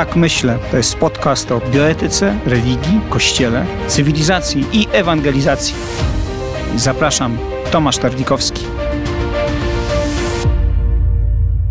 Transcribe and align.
Tak 0.00 0.16
myślę. 0.16 0.58
To 0.70 0.76
jest 0.76 0.96
podcast 0.96 1.52
o 1.52 1.60
bioetyce, 1.70 2.38
religii, 2.46 3.00
kościele, 3.10 3.66
cywilizacji 3.86 4.66
i 4.72 4.88
ewangelizacji. 4.92 5.74
Zapraszam, 6.76 7.38
Tomasz 7.70 7.98
Tarlikowski. 7.98 8.64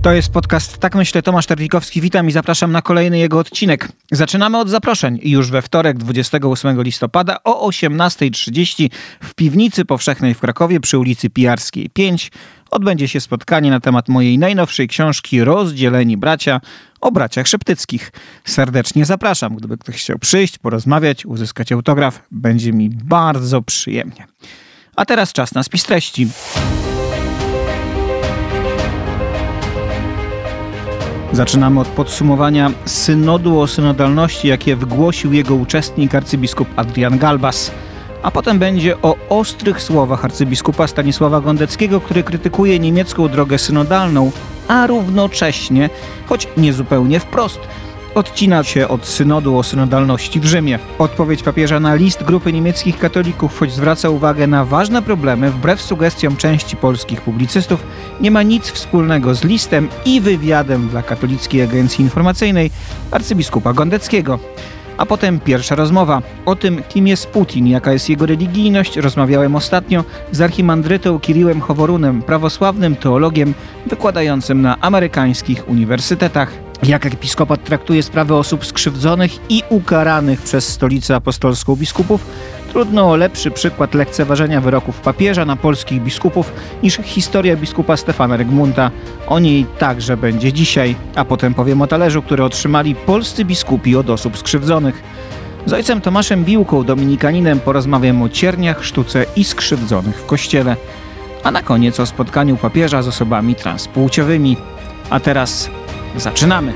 To 0.02 0.14
jest 0.14 0.32
podcast 0.32 0.78
Tak 0.78 0.96
Myślę, 0.96 1.22
Tomasz 1.22 1.46
Tarlikowski. 1.46 2.02
Witam 2.02 2.30
i 2.30 2.32
zapraszam 2.32 2.72
na 2.72 2.82
kolejny 2.82 3.20
jego 3.20 3.40
odcinek. 3.40 3.88
Zaczynamy 4.12 4.58
od 4.58 4.70
zaproszeń. 4.70 5.20
Już 5.24 5.52
we 5.52 5.62
wtorek, 5.62 5.98
28 5.98 6.84
listopada 6.84 7.38
o 7.44 7.70
18.30 7.70 8.90
w 9.24 9.34
Piwnicy 9.34 9.86
Powszechnej 9.86 10.34
w 10.34 10.40
Krakowie 10.40 10.80
przy 10.80 11.00
ulicy 11.00 11.30
Pijarskiej 11.30 11.90
5 11.90 12.32
odbędzie 12.72 13.08
się 13.08 13.22
spotkanie 13.22 13.70
na 13.70 13.80
temat 13.80 14.10
mojej 14.10 14.38
najnowszej 14.38 14.88
książki 14.88 15.44
Rozdzieleni 15.44 16.18
Bracia 16.18 16.62
o 17.02 17.12
braciach 17.12 17.48
szeptyckich. 17.48 18.12
Serdecznie 18.46 19.06
zapraszam. 19.06 19.56
Gdyby 19.56 19.78
ktoś 19.78 19.96
chciał 19.96 20.20
przyjść, 20.20 20.58
porozmawiać, 20.58 21.26
uzyskać 21.26 21.72
autograf, 21.72 22.22
będzie 22.32 22.74
mi 22.74 22.90
bardzo 22.90 23.62
przyjemnie. 23.62 24.28
A 24.96 25.06
teraz 25.06 25.34
czas 25.34 25.54
na 25.54 25.64
spis 25.64 25.84
treści. 25.84 26.28
Zaczynamy 31.40 31.80
od 31.80 31.88
podsumowania 31.88 32.72
synodu 32.86 33.60
o 33.60 33.68
synodalności, 33.68 34.48
jakie 34.48 34.76
wygłosił 34.76 35.34
jego 35.34 35.56
uczestnik 35.56 36.16
arcybiskup 36.16 36.68
Adrian 36.76 37.18
Galbas. 37.18 37.72
A 38.24 38.32
potem 38.32 38.60
będzie 38.60 39.02
o 39.02 39.16
ostrych 39.30 39.82
słowach 39.82 40.26
arcybiskupa 40.26 40.88
Stanisława 40.88 41.42
Gondeckiego, 41.42 42.02
który 42.02 42.24
krytykuje 42.24 42.80
niemiecką 42.80 43.28
drogę 43.28 43.58
synodalną, 43.58 44.32
a 44.68 44.88
równocześnie, 44.88 45.90
choć 46.28 46.48
niezupełnie 46.58 47.20
wprost, 47.20 47.60
odcina 48.16 48.64
się 48.64 48.88
od 48.88 49.06
synodu 49.06 49.58
o 49.58 49.64
synodalności 49.64 50.40
w 50.40 50.46
Rzymie. 50.46 50.80
Odpowiedź 51.00 51.44
papieża 51.44 51.80
na 51.80 51.96
list 51.96 52.24
grupy 52.24 52.54
niemieckich 52.54 53.00
katolików, 53.00 53.60
choć 53.60 53.74
zwraca 53.74 54.10
uwagę 54.10 54.48
na 54.48 54.66
ważne 54.66 55.02
problemy, 55.02 55.52
wbrew 55.52 55.82
sugestiom 55.82 56.36
części 56.36 56.76
polskich 56.76 57.22
publicystów, 57.22 57.84
nie 58.22 58.32
ma 58.32 58.44
nic 58.44 58.72
wspólnego 58.72 59.36
z 59.36 59.44
listem 59.44 59.88
i 60.06 60.22
wywiadem 60.22 60.88
dla 60.88 61.04
katolickiej 61.04 61.62
agencji 61.62 62.04
informacyjnej 62.04 62.72
arcybiskupa 63.12 63.74
Gondeckiego. 63.74 64.40
A 64.98 65.06
potem 65.06 65.40
pierwsza 65.40 65.76
rozmowa 65.76 66.22
o 66.46 66.56
tym, 66.56 66.84
kim 66.90 67.08
jest 67.08 67.28
Putin, 67.28 67.68
jaka 67.68 67.94
jest 67.94 68.10
jego 68.10 68.26
religijność. 68.26 68.98
Rozmawiałem 68.98 69.56
ostatnio 69.56 70.04
z 70.32 70.42
archimandrytą 70.42 71.20
Kiriłem 71.20 71.62
Choworunem, 71.62 72.22
prawosławnym 72.22 72.96
teologiem 72.96 73.54
wykładającym 73.86 74.62
na 74.62 74.80
amerykańskich 74.80 75.70
uniwersytetach. 75.70 76.69
Jak 76.84 77.06
episkopat 77.06 77.64
traktuje 77.64 78.04
sprawy 78.04 78.36
osób 78.36 78.66
skrzywdzonych 78.66 79.32
i 79.50 79.64
ukaranych 79.70 80.42
przez 80.42 80.68
stolicę 80.68 81.16
apostolską 81.16 81.76
biskupów, 81.76 82.26
trudno 82.72 83.12
o 83.12 83.16
lepszy 83.16 83.52
przykład 83.52 83.94
lekceważenia 83.94 84.62
wyroków 84.62 85.02
papieża 85.02 85.46
na 85.46 85.56
polskich 85.56 86.02
biskupów 86.02 86.54
niż 86.84 86.98
historia 87.04 87.56
biskupa 87.56 87.98
Stefana 87.98 88.38
Rygmunta. 88.38 88.92
O 89.28 89.40
niej 89.40 89.66
także 89.80 90.18
będzie 90.18 90.54
dzisiaj, 90.54 90.96
a 91.16 91.26
potem 91.26 91.54
powiem 91.54 91.82
o 91.82 91.88
talerzu, 91.88 92.22
który 92.22 92.44
otrzymali 92.44 92.96
polscy 92.96 93.46
biskupi 93.46 93.96
od 93.96 94.10
osób 94.10 94.38
skrzywdzonych. 94.38 95.04
Z 95.66 95.74
ojcem 95.74 96.02
Tomaszem 96.02 96.46
Biłką, 96.46 96.84
dominikaninem, 96.84 97.60
porozmawiam 97.60 98.22
o 98.22 98.30
cierniach, 98.30 98.86
sztuce 98.86 99.26
i 99.36 99.44
skrzywdzonych 99.44 100.16
w 100.16 100.26
kościele. 100.26 100.76
A 101.44 101.52
na 101.52 101.62
koniec 101.62 102.00
o 102.00 102.06
spotkaniu 102.06 102.58
papieża 102.58 103.02
z 103.02 103.08
osobami 103.08 103.56
transpłciowymi. 103.56 104.58
A 105.10 105.20
teraz 105.20 105.70
Zaczynamy! 106.20 106.74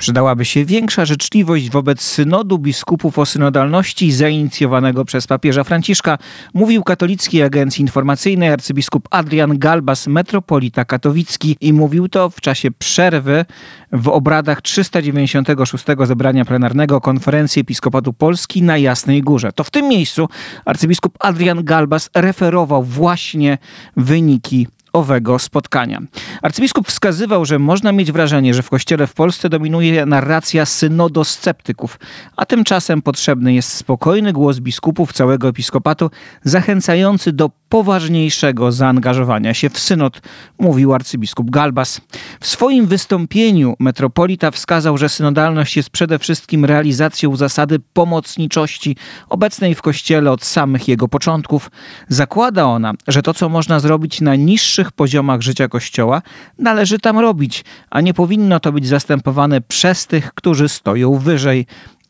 Przydałaby 0.00 0.44
się 0.44 0.64
większa 0.64 1.04
życzliwość 1.04 1.70
wobec 1.70 2.00
synodu 2.00 2.58
biskupów 2.58 3.18
o 3.18 3.26
synodalności 3.26 4.12
zainicjowanego 4.12 5.04
przez 5.04 5.26
papieża 5.26 5.64
Franciszka, 5.64 6.18
mówił 6.54 6.82
katolickiej 6.82 7.42
agencji 7.42 7.82
informacyjnej 7.82 8.52
arcybiskup 8.52 9.08
Adrian 9.10 9.58
Galbas, 9.58 10.06
metropolita 10.06 10.84
katowicki 10.84 11.56
i 11.60 11.72
mówił 11.72 12.08
to 12.08 12.30
w 12.30 12.40
czasie 12.40 12.70
przerwy 12.70 13.44
w 13.92 14.08
obradach 14.08 14.62
396 14.62 15.84
zebrania 16.04 16.44
plenarnego 16.44 17.00
konferencji 17.00 17.60
Episkopatu 17.60 18.12
Polski 18.12 18.62
na 18.62 18.78
Jasnej 18.78 19.22
Górze. 19.22 19.52
To 19.52 19.64
w 19.64 19.70
tym 19.70 19.88
miejscu 19.88 20.28
arcybiskup 20.64 21.14
Adrian 21.18 21.64
Galbas 21.64 22.10
referował 22.14 22.82
właśnie 22.82 23.58
wyniki 23.96 24.66
owego 24.92 25.38
spotkania. 25.38 26.00
Arcybiskup 26.42 26.88
wskazywał, 26.88 27.44
że 27.44 27.58
można 27.58 27.92
mieć 27.92 28.12
wrażenie, 28.12 28.54
że 28.54 28.62
w 28.62 28.70
kościele 28.70 29.06
w 29.06 29.14
Polsce 29.14 29.48
dominuje 29.48 30.06
narracja 30.06 30.66
synodosceptyków, 30.66 31.98
a 32.36 32.46
tymczasem 32.46 33.02
potrzebny 33.02 33.54
jest 33.54 33.72
spokojny 33.72 34.32
głos 34.32 34.58
biskupów 34.58 35.12
całego 35.12 35.48
episkopatu, 35.48 36.10
zachęcający 36.44 37.32
do 37.32 37.50
poważniejszego 37.70 38.72
zaangażowania 38.72 39.54
się 39.54 39.70
w 39.70 39.78
synod, 39.78 40.20
mówił 40.58 40.94
arcybiskup 40.94 41.50
Galbas. 41.50 42.00
W 42.40 42.46
swoim 42.46 42.86
wystąpieniu 42.86 43.74
metropolita 43.78 44.50
wskazał, 44.50 44.98
że 44.98 45.08
synodalność 45.08 45.76
jest 45.76 45.90
przede 45.90 46.18
wszystkim 46.18 46.64
realizacją 46.64 47.36
zasady 47.36 47.78
pomocniczości 47.92 48.96
obecnej 49.28 49.74
w 49.74 49.82
kościele 49.82 50.32
od 50.32 50.44
samych 50.44 50.88
jego 50.88 51.08
początków. 51.08 51.70
Zakłada 52.08 52.64
ona, 52.64 52.92
że 53.08 53.22
to, 53.22 53.34
co 53.34 53.48
można 53.48 53.80
zrobić 53.80 54.20
na 54.20 54.34
niższych 54.36 54.92
poziomach 54.92 55.42
życia 55.42 55.68
kościoła, 55.68 56.22
należy 56.58 56.98
tam 56.98 57.18
robić, 57.18 57.64
a 57.90 58.00
nie 58.00 58.14
powinno 58.14 58.60
to 58.60 58.72
być 58.72 58.86
zastępowane 58.86 59.60
przez 59.60 60.06
tych, 60.06 60.34
którzy 60.34 60.68
stoją 60.68 61.18
wyżej. 61.18 61.66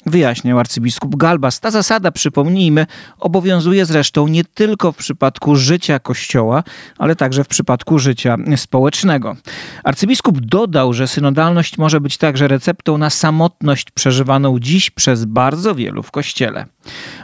Wyjaśniał 0.06 0.58
arcybiskup 0.58 1.16
Galbas. 1.16 1.60
Ta 1.60 1.70
zasada, 1.70 2.10
przypomnijmy, 2.10 2.86
obowiązuje 3.18 3.86
zresztą 3.86 4.28
nie 4.28 4.44
tylko 4.44 4.92
w 4.92 4.96
przypadku 4.96 5.56
życia 5.56 5.98
Kościoła, 5.98 6.62
ale 6.98 7.16
także 7.16 7.44
w 7.44 7.48
przypadku 7.48 7.98
życia 7.98 8.36
społecznego. 8.56 9.36
Arcybiskup 9.84 10.40
dodał, 10.40 10.92
że 10.92 11.08
synodalność 11.08 11.78
może 11.78 12.00
być 12.00 12.18
także 12.18 12.48
receptą 12.48 12.98
na 12.98 13.10
samotność 13.10 13.90
przeżywaną 13.90 14.58
dziś 14.58 14.90
przez 14.90 15.24
bardzo 15.24 15.74
wielu 15.74 16.02
w 16.02 16.10
Kościele. 16.10 16.66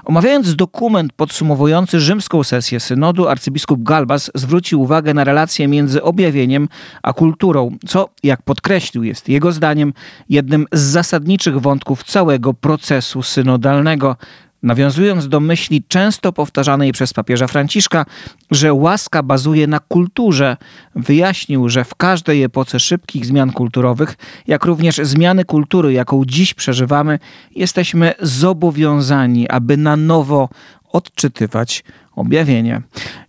Omawiając 0.05 0.57
dokument 0.57 1.13
podsumowujący 1.13 2.01
rzymską 2.01 2.45
sesję 2.45 2.81
synodu, 2.81 3.29
arcybiskup 3.29 3.83
Galbas 3.83 4.31
zwrócił 4.35 4.83
uwagę 4.83 5.15
na 5.15 5.25
relację 5.25 5.69
między 5.69 6.03
objawieniem 6.03 6.69
a 7.03 7.13
kulturą, 7.13 7.77
co, 7.87 8.09
jak 8.23 8.43
podkreślił, 8.43 9.03
jest 9.03 9.29
jego 9.29 9.53
zdaniem 9.53 9.93
jednym 10.29 10.67
z 10.73 10.81
zasadniczych 10.81 11.61
wątków 11.61 12.05
całego 12.05 12.55
procesu 12.55 13.23
synodalnego, 13.23 14.17
nawiązując 14.63 15.29
do 15.29 15.41
myśli 15.41 15.85
często 15.89 16.33
powtarzanej 16.33 16.93
przez 16.93 17.13
papieża 17.13 17.47
Franciszka, 17.47 18.07
że 18.51 18.73
łaska 18.73 19.23
bazuje 19.23 19.67
na 19.67 19.81
kulturze, 19.81 20.57
wyjaśnił, 20.95 21.69
że 21.69 21.85
w 21.85 21.95
każdej 21.95 22.43
epoce 22.43 22.81
szybkich 22.81 23.27
zmian 23.27 23.53
kulturowych, 23.53 24.17
jak 24.47 24.65
również 24.65 24.97
zmiany 24.97 25.45
kultury, 25.45 25.93
jaką 25.93 26.25
dziś 26.25 26.55
przeżywamy, 26.55 27.19
jesteśmy 27.55 28.13
zobowiązani, 28.21 29.49
aby 29.49 29.77
na 29.77 29.97
nowo 29.97 30.49
odczytywać 30.97 31.85
objawienie. 32.17 32.83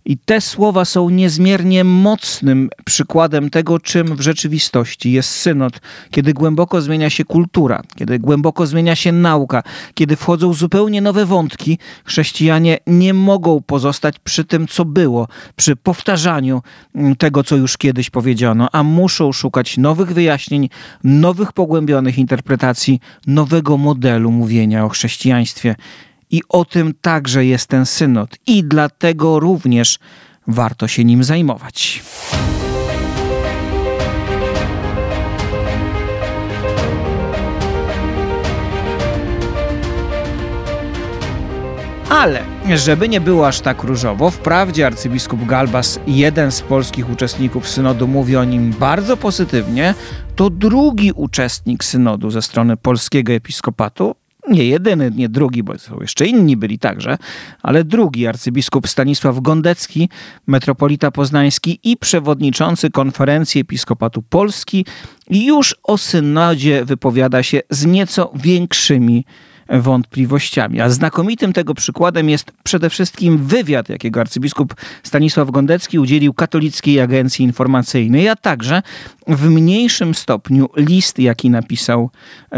I 0.04 0.18
te 0.18 0.40
słowa 0.40 0.84
są 0.84 1.10
niezmiernie 1.10 1.84
mocnym 1.84 2.70
przykładem 2.84 3.50
tego, 3.50 3.80
czym 3.80 4.16
w 4.16 4.20
rzeczywistości 4.20 5.12
jest 5.12 5.30
synod, 5.30 5.80
kiedy 6.10 6.34
głęboko 6.34 6.80
zmienia 6.80 7.10
się 7.10 7.24
kultura, 7.24 7.82
kiedy 7.96 8.18
głęboko 8.18 8.66
zmienia 8.66 8.96
się 8.96 9.12
nauka, 9.12 9.62
kiedy 9.94 10.16
wchodzą 10.16 10.52
zupełnie 10.52 11.00
nowe 11.00 11.26
wątki, 11.26 11.78
chrześcijanie 12.04 12.78
nie 12.86 13.14
mogą 13.14 13.62
pozostać 13.62 14.18
przy 14.18 14.44
tym, 14.44 14.66
co 14.68 14.84
było, 14.84 15.28
przy 15.56 15.76
powtarzaniu 15.76 16.62
tego, 17.18 17.44
co 17.44 17.56
już 17.56 17.76
kiedyś 17.76 18.10
powiedziano, 18.10 18.68
a 18.72 18.82
muszą 18.82 19.32
szukać 19.32 19.76
nowych 19.76 20.12
wyjaśnień, 20.12 20.68
nowych 21.04 21.52
pogłębionych 21.52 22.18
interpretacji, 22.18 23.00
nowego 23.26 23.76
modelu 23.76 24.30
mówienia 24.30 24.84
o 24.84 24.88
chrześcijaństwie. 24.88 25.74
I 26.30 26.42
o 26.48 26.64
tym 26.64 26.94
także 27.00 27.44
jest 27.44 27.66
ten 27.66 27.86
synod, 27.86 28.36
i 28.46 28.64
dlatego 28.64 29.40
również 29.40 29.98
warto 30.46 30.88
się 30.88 31.04
nim 31.04 31.24
zajmować. 31.24 32.02
Ale, 42.10 42.44
żeby 42.74 43.08
nie 43.08 43.20
było 43.20 43.48
aż 43.48 43.60
tak 43.60 43.82
różowo, 43.82 44.30
wprawdzie 44.30 44.86
arcybiskup 44.86 45.46
Galbas, 45.46 46.00
jeden 46.06 46.52
z 46.52 46.60
polskich 46.60 47.10
uczestników 47.10 47.68
synodu, 47.68 48.08
mówi 48.08 48.36
o 48.36 48.44
nim 48.44 48.70
bardzo 48.70 49.16
pozytywnie, 49.16 49.94
to 50.36 50.50
drugi 50.50 51.12
uczestnik 51.12 51.84
synodu 51.84 52.30
ze 52.30 52.42
strony 52.42 52.76
polskiego 52.76 53.32
episkopatu 53.32 54.14
nie 54.50 54.64
jedyny, 54.64 55.10
nie 55.14 55.28
drugi, 55.28 55.62
bo 55.62 55.72
jeszcze 56.00 56.26
inni 56.26 56.56
byli 56.56 56.78
także, 56.78 57.18
ale 57.62 57.84
drugi 57.84 58.26
arcybiskup 58.26 58.88
Stanisław 58.88 59.40
Gondecki, 59.40 60.08
metropolita 60.46 61.10
poznański 61.10 61.80
i 61.84 61.96
przewodniczący 61.96 62.90
konferencji 62.90 63.60
episkopatu 63.60 64.22
Polski, 64.22 64.86
już 65.30 65.76
o 65.82 65.98
synodzie 65.98 66.84
wypowiada 66.84 67.42
się 67.42 67.60
z 67.70 67.86
nieco 67.86 68.32
większymi 68.34 69.24
wątpliwościami. 69.68 70.80
A 70.80 70.90
znakomitym 70.90 71.52
tego 71.52 71.74
przykładem 71.74 72.28
jest 72.28 72.52
przede 72.62 72.90
wszystkim 72.90 73.38
wywiad, 73.38 73.88
jakiego 73.88 74.20
arcybiskup 74.20 74.74
Stanisław 75.02 75.50
Gondecki 75.50 75.98
udzielił 75.98 76.34
katolickiej 76.34 77.00
agencji 77.00 77.44
informacyjnej, 77.44 78.28
a 78.28 78.36
także 78.36 78.82
w 79.26 79.48
mniejszym 79.48 80.14
stopniu 80.14 80.68
list, 80.76 81.18
jaki 81.18 81.50
napisał 81.50 82.10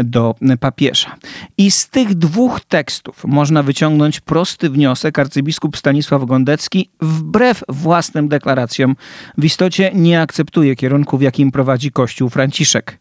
do 0.03 0.35
papieża. 0.59 1.15
I 1.57 1.71
z 1.71 1.89
tych 1.89 2.15
dwóch 2.15 2.61
tekstów 2.61 3.25
można 3.25 3.63
wyciągnąć 3.63 4.19
prosty 4.19 4.69
wniosek. 4.69 5.19
Arcybiskup 5.19 5.77
Stanisław 5.77 6.25
Gondecki, 6.25 6.89
wbrew 7.01 7.63
własnym 7.69 8.27
deklaracjom, 8.27 8.95
w 9.37 9.45
istocie 9.45 9.91
nie 9.93 10.21
akceptuje 10.21 10.75
kierunku, 10.75 11.17
w 11.17 11.21
jakim 11.21 11.51
prowadzi 11.51 11.91
Kościół 11.91 12.29
Franciszek. 12.29 12.99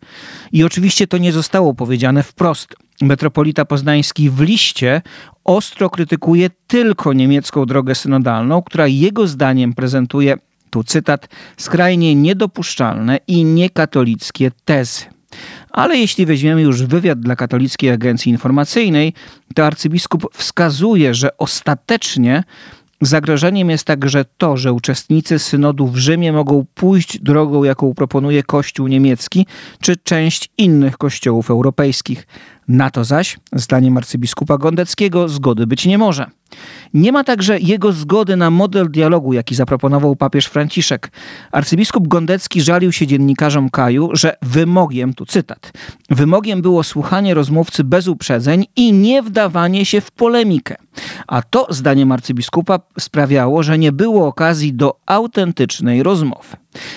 I 0.52 0.64
oczywiście 0.64 1.06
to 1.06 1.18
nie 1.18 1.32
zostało 1.32 1.74
powiedziane 1.74 2.22
wprost. 2.22 2.74
Metropolita 3.02 3.64
Poznański 3.64 4.30
w 4.30 4.40
liście 4.40 5.02
ostro 5.44 5.90
krytykuje 5.90 6.50
tylko 6.66 7.12
niemiecką 7.12 7.66
drogę 7.66 7.94
synodalną, 7.94 8.62
która 8.62 8.86
jego 8.86 9.26
zdaniem 9.26 9.72
prezentuje, 9.72 10.36
tu 10.70 10.84
cytat, 10.84 11.28
skrajnie 11.56 12.14
niedopuszczalne 12.14 13.18
i 13.28 13.44
niekatolickie 13.44 14.50
tezy. 14.64 15.04
Ale 15.70 15.96
jeśli 15.96 16.26
weźmiemy 16.26 16.62
już 16.62 16.82
wywiad 16.82 17.20
dla 17.20 17.36
Katolickiej 17.36 17.90
Agencji 17.90 18.32
Informacyjnej, 18.32 19.12
to 19.54 19.66
arcybiskup 19.66 20.28
wskazuje, 20.34 21.14
że 21.14 21.36
ostatecznie 21.36 22.42
Zagrożeniem 23.02 23.70
jest 23.70 23.84
także 23.84 24.24
to, 24.38 24.56
że 24.56 24.72
uczestnicy 24.72 25.38
synodu 25.38 25.86
w 25.86 25.96
Rzymie 25.96 26.32
mogą 26.32 26.66
pójść 26.74 27.18
drogą, 27.18 27.64
jaką 27.64 27.94
proponuje 27.94 28.42
Kościół 28.42 28.86
niemiecki 28.86 29.46
czy 29.80 29.96
część 29.96 30.48
innych 30.58 30.98
kościołów 30.98 31.50
europejskich. 31.50 32.26
Na 32.70 32.90
to 32.90 33.04
zaś, 33.04 33.38
zdaniem 33.52 33.96
arcybiskupa 33.96 34.58
Gondeckiego, 34.58 35.28
zgody 35.28 35.66
być 35.66 35.86
nie 35.86 35.98
może. 35.98 36.30
Nie 36.94 37.12
ma 37.12 37.24
także 37.24 37.58
jego 37.58 37.92
zgody 37.92 38.36
na 38.36 38.50
model 38.50 38.90
dialogu, 38.90 39.32
jaki 39.32 39.54
zaproponował 39.54 40.16
papież 40.16 40.46
Franciszek. 40.46 41.12
Arcybiskup 41.52 42.08
Gondecki 42.08 42.62
żalił 42.62 42.92
się 42.92 43.06
dziennikarzom 43.06 43.70
Kaju, 43.70 44.10
że 44.12 44.36
wymogiem, 44.42 45.14
tu 45.14 45.26
cytat, 45.26 45.72
wymogiem 46.10 46.62
było 46.62 46.82
słuchanie 46.82 47.34
rozmówcy 47.34 47.84
bez 47.84 48.08
uprzedzeń 48.08 48.66
i 48.76 48.92
nie 48.92 49.22
wdawanie 49.22 49.84
się 49.84 50.00
w 50.00 50.10
polemikę. 50.10 50.76
A 51.26 51.42
to, 51.42 51.66
zdaniem 51.70 52.12
arcybiskupa, 52.12 52.80
sprawiało, 52.98 53.62
że 53.62 53.78
nie 53.78 53.92
było 53.92 54.26
okazji 54.26 54.74
do 54.74 54.96
autentycznej 55.06 56.02
rozmowy. 56.02 56.56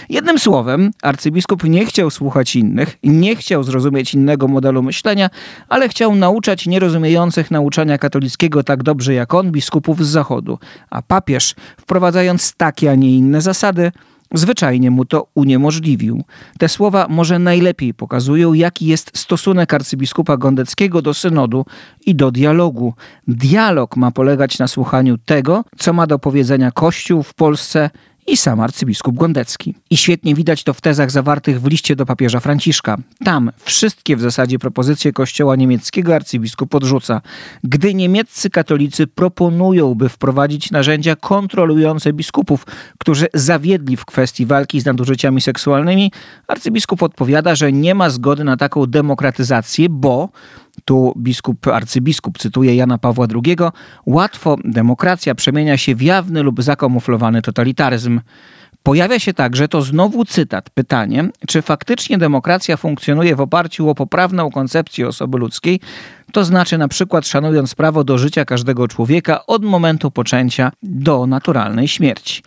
Jednym 0.09 0.39
słowem, 0.39 0.91
arcybiskup 1.01 1.63
nie 1.63 1.85
chciał 1.85 2.09
słuchać 2.09 2.55
innych, 2.55 2.97
nie 3.03 3.35
chciał 3.35 3.63
zrozumieć 3.63 4.13
innego 4.13 4.47
modelu 4.47 4.83
myślenia, 4.83 5.29
ale 5.69 5.89
chciał 5.89 6.15
nauczać 6.15 6.67
nierozumiejących 6.67 7.51
nauczania 7.51 7.97
katolickiego 7.97 8.63
tak 8.63 8.83
dobrze 8.83 9.13
jak 9.13 9.33
on, 9.33 9.42
biskupów 9.51 10.05
z 10.05 10.09
Zachodu. 10.09 10.59
A 10.89 11.01
papież, 11.01 11.55
wprowadzając 11.81 12.53
takie, 12.55 12.91
a 12.91 12.95
nie 12.95 13.17
inne 13.17 13.41
zasady, 13.41 13.91
zwyczajnie 14.33 14.91
mu 14.91 15.05
to 15.05 15.27
uniemożliwił. 15.35 16.23
Te 16.59 16.69
słowa 16.69 17.07
może 17.09 17.39
najlepiej 17.39 17.93
pokazują, 17.93 18.53
jaki 18.53 18.85
jest 18.85 19.11
stosunek 19.17 19.73
arcybiskupa 19.73 20.37
Gondeckiego 20.37 21.01
do 21.01 21.13
synodu 21.13 21.65
i 22.05 22.15
do 22.15 22.31
dialogu. 22.31 22.93
Dialog 23.27 23.97
ma 23.97 24.11
polegać 24.11 24.59
na 24.59 24.67
słuchaniu 24.67 25.17
tego, 25.17 25.63
co 25.77 25.93
ma 25.93 26.07
do 26.07 26.19
powiedzenia 26.19 26.71
Kościół 26.71 27.23
w 27.23 27.33
Polsce 27.33 27.89
i 28.27 28.37
sam 28.37 28.59
arcybiskup 28.59 29.15
Gondecki. 29.15 29.73
I 29.89 29.97
świetnie 29.97 30.35
widać 30.35 30.63
to 30.63 30.73
w 30.73 30.81
tezach 30.81 31.11
zawartych 31.11 31.61
w 31.61 31.67
liście 31.67 31.95
do 31.95 32.05
papieża 32.05 32.39
Franciszka. 32.39 32.97
Tam 33.23 33.51
wszystkie 33.63 34.17
w 34.17 34.21
zasadzie 34.21 34.59
propozycje 34.59 35.13
kościoła 35.13 35.55
niemieckiego 35.55 36.15
arcybiskup 36.15 36.75
odrzuca. 36.75 37.21
Gdy 37.63 37.93
niemieccy 37.93 38.49
katolicy 38.49 39.07
proponują, 39.07 39.95
by 39.95 40.09
wprowadzić 40.09 40.71
narzędzia 40.71 41.15
kontrolujące 41.15 42.13
biskupów, 42.13 42.65
którzy 42.99 43.27
zawiedli 43.33 43.97
w 43.97 44.05
kwestii 44.05 44.45
walki 44.45 44.81
z 44.81 44.85
nadużyciami 44.85 45.41
seksualnymi, 45.41 46.11
arcybiskup 46.47 47.03
odpowiada, 47.03 47.55
że 47.55 47.71
nie 47.71 47.95
ma 47.95 48.09
zgody 48.09 48.43
na 48.43 48.57
taką 48.57 48.85
demokratyzację, 48.85 49.89
bo 49.89 50.29
tu 50.85 51.13
biskup, 51.17 51.67
arcybiskup 51.67 52.37
cytuje 52.37 52.75
Jana 52.75 52.97
Pawła 52.97 53.27
II, 53.45 53.57
łatwo 54.05 54.57
demokracja 54.63 55.35
przemienia 55.35 55.77
się 55.77 55.95
w 55.95 56.01
jawny 56.01 56.43
lub 56.43 56.63
zakamuflowany 56.63 57.41
totalitaryzm. 57.41 58.21
Pojawia 58.83 59.19
się 59.19 59.33
także, 59.33 59.67
to 59.67 59.81
znowu 59.81 60.25
cytat, 60.25 60.69
pytanie, 60.69 61.29
czy 61.47 61.61
faktycznie 61.61 62.17
demokracja 62.17 62.77
funkcjonuje 62.77 63.35
w 63.35 63.41
oparciu 63.41 63.89
o 63.89 63.95
poprawną 63.95 64.51
koncepcję 64.51 65.07
osoby 65.07 65.37
ludzkiej, 65.37 65.79
to 66.31 66.43
znaczy 66.43 66.77
na 66.77 66.87
przykład 66.87 67.27
szanując 67.27 67.75
prawo 67.75 68.03
do 68.03 68.17
życia 68.17 68.45
każdego 68.45 68.87
człowieka 68.87 69.45
od 69.45 69.65
momentu 69.65 70.11
poczęcia 70.11 70.71
do 70.83 71.27
naturalnej 71.27 71.87
śmierci. 71.87 72.43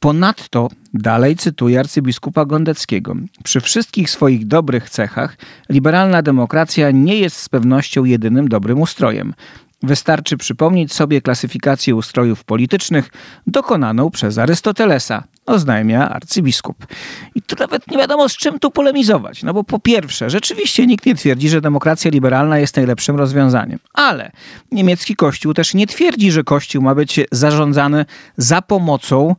Ponadto, 0.00 0.68
dalej 0.94 1.36
cytuję 1.36 1.80
arcybiskupa 1.80 2.44
Gondeckiego, 2.44 3.14
przy 3.44 3.60
wszystkich 3.60 4.10
swoich 4.10 4.46
dobrych 4.46 4.90
cechach, 4.90 5.36
liberalna 5.68 6.22
demokracja 6.22 6.90
nie 6.90 7.16
jest 7.16 7.36
z 7.36 7.48
pewnością 7.48 8.04
jedynym 8.04 8.48
dobrym 8.48 8.80
ustrojem. 8.80 9.34
Wystarczy 9.82 10.36
przypomnieć 10.36 10.92
sobie 10.92 11.20
klasyfikację 11.20 11.94
ustrojów 11.94 12.44
politycznych 12.44 13.10
dokonaną 13.46 14.10
przez 14.10 14.38
Arystotelesa, 14.38 15.24
oznajmia 15.48 16.08
arcybiskup. 16.08 16.86
I 17.34 17.42
tu 17.42 17.56
nawet 17.58 17.90
nie 17.90 17.98
wiadomo 17.98 18.28
z 18.28 18.36
czym 18.36 18.58
tu 18.58 18.70
polemizować. 18.70 19.42
No 19.42 19.54
bo 19.54 19.64
po 19.64 19.78
pierwsze, 19.78 20.30
rzeczywiście 20.30 20.86
nikt 20.86 21.06
nie 21.06 21.14
twierdzi, 21.14 21.48
że 21.48 21.60
demokracja 21.60 22.10
liberalna 22.10 22.58
jest 22.58 22.76
najlepszym 22.76 23.16
rozwiązaniem. 23.16 23.78
Ale 23.92 24.30
niemiecki 24.72 25.16
kościół 25.16 25.54
też 25.54 25.74
nie 25.74 25.86
twierdzi, 25.86 26.32
że 26.32 26.44
kościół 26.44 26.82
ma 26.82 26.94
być 26.94 27.20
zarządzany 27.32 28.04
za 28.36 28.62
pomocą 28.62 29.34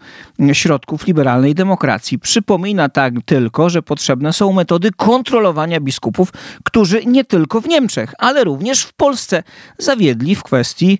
środków 0.53 1.07
liberalnej 1.07 1.55
demokracji. 1.55 2.19
Przypomina 2.19 2.89
tak 2.89 3.13
tylko, 3.25 3.69
że 3.69 3.81
potrzebne 3.81 4.33
są 4.33 4.53
metody 4.53 4.91
kontrolowania 4.97 5.79
biskupów, 5.79 6.33
którzy 6.63 7.05
nie 7.05 7.25
tylko 7.25 7.61
w 7.61 7.67
Niemczech, 7.67 8.13
ale 8.17 8.43
również 8.43 8.83
w 8.83 8.93
Polsce 8.93 9.43
zawiedli 9.77 10.35
w 10.35 10.43
kwestii 10.43 10.99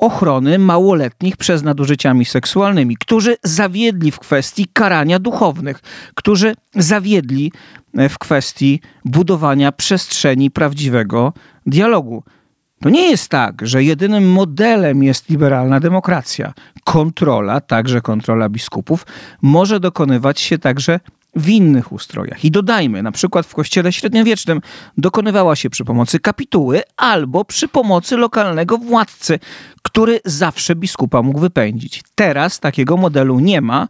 ochrony 0.00 0.58
małoletnich 0.58 1.36
przez 1.36 1.62
nadużyciami 1.62 2.24
seksualnymi, 2.24 2.96
którzy 2.96 3.36
zawiedli 3.44 4.10
w 4.10 4.18
kwestii 4.18 4.66
karania 4.72 5.18
duchownych, 5.18 5.80
którzy 6.14 6.54
zawiedli 6.76 7.52
e, 7.94 8.08
w 8.08 8.18
kwestii 8.18 8.80
budowania 9.04 9.72
przestrzeni 9.72 10.50
prawdziwego 10.50 11.32
dialogu. 11.66 12.24
To 12.82 12.90
nie 12.90 13.10
jest 13.10 13.28
tak, 13.28 13.66
że 13.66 13.84
jedynym 13.84 14.32
modelem 14.32 15.02
jest 15.02 15.30
liberalna 15.30 15.80
demokracja. 15.80 16.52
Kontrola, 16.84 17.60
także 17.60 18.00
kontrola 18.00 18.48
biskupów, 18.48 19.06
może 19.42 19.80
dokonywać 19.80 20.40
się 20.40 20.58
także 20.58 21.00
w 21.36 21.48
innych 21.48 21.92
ustrojach. 21.92 22.44
I 22.44 22.50
dodajmy, 22.50 23.02
na 23.02 23.12
przykład 23.12 23.46
w 23.46 23.54
kościele 23.54 23.92
średniowiecznym 23.92 24.60
dokonywała 24.98 25.56
się 25.56 25.70
przy 25.70 25.84
pomocy 25.84 26.18
kapituły 26.18 26.82
albo 26.96 27.44
przy 27.44 27.68
pomocy 27.68 28.16
lokalnego 28.16 28.78
władcy, 28.78 29.38
który 29.82 30.20
zawsze 30.24 30.76
biskupa 30.76 31.22
mógł 31.22 31.38
wypędzić. 31.38 32.02
Teraz 32.14 32.60
takiego 32.60 32.96
modelu 32.96 33.40
nie 33.40 33.60
ma. 33.60 33.88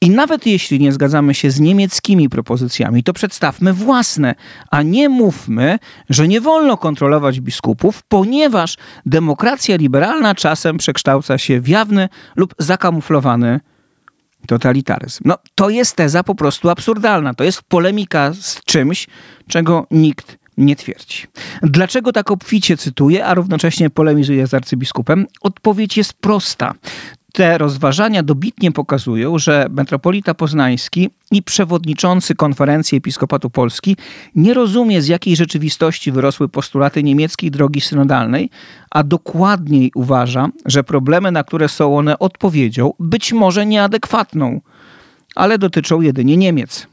I 0.00 0.10
nawet 0.10 0.46
jeśli 0.46 0.80
nie 0.80 0.92
zgadzamy 0.92 1.34
się 1.34 1.50
z 1.50 1.60
niemieckimi 1.60 2.28
propozycjami, 2.28 3.02
to 3.02 3.12
przedstawmy 3.12 3.72
własne, 3.72 4.34
a 4.70 4.82
nie 4.82 5.08
mówmy, 5.08 5.78
że 6.10 6.28
nie 6.28 6.40
wolno 6.40 6.76
kontrolować 6.76 7.40
biskupów, 7.40 8.02
ponieważ 8.08 8.76
demokracja 9.06 9.76
liberalna 9.76 10.34
czasem 10.34 10.78
przekształca 10.78 11.38
się 11.38 11.60
w 11.60 11.68
jawny 11.68 12.08
lub 12.36 12.54
zakamuflowany 12.58 13.60
totalitaryzm. 14.46 15.22
No, 15.24 15.38
to 15.54 15.70
jest 15.70 15.96
teza 15.96 16.22
po 16.22 16.34
prostu 16.34 16.70
absurdalna. 16.70 17.34
To 17.34 17.44
jest 17.44 17.62
polemika 17.62 18.32
z 18.34 18.60
czymś, 18.64 19.06
czego 19.48 19.86
nikt 19.90 20.41
nie 20.56 20.76
twierdzi. 20.76 21.26
Dlaczego 21.62 22.12
tak 22.12 22.30
obficie 22.30 22.76
cytuję, 22.76 23.26
a 23.26 23.34
równocześnie 23.34 23.90
polemizuję 23.90 24.46
z 24.46 24.54
arcybiskupem? 24.54 25.26
Odpowiedź 25.40 25.96
jest 25.96 26.12
prosta. 26.12 26.74
Te 27.32 27.58
rozważania 27.58 28.22
dobitnie 28.22 28.72
pokazują, 28.72 29.38
że 29.38 29.66
metropolita 29.70 30.34
poznański 30.34 31.10
i 31.30 31.42
przewodniczący 31.42 32.34
konferencji 32.34 32.98
Episkopatu 32.98 33.50
Polski 33.50 33.96
nie 34.34 34.54
rozumie, 34.54 35.02
z 35.02 35.08
jakiej 35.08 35.36
rzeczywistości 35.36 36.12
wyrosły 36.12 36.48
postulaty 36.48 37.02
niemieckiej 37.02 37.50
drogi 37.50 37.80
synodalnej, 37.80 38.50
a 38.90 39.04
dokładniej 39.04 39.92
uważa, 39.94 40.48
że 40.66 40.84
problemy, 40.84 41.32
na 41.32 41.44
które 41.44 41.68
są 41.68 41.98
one 41.98 42.18
odpowiedzią, 42.18 42.92
być 42.98 43.32
może 43.32 43.66
nieadekwatną, 43.66 44.60
ale 45.34 45.58
dotyczą 45.58 46.00
jedynie 46.00 46.36
Niemiec. 46.36 46.91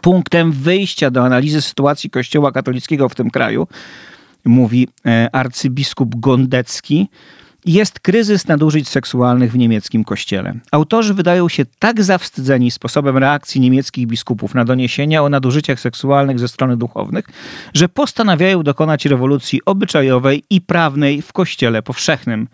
Punktem 0.00 0.52
wyjścia 0.52 1.10
do 1.10 1.24
analizy 1.24 1.62
sytuacji 1.62 2.10
Kościoła 2.10 2.52
katolickiego 2.52 3.08
w 3.08 3.14
tym 3.14 3.30
kraju 3.30 3.66
mówi 4.44 4.88
e, 5.06 5.28
arcybiskup 5.32 6.16
Gondecki, 6.16 7.08
jest 7.66 8.00
kryzys 8.00 8.48
nadużyć 8.48 8.88
seksualnych 8.88 9.52
w 9.52 9.58
niemieckim 9.58 10.04
kościele. 10.04 10.54
Autorzy 10.72 11.14
wydają 11.14 11.48
się 11.48 11.64
tak 11.78 12.02
zawstydzeni 12.02 12.70
sposobem 12.70 13.18
reakcji 13.18 13.60
niemieckich 13.60 14.06
biskupów 14.06 14.54
na 14.54 14.64
doniesienia 14.64 15.22
o 15.22 15.28
nadużyciach 15.28 15.80
seksualnych 15.80 16.38
ze 16.38 16.48
strony 16.48 16.76
duchownych, 16.76 17.24
że 17.74 17.88
postanawiają 17.88 18.62
dokonać 18.62 19.06
rewolucji 19.06 19.60
obyczajowej 19.66 20.44
i 20.50 20.60
prawnej 20.60 21.22
w 21.22 21.32
kościele 21.32 21.82
powszechnym. 21.82 22.48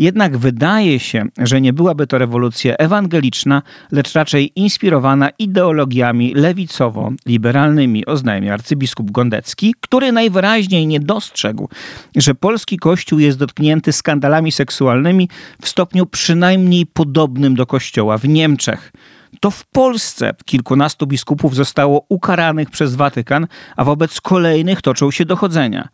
Jednak 0.00 0.38
wydaje 0.38 1.00
się, 1.00 1.24
że 1.38 1.60
nie 1.60 1.72
byłaby 1.72 2.06
to 2.06 2.18
rewolucja 2.18 2.76
ewangeliczna, 2.76 3.62
lecz 3.92 4.12
raczej 4.12 4.52
inspirowana 4.56 5.30
ideologiami 5.38 6.34
lewicowo-liberalnymi, 6.34 8.02
oznajmia 8.06 8.54
arcybiskup 8.54 9.10
Gondecki, 9.10 9.74
który 9.80 10.12
najwyraźniej 10.12 10.86
nie 10.86 11.00
dostrzegł, 11.00 11.68
że 12.16 12.34
polski 12.34 12.78
kościół 12.78 13.18
jest 13.18 13.38
dotknięty 13.38 13.92
skandalami 13.92 14.52
seksualnymi 14.52 15.28
w 15.62 15.68
stopniu 15.68 16.06
przynajmniej 16.06 16.86
podobnym 16.86 17.54
do 17.54 17.66
kościoła 17.66 18.18
w 18.18 18.28
Niemczech. 18.28 18.92
To 19.40 19.50
w 19.50 19.66
Polsce 19.66 20.34
kilkunastu 20.44 21.06
biskupów 21.06 21.54
zostało 21.54 22.06
ukaranych 22.08 22.70
przez 22.70 22.94
Watykan, 22.94 23.46
a 23.76 23.84
wobec 23.84 24.20
kolejnych 24.20 24.82
toczą 24.82 25.10
się 25.10 25.24
dochodzenia. 25.24 25.88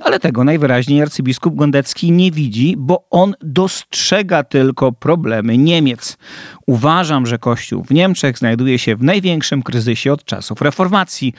Ale 0.00 0.20
tego 0.20 0.44
najwyraźniej 0.44 1.02
arcybiskup 1.02 1.54
Gondecki 1.54 2.12
nie 2.12 2.30
widzi, 2.30 2.74
bo 2.78 3.06
on 3.10 3.34
dostrzega 3.40 4.44
tylko 4.44 4.92
problemy 4.92 5.58
Niemiec. 5.58 6.16
Uważam, 6.66 7.26
że 7.26 7.38
Kościół 7.38 7.84
w 7.84 7.90
Niemczech 7.90 8.38
znajduje 8.38 8.78
się 8.78 8.96
w 8.96 9.02
największym 9.02 9.62
kryzysie 9.62 10.12
od 10.12 10.24
czasów 10.24 10.60
reformacji 10.60 11.32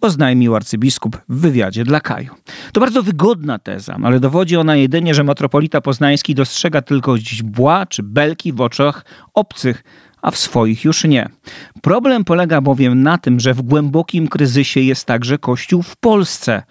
oznajmił 0.00 0.56
arcybiskup 0.56 1.16
w 1.28 1.40
wywiadzie 1.40 1.84
dla 1.84 2.00
Kaju. 2.00 2.34
To 2.72 2.80
bardzo 2.80 3.02
wygodna 3.02 3.58
teza, 3.58 3.96
ale 4.02 4.20
dowodzi 4.20 4.56
ona 4.56 4.76
jedynie, 4.76 5.14
że 5.14 5.24
metropolita 5.24 5.80
poznański 5.80 6.34
dostrzega 6.34 6.82
tylko 6.82 7.18
źbła 7.18 7.86
czy 7.86 8.02
belki 8.02 8.52
w 8.52 8.60
oczach 8.60 9.04
obcych, 9.34 9.84
a 10.22 10.30
w 10.30 10.36
swoich 10.36 10.84
już 10.84 11.04
nie. 11.04 11.28
Problem 11.82 12.24
polega 12.24 12.60
bowiem 12.60 13.02
na 13.02 13.18
tym, 13.18 13.40
że 13.40 13.54
w 13.54 13.62
głębokim 13.62 14.28
kryzysie 14.28 14.80
jest 14.80 15.06
także 15.06 15.38
Kościół 15.38 15.82
w 15.82 15.96
Polsce. 15.96 16.62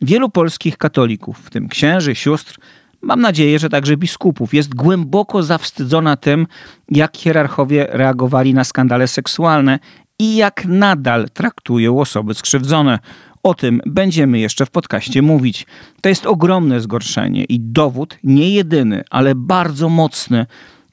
Wielu 0.00 0.30
polskich 0.30 0.78
katolików, 0.78 1.38
w 1.38 1.50
tym 1.50 1.68
księży, 1.68 2.14
sióstr, 2.14 2.58
mam 3.02 3.20
nadzieję, 3.20 3.58
że 3.58 3.68
także 3.68 3.96
biskupów, 3.96 4.54
jest 4.54 4.74
głęboko 4.74 5.42
zawstydzona 5.42 6.16
tym, 6.16 6.46
jak 6.90 7.16
hierarchowie 7.16 7.86
reagowali 7.90 8.54
na 8.54 8.64
skandale 8.64 9.08
seksualne 9.08 9.78
i 10.18 10.36
jak 10.36 10.64
nadal 10.64 11.28
traktują 11.30 12.00
osoby 12.00 12.34
skrzywdzone. 12.34 12.98
O 13.42 13.54
tym 13.54 13.80
będziemy 13.86 14.38
jeszcze 14.38 14.66
w 14.66 14.70
podcaście 14.70 15.22
mówić. 15.22 15.66
To 16.00 16.08
jest 16.08 16.26
ogromne 16.26 16.80
zgorszenie 16.80 17.44
i 17.44 17.60
dowód, 17.60 18.18
nie 18.22 18.50
jedyny, 18.50 19.02
ale 19.10 19.34
bardzo 19.34 19.88
mocny, 19.88 20.46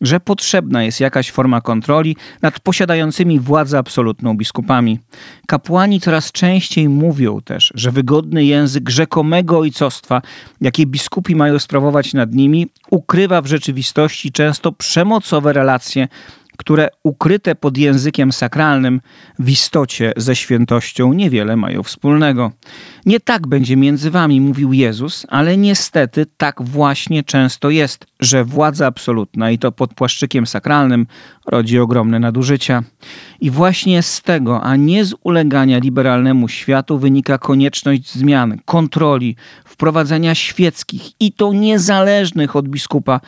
że 0.03 0.19
potrzebna 0.19 0.83
jest 0.83 0.99
jakaś 0.99 1.31
forma 1.31 1.61
kontroli 1.61 2.15
nad 2.41 2.59
posiadającymi 2.59 3.39
władzę 3.39 3.77
absolutną 3.77 4.37
biskupami. 4.37 4.99
Kapłani 5.47 5.99
coraz 5.99 6.31
częściej 6.31 6.89
mówią 6.89 7.41
też, 7.41 7.71
że 7.75 7.91
wygodny 7.91 8.45
język 8.45 8.89
rzekomego 8.89 9.59
ojcostwa, 9.59 10.21
jakie 10.61 10.85
biskupi 10.85 11.35
mają 11.35 11.59
sprawować 11.59 12.13
nad 12.13 12.33
nimi, 12.33 12.67
ukrywa 12.91 13.41
w 13.41 13.47
rzeczywistości 13.47 14.31
często 14.31 14.71
przemocowe 14.71 15.53
relacje 15.53 16.07
które 16.57 16.89
ukryte 17.03 17.55
pod 17.55 17.77
językiem 17.77 18.31
sakralnym 18.31 19.01
w 19.39 19.49
istocie 19.49 20.13
ze 20.17 20.35
świętością 20.35 21.13
niewiele 21.13 21.55
mają 21.55 21.83
wspólnego. 21.83 22.51
Nie 23.05 23.19
tak 23.19 23.47
będzie 23.47 23.77
między 23.77 24.11
wami, 24.11 24.41
mówił 24.41 24.73
Jezus, 24.73 25.25
ale 25.29 25.57
niestety 25.57 26.25
tak 26.37 26.61
właśnie 26.61 27.23
często 27.23 27.69
jest, 27.69 28.05
że 28.19 28.45
władza 28.45 28.87
absolutna 28.87 29.51
i 29.51 29.57
to 29.57 29.71
pod 29.71 29.93
płaszczykiem 29.93 30.47
sakralnym 30.47 31.07
rodzi 31.45 31.79
ogromne 31.79 32.19
nadużycia. 32.19 32.83
I 33.41 33.51
właśnie 33.51 34.03
z 34.03 34.21
tego, 34.21 34.61
a 34.61 34.75
nie 34.75 35.05
z 35.05 35.15
ulegania 35.23 35.77
liberalnemu 35.77 36.47
światu 36.47 36.99
wynika 36.99 37.37
konieczność 37.37 38.13
zmian, 38.13 38.59
kontroli, 38.65 39.35
wprowadzenia 39.65 40.35
świeckich 40.35 41.11
i 41.19 41.31
to 41.31 41.53
niezależnych 41.53 42.55
od 42.55 42.67
biskupa 42.67 43.19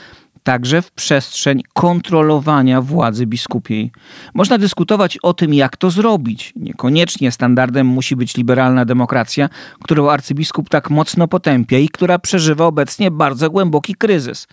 także 0.46 0.82
w 0.82 0.92
przestrzeń 0.92 1.62
kontrolowania 1.74 2.82
władzy 2.82 3.26
biskupiej. 3.26 3.92
Można 4.34 4.58
dyskutować 4.58 5.18
o 5.18 5.34
tym, 5.34 5.54
jak 5.54 5.78
to 5.78 5.92
zrobić. 5.92 6.54
Niekoniecznie 6.56 7.32
standardem 7.32 7.88
musi 7.88 8.16
być 8.16 8.38
liberalna 8.38 8.86
demokracja, 8.86 9.50
którą 9.84 10.10
arcybiskup 10.10 10.70
tak 10.70 10.90
mocno 10.90 11.28
potępia 11.28 11.78
i 11.78 11.90
która 11.90 12.20
przeżywa 12.20 12.66
obecnie 12.66 13.12
bardzo 13.12 13.50
głęboki 13.50 13.96
kryzys. 13.96 14.48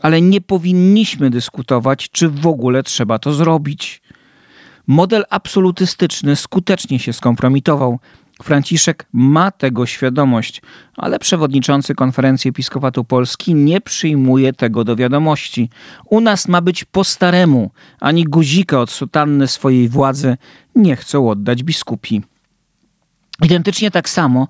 Ale 0.00 0.20
nie 0.20 0.40
powinniśmy 0.40 1.30
dyskutować, 1.30 2.10
czy 2.10 2.28
w 2.28 2.46
ogóle 2.46 2.82
trzeba 2.82 3.18
to 3.18 3.32
zrobić. 3.32 4.02
Model 4.86 5.24
absolutystyczny 5.30 6.36
skutecznie 6.36 6.98
się 6.98 7.12
skompromitował. 7.12 7.98
Franciszek 8.42 9.06
ma 9.12 9.50
tego 9.50 9.86
świadomość, 9.86 10.62
ale 10.96 11.18
przewodniczący 11.18 11.94
konferencji 11.94 12.48
Episkopatu 12.48 13.04
Polski 13.04 13.54
nie 13.54 13.80
przyjmuje 13.80 14.52
tego 14.52 14.84
do 14.84 14.96
wiadomości. 14.96 15.70
U 16.10 16.20
nas 16.20 16.48
ma 16.48 16.60
być 16.60 16.84
po 16.84 17.04
staremu, 17.04 17.70
ani 18.00 18.24
guzika 18.24 18.80
od 18.80 18.90
sutanny 18.90 19.48
swojej 19.48 19.88
władzy 19.88 20.36
nie 20.74 20.96
chcą 20.96 21.30
oddać 21.30 21.62
biskupi. 21.62 22.22
Identycznie 23.42 23.90
tak 23.90 24.08
samo 24.08 24.48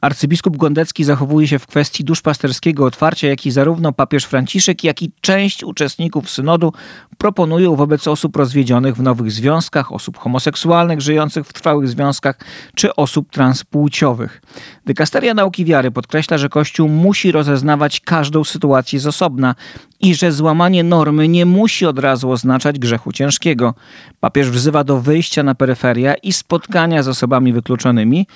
Arcybiskup 0.00 0.56
Gondecki 0.56 1.04
zachowuje 1.04 1.48
się 1.48 1.58
w 1.58 1.66
kwestii 1.66 2.04
duszpasterskiego 2.04 2.84
otwarcia, 2.84 3.28
jaki 3.28 3.50
zarówno 3.50 3.92
papież 3.92 4.24
Franciszek, 4.24 4.84
jak 4.84 5.02
i 5.02 5.12
część 5.20 5.64
uczestników 5.64 6.30
synodu 6.30 6.72
proponują 7.18 7.76
wobec 7.76 8.08
osób 8.08 8.36
rozwiedzionych 8.36 8.96
w 8.96 9.02
nowych 9.02 9.32
związkach, 9.32 9.92
osób 9.92 10.18
homoseksualnych 10.18 11.00
żyjących 11.00 11.46
w 11.46 11.52
trwałych 11.52 11.88
związkach 11.88 12.38
czy 12.74 12.94
osób 12.94 13.30
transpłciowych. 13.30 14.42
Dykasteria 14.86 15.34
Nauki 15.34 15.64
Wiary 15.64 15.90
podkreśla, 15.90 16.38
że 16.38 16.48
Kościół 16.48 16.88
musi 16.88 17.32
rozeznawać 17.32 18.00
każdą 18.00 18.44
sytuację 18.44 19.00
z 19.00 19.06
osobna 19.06 19.54
i 20.00 20.14
że 20.14 20.32
złamanie 20.32 20.84
normy 20.84 21.28
nie 21.28 21.46
musi 21.46 21.86
od 21.86 21.98
razu 21.98 22.30
oznaczać 22.30 22.78
grzechu 22.78 23.12
ciężkiego. 23.12 23.74
Papież 24.20 24.50
wzywa 24.50 24.84
do 24.84 25.00
wyjścia 25.00 25.42
na 25.42 25.54
peryferia 25.54 26.14
i 26.14 26.32
spotkania 26.32 27.02
z 27.02 27.08
osobami 27.08 27.52
wykluczonymi, 27.52 28.26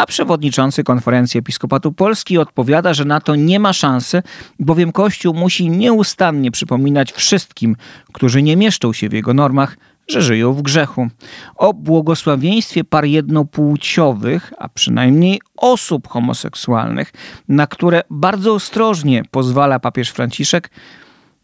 a 0.00 0.06
przewodniczący 0.06 0.84
konferencji 0.84 1.38
Episkopatu 1.38 1.92
Polski 1.92 2.38
odpowiada, 2.38 2.94
że 2.94 3.04
na 3.04 3.20
to 3.20 3.34
nie 3.34 3.60
ma 3.60 3.72
szansy, 3.72 4.22
bowiem 4.58 4.92
Kościół 4.92 5.34
musi 5.34 5.70
nieustannie 5.70 6.50
przypominać 6.50 7.12
wszystkim, 7.12 7.76
którzy 8.12 8.42
nie 8.42 8.56
mieszczą 8.56 8.92
się 8.92 9.08
w 9.08 9.12
jego 9.12 9.34
normach, 9.34 9.76
że 10.08 10.22
żyją 10.22 10.52
w 10.52 10.62
grzechu. 10.62 11.08
O 11.56 11.74
błogosławieństwie 11.74 12.84
par 12.84 13.04
jednopłciowych, 13.04 14.52
a 14.58 14.68
przynajmniej 14.68 15.40
osób 15.56 16.08
homoseksualnych, 16.08 17.12
na 17.48 17.66
które 17.66 18.02
bardzo 18.10 18.54
ostrożnie 18.54 19.22
pozwala 19.30 19.78
papież 19.78 20.10
Franciszek, 20.10 20.70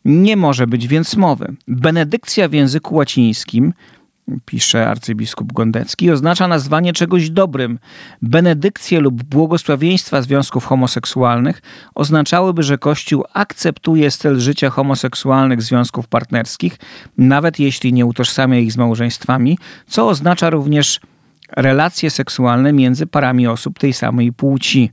nie 0.04 0.36
może 0.36 0.66
być 0.66 0.88
więc 0.88 1.16
mowy. 1.16 1.54
Benedykcja 1.68 2.48
w 2.48 2.52
języku 2.52 2.94
łacińskim 2.94 3.72
pisze 4.44 4.88
arcybiskup 4.88 5.52
Gondecki, 5.52 6.10
oznacza 6.10 6.48
nazwanie 6.48 6.92
czegoś 6.92 7.30
dobrym. 7.30 7.78
Benedykcje 8.22 9.00
lub 9.00 9.22
błogosławieństwa 9.22 10.22
związków 10.22 10.64
homoseksualnych 10.64 11.62
oznaczałyby, 11.94 12.62
że 12.62 12.78
Kościół 12.78 13.24
akceptuje 13.32 14.10
styl 14.10 14.40
życia 14.40 14.70
homoseksualnych 14.70 15.62
związków 15.62 16.08
partnerskich, 16.08 16.78
nawet 17.18 17.58
jeśli 17.58 17.92
nie 17.92 18.06
utożsamia 18.06 18.58
ich 18.58 18.72
z 18.72 18.76
małżeństwami, 18.76 19.58
co 19.86 20.08
oznacza 20.08 20.50
również 20.50 21.00
relacje 21.56 22.10
seksualne 22.10 22.72
między 22.72 23.06
parami 23.06 23.46
osób 23.46 23.78
tej 23.78 23.92
samej 23.92 24.32
płci 24.32 24.90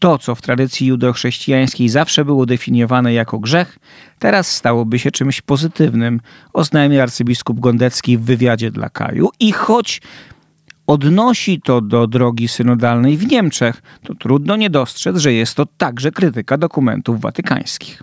to, 0.00 0.18
co 0.18 0.34
w 0.34 0.42
tradycji 0.42 0.86
judochrześcijańskiej 0.86 1.88
zawsze 1.88 2.24
było 2.24 2.46
definiowane 2.46 3.12
jako 3.12 3.38
grzech, 3.38 3.78
teraz 4.18 4.50
stałoby 4.50 4.98
się 4.98 5.10
czymś 5.10 5.40
pozytywnym, 5.40 6.20
oznajmia 6.52 7.02
arcybiskup 7.02 7.60
Gondecki 7.60 8.18
w 8.18 8.22
wywiadzie 8.22 8.70
dla 8.70 8.88
Kaju. 8.88 9.28
I 9.40 9.52
choć 9.52 10.02
odnosi 10.86 11.60
to 11.60 11.80
do 11.80 12.06
drogi 12.06 12.48
synodalnej 12.48 13.16
w 13.16 13.30
Niemczech, 13.30 13.82
to 14.02 14.14
trudno 14.14 14.56
nie 14.56 14.70
dostrzec, 14.70 15.16
że 15.16 15.32
jest 15.32 15.54
to 15.54 15.66
także 15.66 16.10
krytyka 16.10 16.58
dokumentów 16.58 17.20
watykańskich. 17.20 18.02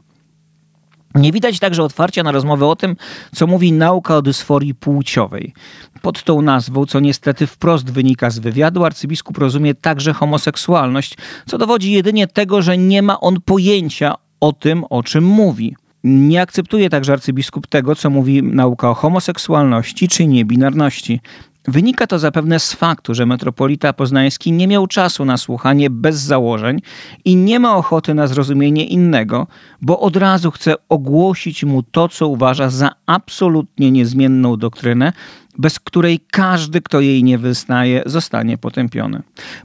Nie 1.18 1.32
widać 1.32 1.60
także 1.60 1.84
otwarcia 1.84 2.24
na 2.24 2.32
rozmowę 2.32 2.66
o 2.66 2.76
tym, 2.76 2.96
co 3.36 3.48
mówi 3.48 3.72
nauka 3.72 4.16
o 4.18 4.22
dysforii 4.22 4.76
płciowej. 4.76 5.54
Pod 6.02 6.24
tą 6.24 6.42
nazwą, 6.42 6.86
co 6.86 7.00
niestety 7.00 7.48
wprost 7.48 7.92
wynika 7.92 8.30
z 8.30 8.40
wywiadu, 8.40 8.86
arcybiskup 8.86 9.38
rozumie 9.38 9.76
także 9.76 10.14
homoseksualność, 10.14 11.18
co 11.46 11.58
dowodzi 11.58 11.92
jedynie 11.92 12.28
tego, 12.28 12.62
że 12.62 12.78
nie 12.78 13.02
ma 13.02 13.20
on 13.20 13.42
pojęcia 13.42 14.16
o 14.40 14.54
tym, 14.54 14.84
o 14.90 15.04
czym 15.04 15.24
mówi. 15.24 15.76
Nie 16.04 16.42
akceptuje 16.42 16.90
także 16.90 17.14
arcybiskup 17.14 17.68
tego, 17.68 17.96
co 17.96 18.10
mówi 18.10 18.44
nauka 18.44 18.90
o 18.90 18.94
homoseksualności 18.94 20.08
czy 20.08 20.28
niebinarności. 20.28 21.22
Wynika 21.68 22.08
to 22.08 22.20
zapewne 22.20 22.60
z 22.60 22.74
faktu, 22.74 23.14
że 23.14 23.26
metropolita 23.26 23.94
poznański 23.94 24.52
nie 24.52 24.68
miał 24.68 24.88
czasu 24.88 25.26
na 25.26 25.38
słuchanie 25.38 25.90
bez 25.90 26.16
założeń 26.16 26.82
i 27.26 27.36
nie 27.36 27.60
ma 27.60 27.78
ochoty 27.78 28.14
na 28.14 28.28
zrozumienie 28.28 28.86
innego, 28.86 29.48
bo 29.82 30.00
od 30.00 30.16
razu 30.16 30.52
chce 30.52 30.76
ogłosić 30.90 31.64
mu 31.64 31.84
to, 31.84 32.10
co 32.10 32.28
uważa 32.28 32.70
za 32.70 32.90
absolutnie 33.06 33.92
niezmienną 33.92 34.58
doktrynę, 34.58 35.14
bez 35.58 35.80
której 35.80 36.20
każdy, 36.32 36.82
kto 36.82 37.02
jej 37.02 37.24
nie 37.24 37.38
wyznaje, 37.38 38.04
zostanie 38.06 38.58
potępiony. 38.58 39.22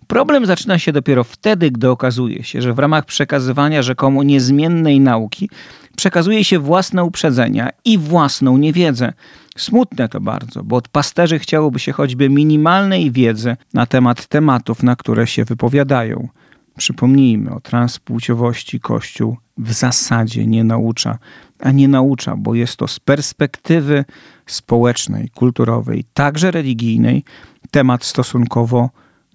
Problem 0.06 0.46
zaczyna 0.46 0.78
się 0.78 0.92
dopiero 0.92 1.24
wtedy, 1.24 1.70
gdy 1.70 1.90
okazuje 1.90 2.44
się, 2.44 2.62
że 2.62 2.72
w 2.72 2.78
ramach 2.78 3.04
przekazywania 3.04 3.82
rzekomo 3.82 4.22
niezmiennej 4.22 5.00
nauki 5.00 5.50
przekazuje 5.96 6.44
się 6.44 6.58
własne 6.58 7.04
uprzedzenia 7.04 7.70
i 7.84 7.98
własną 7.98 8.56
niewiedzę. 8.56 9.12
Smutne 9.56 10.08
to 10.08 10.20
bardzo, 10.20 10.64
bo 10.64 10.76
od 10.76 10.88
pasterzy 10.88 11.38
chciałoby 11.38 11.78
się 11.78 11.92
choćby 11.92 12.28
minimalnej 12.28 13.10
wiedzy 13.10 13.56
na 13.74 13.86
temat 13.86 14.26
tematów, 14.26 14.82
na 14.82 14.96
które 14.96 15.26
się 15.26 15.44
wypowiadają. 15.44 16.28
Przypomnijmy, 16.76 17.54
o 17.54 17.60
transpłciowości 17.60 18.80
Kościół 18.80 19.36
w 19.58 19.72
zasadzie 19.72 20.46
nie 20.46 20.64
naucza, 20.64 21.18
a 21.60 21.70
nie 21.70 21.88
naucza, 21.88 22.36
bo 22.36 22.54
jest 22.54 22.76
to 22.76 22.88
z 22.88 23.00
perspektywy 23.00 24.04
społecznej, 24.46 25.28
kulturowej, 25.28 26.04
także 26.14 26.50
religijnej, 26.50 27.24
temat 27.70 28.04
stosunkowo 28.04 28.90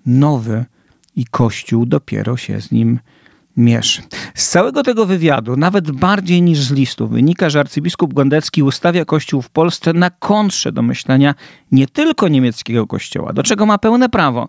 nowy 0.06 0.66
i 1.16 1.26
Kościół 1.26 1.86
dopiero 1.86 2.38
się 2.38 2.62
z 2.62 2.72
nim 2.72 3.00
mierzy. 3.58 4.02
Z 4.36 4.50
całego 4.50 4.84
tego 4.84 5.06
wywiadu, 5.06 5.58
nawet 5.58 5.92
bardziej 5.92 6.42
niż 6.42 6.60
z 6.60 6.72
listu, 6.72 7.08
wynika, 7.08 7.50
że 7.50 7.60
arcybiskup 7.60 8.14
Gondecki 8.14 8.64
ustawia 8.64 9.06
Kościół 9.06 9.42
w 9.42 9.50
Polsce 9.50 9.94
na 9.94 10.10
kontrze 10.10 10.72
do 10.72 10.82
myślenia 10.82 11.36
nie 11.72 11.88
tylko 11.88 12.28
niemieckiego 12.28 12.88
Kościoła, 12.88 13.34
do 13.34 13.44
czego 13.44 13.66
ma 13.66 13.78
pełne 13.78 14.10
prawo, 14.10 14.48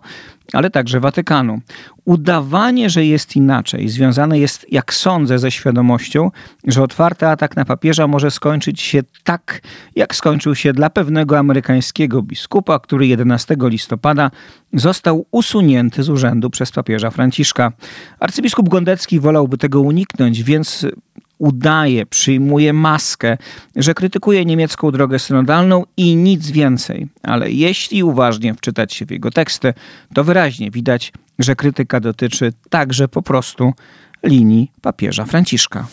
ale 0.53 0.69
także 0.69 0.99
Watykanu. 0.99 1.61
Udawanie, 2.05 2.89
że 2.89 3.05
jest 3.05 3.35
inaczej, 3.35 3.89
związane 3.89 4.39
jest, 4.39 4.65
jak 4.71 4.93
sądzę, 4.93 5.39
ze 5.39 5.51
świadomością, 5.51 6.31
że 6.67 6.83
otwarty 6.83 7.27
atak 7.27 7.55
na 7.55 7.65
papieża 7.65 8.07
może 8.07 8.31
skończyć 8.31 8.81
się 8.81 9.01
tak, 9.23 9.61
jak 9.95 10.15
skończył 10.15 10.55
się 10.55 10.73
dla 10.73 10.89
pewnego 10.89 11.39
amerykańskiego 11.39 12.21
biskupa, 12.21 12.79
który 12.79 13.07
11 13.07 13.55
listopada 13.59 14.31
został 14.73 15.25
usunięty 15.31 16.03
z 16.03 16.09
urzędu 16.09 16.49
przez 16.49 16.71
papieża 16.71 17.11
Franciszka. 17.11 17.71
Arcybiskup 18.19 18.69
Gondecki 18.69 19.19
wolałby 19.19 19.57
tego 19.57 19.81
uniknąć, 19.81 20.43
więc 20.43 20.85
udaje, 21.39 22.05
przyjmuje 22.05 22.73
maskę, 22.73 23.37
że 23.75 23.93
krytykuje 23.93 24.45
niemiecką 24.45 24.91
drogę 24.91 25.19
synodalną 25.19 25.83
i 25.97 26.15
nic 26.15 26.51
więcej. 26.51 27.07
Ale 27.23 27.51
jeśli 27.51 28.03
uważnie 28.03 28.53
wczytać 28.53 28.93
się 28.93 29.05
w 29.05 29.11
jego 29.11 29.31
teksty, 29.31 29.73
to 30.13 30.23
wyraźnie 30.23 30.71
widać, 30.71 31.13
że 31.39 31.55
krytyka 31.55 31.99
dotyczy 31.99 32.53
także 32.69 33.07
po 33.07 33.21
prostu 33.21 33.73
linii 34.23 34.71
papieża 34.81 35.25
Franciszka. 35.25 35.87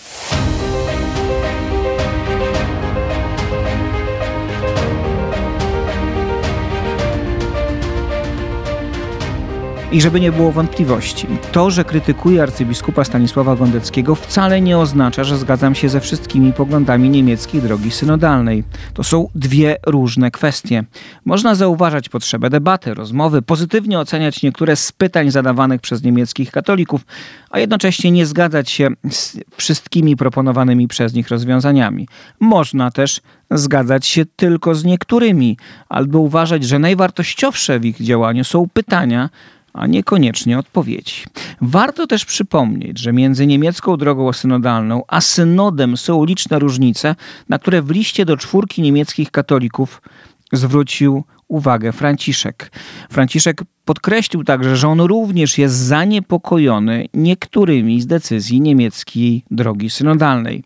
I 9.96 10.00
żeby 10.00 10.20
nie 10.20 10.32
było 10.32 10.52
wątpliwości, 10.52 11.26
to, 11.52 11.70
że 11.70 11.84
krytykuję 11.84 12.42
arcybiskupa 12.42 13.04
Stanisława 13.04 13.56
Gondeckiego 13.56 14.14
wcale 14.14 14.60
nie 14.60 14.78
oznacza, 14.78 15.24
że 15.24 15.38
zgadzam 15.38 15.74
się 15.74 15.88
ze 15.88 16.00
wszystkimi 16.00 16.52
poglądami 16.52 17.10
niemieckiej 17.10 17.62
drogi 17.62 17.90
synodalnej. 17.90 18.64
To 18.94 19.04
są 19.04 19.28
dwie 19.34 19.76
różne 19.86 20.30
kwestie. 20.30 20.84
Można 21.24 21.54
zauważać 21.54 22.08
potrzebę 22.08 22.50
debaty, 22.50 22.94
rozmowy, 22.94 23.42
pozytywnie 23.42 23.98
oceniać 23.98 24.42
niektóre 24.42 24.76
z 24.76 24.92
pytań 24.92 25.30
zadawanych 25.30 25.80
przez 25.80 26.02
niemieckich 26.02 26.50
katolików, 26.50 27.06
a 27.50 27.58
jednocześnie 27.58 28.10
nie 28.10 28.26
zgadzać 28.26 28.70
się 28.70 28.88
z 29.10 29.38
wszystkimi 29.56 30.16
proponowanymi 30.16 30.88
przez 30.88 31.14
nich 31.14 31.28
rozwiązaniami. 31.28 32.08
Można 32.40 32.90
też 32.90 33.20
zgadzać 33.50 34.06
się 34.06 34.24
tylko 34.36 34.74
z 34.74 34.84
niektórymi, 34.84 35.56
albo 35.88 36.18
uważać, 36.18 36.64
że 36.64 36.78
najwartościowsze 36.78 37.80
w 37.80 37.84
ich 37.84 37.96
działaniu 38.02 38.44
są 38.44 38.68
pytania, 38.72 39.30
a 39.76 39.86
niekoniecznie 39.86 40.58
odpowiedzi. 40.58 41.24
Warto 41.60 42.06
też 42.06 42.24
przypomnieć, 42.24 42.98
że 42.98 43.12
między 43.12 43.46
niemiecką 43.46 43.96
drogą 43.96 44.32
synodalną 44.32 45.02
a 45.08 45.20
synodem 45.20 45.96
są 45.96 46.24
liczne 46.24 46.58
różnice, 46.58 47.14
na 47.48 47.58
które 47.58 47.82
w 47.82 47.90
liście 47.90 48.24
do 48.24 48.36
czwórki 48.36 48.82
niemieckich 48.82 49.30
katolików 49.30 50.02
zwrócił 50.52 51.24
uwagę 51.48 51.92
Franciszek. 51.92 52.72
Franciszek 53.10 53.62
podkreślił 53.84 54.44
także, 54.44 54.76
że 54.76 54.88
on 54.88 55.00
również 55.00 55.58
jest 55.58 55.74
zaniepokojony 55.74 57.06
niektórymi 57.14 58.00
z 58.00 58.06
decyzji 58.06 58.60
niemieckiej 58.60 59.44
drogi 59.50 59.90
synodalnej. 59.90 60.64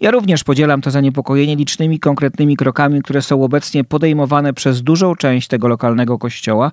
Ja 0.00 0.10
również 0.10 0.44
podzielam 0.44 0.80
to 0.80 0.90
zaniepokojenie 0.90 1.56
licznymi 1.56 1.98
konkretnymi 1.98 2.56
krokami, 2.56 3.02
które 3.02 3.22
są 3.22 3.42
obecnie 3.42 3.84
podejmowane 3.84 4.52
przez 4.52 4.82
dużą 4.82 5.14
część 5.14 5.48
tego 5.48 5.68
lokalnego 5.68 6.18
kościoła, 6.18 6.72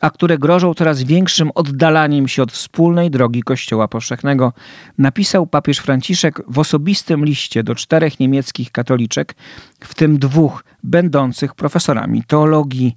a 0.00 0.10
które 0.10 0.38
grożą 0.38 0.74
coraz 0.74 1.02
większym 1.02 1.50
oddalaniem 1.54 2.28
się 2.28 2.42
od 2.42 2.52
wspólnej 2.52 3.10
drogi 3.10 3.42
Kościoła 3.42 3.88
Powszechnego, 3.88 4.52
napisał 4.98 5.46
papież 5.46 5.78
Franciszek 5.78 6.42
w 6.48 6.58
osobistym 6.58 7.24
liście 7.24 7.62
do 7.62 7.74
czterech 7.74 8.20
niemieckich 8.20 8.72
katoliczek, 8.72 9.34
w 9.80 9.94
tym 9.94 10.18
dwóch 10.18 10.64
będących 10.82 11.54
profesorami 11.54 12.22
teologii, 12.24 12.96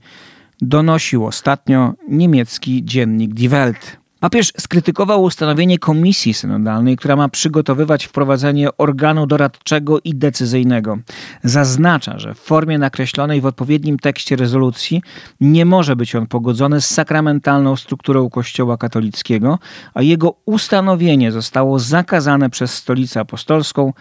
donosił 0.62 1.26
ostatnio 1.26 1.94
niemiecki 2.10 2.86
dziennik 2.86 3.34
Die 3.34 3.50
Welt. 3.50 3.99
Papież 4.20 4.54
skrytykował 4.58 5.24
ustanowienie 5.24 5.80
komisji 5.80 6.34
synodalnej, 6.34 6.98
która 6.98 7.16
ma 7.16 7.30
przygotowywać 7.30 8.06
wprowadzenie 8.06 8.78
organu 8.78 9.28
doradczego 9.28 10.00
i 10.00 10.16
decyzyjnego. 10.16 10.98
Zaznacza, 11.44 12.20
że 12.20 12.34
w 12.34 12.40
formie 12.40 12.78
nakreślonej 12.78 13.42
w 13.42 13.46
odpowiednim 13.46 14.00
tekście 14.00 14.36
rezolucji 14.36 15.02
nie 15.42 15.66
może 15.66 15.96
być 15.96 16.16
on 16.16 16.28
pogodzony 16.28 16.82
z 16.82 16.86
sakramentalną 16.86 17.76
strukturą 17.76 18.30
Kościoła 18.30 18.78
katolickiego, 18.78 19.60
a 19.94 20.02
jego 20.02 20.34
ustanowienie 20.46 21.32
zostało 21.32 21.80
zakazane 21.80 22.50
przez 22.50 22.74
Stolicę 22.74 23.20
Apostolską 23.20 23.94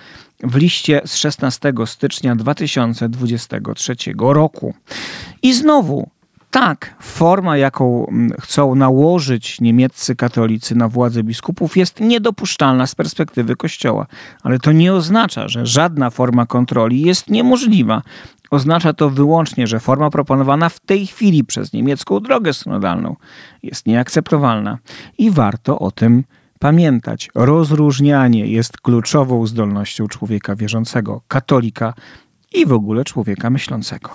w 0.43 0.57
liście 0.57 1.01
z 1.05 1.17
16 1.17 1.73
stycznia 1.87 2.37
2023 2.37 3.97
roku. 4.19 4.75
I 5.43 5.55
znowu 5.55 6.09
tak, 6.51 6.95
forma, 7.01 7.57
jaką 7.57 8.07
mm, 8.07 8.33
chcą 8.41 8.75
nałożyć 8.75 9.61
niemieccy 9.61 10.17
katolicy 10.17 10.75
na 10.75 10.89
władzę 10.89 11.23
biskupów, 11.23 11.77
jest 11.77 12.01
niedopuszczalna 12.01 12.87
z 12.87 12.95
perspektywy 12.95 13.57
Kościoła. 13.57 14.07
Ale 14.43 14.59
to 14.59 14.73
nie 14.73 14.95
oznacza, 14.95 15.49
że 15.49 15.67
żadna 15.67 16.11
forma 16.11 16.47
kontroli 16.47 17.01
jest 17.01 17.31
niemożliwa. 17.31 18.03
Oznacza 18.51 18.93
to 18.93 19.11
wyłącznie, 19.11 19.67
że 19.67 19.81
forma 19.81 20.11
proponowana 20.11 20.69
w 20.69 20.81
tej 20.81 21.07
chwili 21.07 21.45
przez 21.45 21.73
niemiecką 21.73 22.21
drogę 22.21 22.55
synodalną 22.55 23.17
jest 23.63 23.87
nieakceptowalna 23.87 24.79
i 25.19 25.31
warto 25.31 25.79
o 25.79 25.91
tym 25.91 26.25
pamiętać. 26.59 27.31
Rozróżnianie 27.35 28.47
jest 28.47 28.81
kluczową 28.81 29.47
zdolnością 29.47 30.09
człowieka 30.09 30.57
wierzącego, 30.57 31.21
katolika 31.29 31.95
i 32.55 32.67
w 32.67 32.73
ogóle 32.73 33.05
człowieka 33.05 33.51
myślącego. 33.51 34.11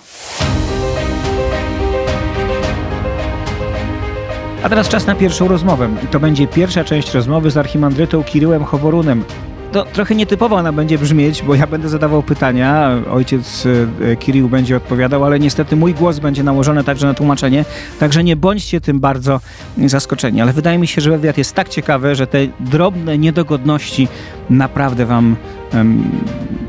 A 4.63 4.69
teraz 4.69 4.89
czas 4.89 5.08
na 5.08 5.15
pierwszą 5.15 5.47
rozmowę. 5.47 5.89
To 6.12 6.19
będzie 6.19 6.47
pierwsza 6.47 6.84
część 6.84 7.13
rozmowy 7.13 7.52
z 7.52 7.58
archimandrytą 7.58 8.23
Kiryłem 8.23 8.63
Choworunem. 8.63 9.23
To 9.71 9.86
trochę 9.86 10.15
nietypowo 10.15 10.56
ona 10.56 10.73
będzie 10.73 10.97
brzmieć, 10.97 11.43
bo 11.43 11.56
ja 11.56 11.67
będę 11.67 11.89
zadawał 11.89 12.23
pytania, 12.23 12.91
ojciec 13.12 13.65
e, 14.02 14.15
Kirill 14.15 14.47
będzie 14.47 14.78
odpowiadał, 14.78 15.26
ale 15.26 15.39
niestety 15.39 15.76
mój 15.76 15.93
głos 15.93 16.19
będzie 16.19 16.43
nałożony 16.43 16.84
także 16.84 17.08
na 17.08 17.13
tłumaczenie, 17.13 17.65
także 17.99 18.23
nie 18.23 18.36
bądźcie 18.36 18.82
tym 18.82 18.99
bardzo 18.99 19.39
zaskoczeni. 19.86 20.41
Ale 20.41 20.54
wydaje 20.54 20.78
mi 20.78 20.88
się, 20.88 21.02
że 21.02 21.12
wywiad 21.12 21.38
jest 21.38 21.54
tak 21.54 21.69
ciekawy, 21.69 22.15
że 22.15 22.28
te 22.28 22.39
drobne 22.60 23.17
niedogodności 23.17 24.08
naprawdę 24.49 25.06
wam 25.06 25.36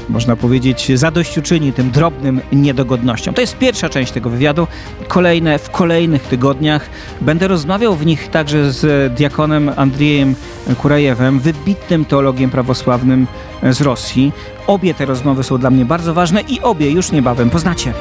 można 0.08 0.36
powiedzieć, 0.36 0.92
zadośćuczyni 0.94 1.72
tym 1.72 1.90
drobnym 1.90 2.40
niedogodnościom. 2.52 3.34
To 3.34 3.40
jest 3.40 3.58
pierwsza 3.58 3.88
część 3.88 4.12
tego 4.12 4.30
wywiadu. 4.30 4.66
Kolejne 5.08 5.58
w 5.58 5.70
kolejnych 5.70 6.22
tygodniach 6.22 6.88
będę 7.20 7.48
rozmawiał 7.48 7.94
w 7.96 8.06
nich 8.06 8.28
także 8.28 8.72
z 8.72 9.14
diakonem 9.14 9.70
Andrzejem 9.76 10.34
Kurajewem, 10.78 11.40
wybitnym 11.40 12.04
teologiem 12.04 12.50
prawosławnym 12.50 13.26
z 13.70 13.80
Rosji. 13.80 14.32
Obie 14.66 14.94
te 14.94 15.04
rozmowy 15.04 15.42
są 15.42 15.58
dla 15.58 15.70
mnie 15.70 15.84
bardzo 15.84 16.14
ważne 16.14 16.40
i 16.40 16.60
obie 16.60 16.90
już 16.90 17.12
niebawem 17.12 17.50
poznacie. 17.50 17.92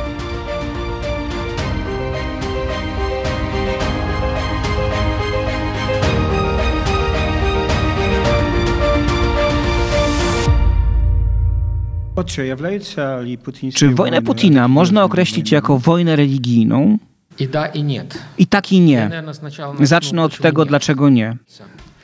Czy 13.75 13.91
wojnę 13.95 14.23
Putina 14.23 14.69
można 14.69 15.05
określić 15.05 15.53
jako 15.53 15.79
wojnę 15.79 16.17
religijną? 16.17 16.99
I 17.39 17.49
da, 17.49 17.67
i 17.67 17.83
nie. 17.83 18.05
I 18.39 18.47
tak 18.47 18.73
i 18.73 18.81
nie. 18.81 19.11
Zacznę 19.81 20.23
od 20.23 20.39
tego, 20.39 20.65
dlaczego 20.65 21.09
nie. 21.09 21.37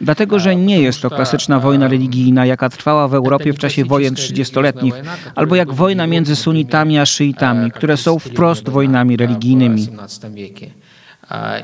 Dlatego, 0.00 0.38
że 0.38 0.56
nie 0.56 0.80
jest 0.80 1.00
to 1.00 1.10
klasyczna 1.10 1.60
wojna 1.60 1.88
religijna, 1.88 2.46
jaka 2.46 2.68
trwała 2.68 3.08
w 3.08 3.14
Europie 3.14 3.52
w 3.52 3.58
czasie 3.58 3.84
wojen 3.84 4.14
trzydziestoletnich, 4.14 4.94
albo 5.34 5.56
jak 5.56 5.72
wojna 5.72 6.06
między 6.06 6.36
sunitami 6.36 6.98
a 6.98 7.06
szyitami, 7.06 7.70
które 7.70 7.96
są 7.96 8.18
wprost 8.18 8.68
wojnami 8.68 9.16
religijnymi. 9.16 9.88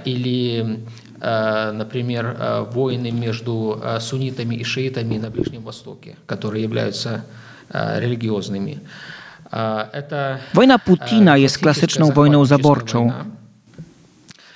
Или, 0.07 0.79
например, 1.73 2.37
войны 2.73 3.13
между 3.13 3.79
суннитами 4.01 4.55
и 4.55 4.65
шиитами 4.65 5.19
на 5.19 5.31
Ближнем 5.31 5.63
Востоке, 5.63 6.17
которые 6.27 6.63
являются 6.63 7.25
религиозными. 7.75 8.79
Wojna 10.55 10.79
Putina 10.79 11.37
jest 11.37 11.59
klasyczną 11.59 12.11
wojną 12.11 12.45
zaborczą. 12.45 13.13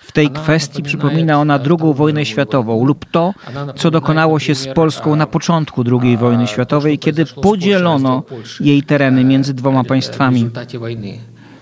W 0.02 0.12
tej 0.12 0.30
kwestii 0.30 0.82
przypomina 0.82 1.40
ona 1.40 1.54
II 1.54 1.94
wojnę 1.94 2.24
światową 2.24 2.84
lub 2.84 3.04
to, 3.10 3.34
co 3.76 3.90
dokonało 3.90 4.38
się 4.38 4.54
z 4.54 4.68
Polską 4.74 5.16
na 5.16 5.26
początku 5.26 5.84
II 6.02 6.16
wojny 6.16 6.46
światowej, 6.46 6.98
kiedy 6.98 7.26
podzielono 7.26 8.22
jej 8.60 8.82
tereny 8.82 9.24
między 9.24 9.54
dwoma 9.54 9.84
państwami. 9.84 10.50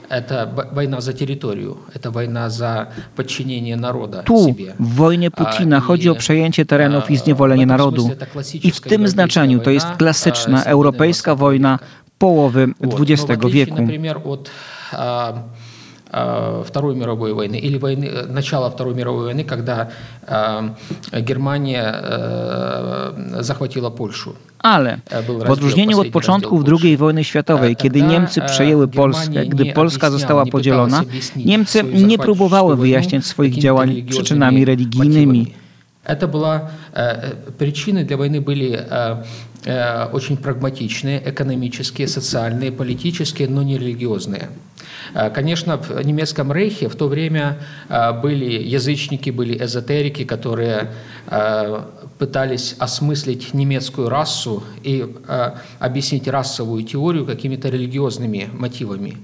Это 0.09 0.69
война 0.73 1.01
за 1.01 1.13
территорию, 1.13 1.77
это 1.95 2.11
война 2.11 2.51
за 2.51 2.89
подчинение 3.17 3.77
народа 3.77 4.23
Tu, 4.27 4.45
себе. 4.47 4.75
w 4.79 4.95
wojnie 4.95 5.31
Putina, 5.31 5.81
chodzi 5.81 6.11
o 6.11 6.15
przejęcie 6.15 6.67
terenów 6.67 7.11
i 7.11 7.17
zniewolenie 7.17 7.67
narodu. 7.67 8.11
I 8.63 8.71
w 8.71 8.81
tym 8.81 9.09
znaczeniu 9.09 9.61
to 9.61 9.71
jest 9.71 9.87
klasyczna 9.99 10.65
europejska 10.65 11.35
wojna 11.35 11.79
połowy 12.19 12.69
XX 12.81 13.47
wieku. 13.49 13.87
Например, 16.13 16.61
от 16.61 16.67
Второй 16.69 16.95
мировой 16.95 17.33
войны 17.33 17.57
или 17.57 17.79
войны, 17.79 18.11
начала 18.29 18.71
Второй 18.71 18.95
мировой 18.95 19.25
войны, 19.25 19.45
когда 19.45 19.89
Германия 21.13 22.03
захватила 23.41 23.91
Польшу. 23.91 24.35
Ale 24.59 24.99
w 25.47 25.51
odróżnieniu 25.51 26.01
od 26.01 26.09
początków 26.09 26.65
II 26.83 26.97
wojny 26.97 27.25
światowej, 27.25 27.77
kiedy 27.77 28.03
Niemcy 28.03 28.41
przejęły 28.41 28.89
Polskę, 28.89 29.47
gdy 29.47 29.73
Polska 29.73 30.11
została 30.11 30.47
podzielona, 30.47 31.03
Niemcy 31.37 31.85
nie 31.85 32.19
próbowały 32.19 32.77
wyjaśniać 32.77 33.27
swoich 33.27 33.59
działań 33.59 34.03
przyczynami 34.03 34.65
religijnymi. 34.65 35.55
Это 36.05 36.27
была 36.27 36.71
причины 37.59 38.05
для 38.05 38.17
войны 38.17 38.41
были 38.41 38.79
очень 40.13 40.37
прагматичные, 40.37 41.23
экономические, 41.25 42.09
социальные, 42.09 42.73
политические, 42.73 43.49
но 43.49 43.63
не 43.63 43.79
религиозные. 43.79 44.49
Конечно, 45.34 45.78
в 45.78 46.06
немецком 46.06 46.52
рейхе 46.52 46.88
в 46.90 46.96
то 46.96 47.08
время 47.08 47.58
были 48.22 48.62
язычники, 48.64 49.30
были 49.30 49.58
эзотерики, 49.64 50.24
которые 50.24 50.90
пытались 52.18 52.76
осмыслить 52.80 53.54
немецкую 53.54 54.10
расу 54.10 54.64
и 54.84 55.06
объяснить 55.80 56.28
расовую 56.28 56.84
теорию 56.84 57.26
какими-то 57.26 57.70
религиозными 57.70 58.50
мотивами. 58.54 59.18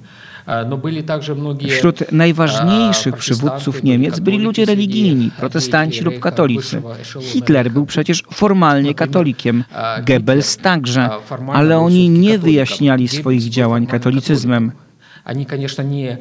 Wśród 1.69 2.11
najważniejszych 2.11 3.17
przywódców 3.17 3.83
Niemiec 3.83 4.19
byli 4.19 4.37
ludzie 4.37 4.65
religijni, 4.65 5.31
protestanci 5.39 6.01
lub 6.01 6.19
katolicy. 6.19 6.81
Hitler 7.21 7.71
był 7.71 7.85
przecież 7.85 8.23
formalnie 8.31 8.93
katolikiem, 8.93 9.63
Goebbels 10.07 10.57
także, 10.57 11.09
ale 11.53 11.77
oni 11.77 12.09
nie 12.09 12.39
wyjaśniali 12.39 13.07
swoich 13.07 13.49
działań 13.49 13.87
katolicyzmem. 13.87 14.71
Они, 15.23 15.45
конечно, 15.45 15.81
не 15.81 16.19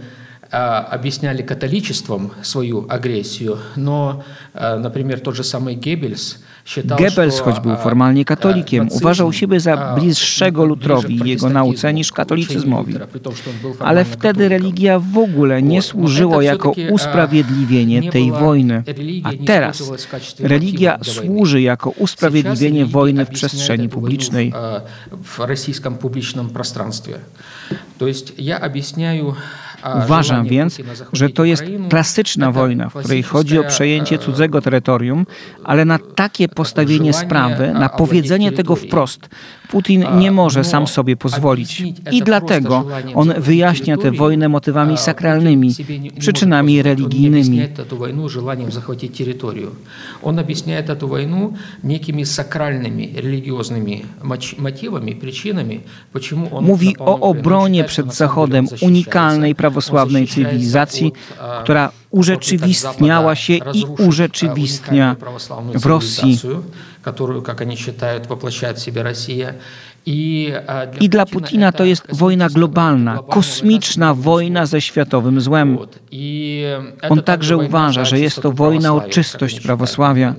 объясняли 0.52 1.42
католичеством 1.42 2.32
свою 2.42 2.86
агрессию, 2.90 3.58
но, 3.76 4.24
например, 4.54 5.20
тот 5.20 5.36
же 5.36 5.44
самый 5.44 5.76
Геббельс 5.76 6.38
Goebbels, 6.86 7.40
choć 7.40 7.60
był 7.60 7.76
formalnie 7.76 8.26
katolikiem, 8.26 8.88
uważał 8.92 9.34
siebie 9.34 9.60
za 9.60 9.96
bliższego 9.96 10.66
Lutrowi 10.66 11.16
i 11.26 11.30
jego 11.30 11.50
nauce 11.50 11.94
niż 11.94 12.12
katolicyzmowi. 12.12 12.96
Ale 13.80 14.06
wtedy 14.06 14.50
religia 14.50 15.00
w 15.00 15.18
ogóle 15.18 15.62
nie 15.62 15.82
służyła 15.82 16.44
jako 16.44 16.74
usprawiedliwienie 16.92 18.12
tej 18.12 18.32
wojny. 18.32 18.84
A 19.24 19.30
teraz 19.46 19.92
religia 20.40 21.00
służy 21.04 21.62
jako 21.62 21.90
usprawiedliwienie 21.90 22.86
wojny 22.86 23.26
w 23.26 23.30
przestrzeni 23.30 23.90
publicznej. 23.90 24.54
W 25.24 25.40
rosyjskim 25.40 25.96
publicznym 25.96 26.50
пространстве. 26.50 27.20
To 27.98 28.08
jest, 28.08 28.40
ja 28.40 28.62
objaśniаю 28.62 29.36
Uważam 30.05 30.45
więc, 30.45 30.79
że 31.13 31.29
to 31.29 31.45
jest 31.45 31.65
klasyczna 31.91 32.53
wojna, 32.53 32.89
w 32.89 32.95
której 32.95 33.23
chodzi 33.23 33.59
o 33.59 33.65
przejęcie 33.65 34.19
cudzego 34.19 34.61
terytorium, 34.61 35.27
ale 35.65 35.85
na 35.85 35.99
takie 36.15 36.49
postawienie 36.49 37.13
sprawy, 37.13 37.73
na 37.73 37.89
powiedzenie 37.89 38.53
tego 38.53 38.77
wprost, 38.77 39.29
Putin 39.73 40.05
nie 40.19 40.31
może 40.31 40.65
sam 40.65 40.87
sobie 40.87 41.17
pozwolić. 41.17 41.83
I 42.11 42.23
dlatego 42.23 42.85
on 43.15 43.33
wyjaśnia 43.39 43.97
tę 43.97 44.11
wojnę 44.11 44.49
motywami 44.49 44.99
sakralnymi, 44.99 45.75
przyczynami 46.19 46.83
religijnymi. 46.83 47.61
On 50.23 50.39
objaśnia 50.39 50.83
tę 50.83 50.95
wojnę 50.97 51.53
niekimi 51.85 52.27
sakralnymi, 52.27 53.13
religijnymi 53.17 54.03
motywami, 54.59 55.17
przyczynami, 55.17 55.81
Mówi 56.61 56.97
o 56.99 57.21
obronie 57.21 57.85
przed 57.85 58.15
Zachodem 58.15 58.67
unikalnej 58.81 59.55
prawosławnej 59.55 60.27
cywilizacji, 60.27 61.13
która 61.63 61.93
urzeczywistniała 62.13 63.35
się 63.35 63.55
i 63.55 63.85
urzeczywistnia 63.99 65.17
w 65.75 65.87
Rosji. 65.87 66.39
I 71.01 71.09
dla 71.09 71.27
Putina 71.27 71.73
to 71.73 71.85
jest 71.85 72.17
wojna 72.17 72.49
globalna, 72.49 73.23
kosmiczna 73.31 74.15
wojna 74.15 74.67
ze 74.67 74.81
światowym 74.81 75.41
złem. 75.41 75.79
On 77.09 77.23
także 77.23 77.57
uważa, 77.57 78.05
że 78.05 78.21
jest 78.21 78.43
to 78.43 78.53
wojna 78.53 78.95
o 78.95 79.01
czystość 79.01 79.61
prawosławia. 79.61 80.35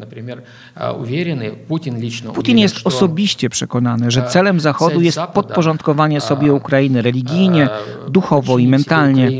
Putin 2.33 2.57
jest 2.57 2.75
osobiście 2.83 3.49
przekonany, 3.49 4.11
że 4.11 4.23
celem 4.23 4.59
Zachodu 4.59 5.01
jest 5.01 5.19
podporządkowanie 5.33 6.21
sobie 6.21 6.53
Ukrainy 6.53 7.01
religijnie, 7.01 7.69
duchowo 8.09 8.57
i 8.57 8.67
mentalnie. 8.67 9.31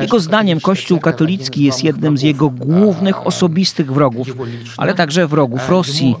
Jego 0.00 0.20
zdaniem 0.20 0.60
Kościół 0.60 1.00
katolicki 1.00 1.64
jest 1.64 1.84
jednym 1.84 2.18
z 2.18 2.22
jego 2.22 2.50
głównych 2.50 3.26
osobistych 3.26 3.92
wrogów, 3.92 4.28
ale 4.76 4.94
także 4.94 5.26
wrogów 5.26 5.68
Rosji. 5.68 6.16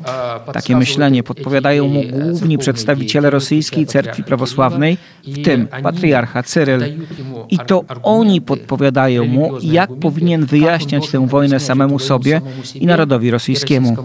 Takie 0.52 0.76
myślenie 0.76 1.22
podpowiadają 1.22 1.88
mu 1.88 2.02
główni 2.02 2.58
przedstawiciele 2.58 3.30
rosyjskiej 3.30 3.86
cerkwi 3.86 4.24
prawosławnej, 4.24 4.98
w 5.26 5.44
tym 5.44 5.68
patriarcha 5.82 6.42
Cyryl. 6.42 6.82
I 7.48 7.58
to 7.58 7.84
oni 8.02 8.40
podpowiadają 8.40 9.24
mu, 9.24 9.50
jak 9.62 9.90
powinien 10.00 10.46
wyjaśniać 10.46 11.10
tę 11.10 11.26
wojnę 11.26 11.60
samemu 11.60 11.98
sobie 11.98 12.40
i 12.74 12.86
narodowi 12.86 13.30
rosyjskiemu. 13.30 13.96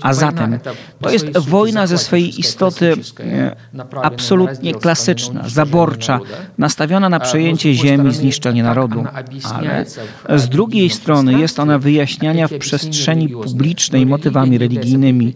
A 0.00 0.14
zatem 0.14 0.58
to 1.00 1.10
jest 1.10 1.38
wojna 1.38 1.86
ze 1.86 1.98
swojej 1.98 2.40
istoty 2.40 2.94
absolutnie 4.02 4.74
klasyczna, 4.74 5.48
zaborcza, 5.48 6.20
nastawiona 6.58 7.08
na 7.08 7.20
przejęcie 7.20 7.74
ziemi, 7.74 8.14
zniszczenie 8.14 8.62
narodu. 8.62 9.04
Ale 9.54 9.84
z 10.38 10.48
drugiej 10.48 10.90
strony 10.90 11.40
jest 11.40 11.58
ona 11.58 11.78
wyjaśniania 11.78 12.48
w 12.48 12.58
przestrzeni 12.58 13.28
publicznej 13.28 14.06
motywami 14.06 14.58
religijnymi. 14.58 15.34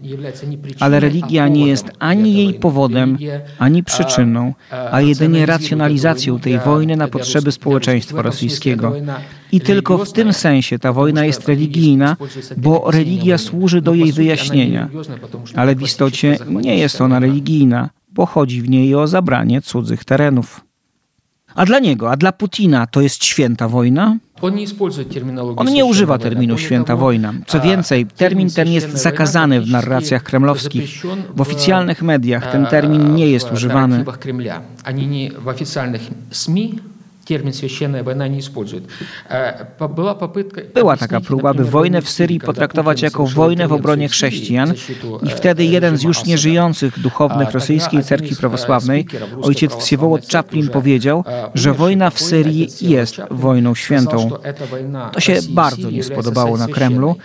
Ale 0.79 0.99
religia 0.99 1.47
nie 1.47 1.67
jest 1.67 1.85
ani 1.99 2.33
jej 2.33 2.53
powodem, 2.53 3.17
ani 3.59 3.83
przyczyną, 3.83 4.53
a 4.91 5.01
jedynie 5.01 5.45
racjonalizacją 5.45 6.39
tej 6.39 6.59
wojny 6.59 6.95
na 6.95 7.07
potrzeby 7.07 7.51
społeczeństwa 7.51 8.21
rosyjskiego. 8.21 8.93
I 9.51 9.61
tylko 9.61 9.97
w 9.97 10.13
tym 10.13 10.33
sensie 10.33 10.79
ta 10.79 10.93
wojna 10.93 11.25
jest 11.25 11.47
religijna, 11.47 12.17
bo 12.57 12.91
religia 12.91 13.37
służy 13.37 13.81
do 13.81 13.93
jej 13.93 14.11
wyjaśnienia. 14.11 14.89
Ale 15.55 15.75
w 15.75 15.81
istocie 15.81 16.37
nie 16.49 16.77
jest 16.77 17.01
ona 17.01 17.19
religijna, 17.19 17.89
bo 18.11 18.25
chodzi 18.25 18.61
w 18.61 18.69
niej 18.69 18.95
o 18.95 19.07
zabranie 19.07 19.61
cudzych 19.61 20.05
terenów. 20.05 20.61
A 21.55 21.65
dla 21.65 21.79
niego, 21.79 22.11
a 22.11 22.17
dla 22.17 22.31
Putina 22.31 22.87
to 22.87 23.01
jest 23.01 23.25
święta 23.25 23.67
wojna? 23.67 24.17
On 25.55 25.73
nie 25.73 25.85
używa 25.85 26.17
terminu 26.17 26.57
święta 26.57 26.95
wojna. 26.95 27.33
Co 27.47 27.61
więcej, 27.61 28.05
termin 28.05 28.49
ten 28.49 28.67
jest 28.67 28.89
zakazany 28.91 29.61
w 29.61 29.69
narracjach 29.69 30.23
kremlowskich. 30.23 31.03
W 31.35 31.41
oficjalnych 31.41 32.01
mediach 32.01 32.51
ten 32.51 32.65
termin 32.65 33.15
nie 33.15 33.27
jest 33.27 33.51
używany 33.51 34.05
Ani 37.28 37.38
w 37.40 37.54
oficjalnych 37.54 37.54
SMI 37.54 37.54
термин 37.54 37.54
«священная 37.54 38.02
война» 38.02 38.28
не 38.28 38.38
используют. 38.38 38.84
Была 39.78 40.14
попытка 40.14 40.62
Była 40.74 40.96
taka 40.96 41.20
próba, 41.20 41.54
by 41.54 41.64
wojnę 41.64 42.02
w 42.02 42.10
Syrii 42.10 42.40
potraktować 42.40 43.02
jako 43.02 43.26
wojnę 43.26 43.68
w 43.68 43.72
obronie 43.72 44.08
chrześcijan 44.08 44.74
i 45.22 45.28
wtedy 45.28 45.64
jeden 45.64 45.96
z 45.96 46.02
już 46.02 46.24
nieżyjących 46.24 47.00
duchownych 47.00 47.50
rosyjskiej 47.52 48.04
cerkwi 48.04 48.36
prawosławnej, 48.36 49.06
ojciec 49.42 49.74
Wsiewołod 49.74 50.26
Chaplin 50.28 50.68
powiedział, 50.68 51.24
że 51.54 51.72
wojna 51.72 52.10
w 52.10 52.20
Syrii 52.20 52.68
jest 52.80 53.20
wojną 53.30 53.74
świętą. 53.74 54.30
To 55.12 55.20
się 55.20 55.36
bardzo 55.50 55.90
nie 55.90 56.02
spodobało 56.02 56.56
na 56.56 56.68
Kremlu 56.68 57.16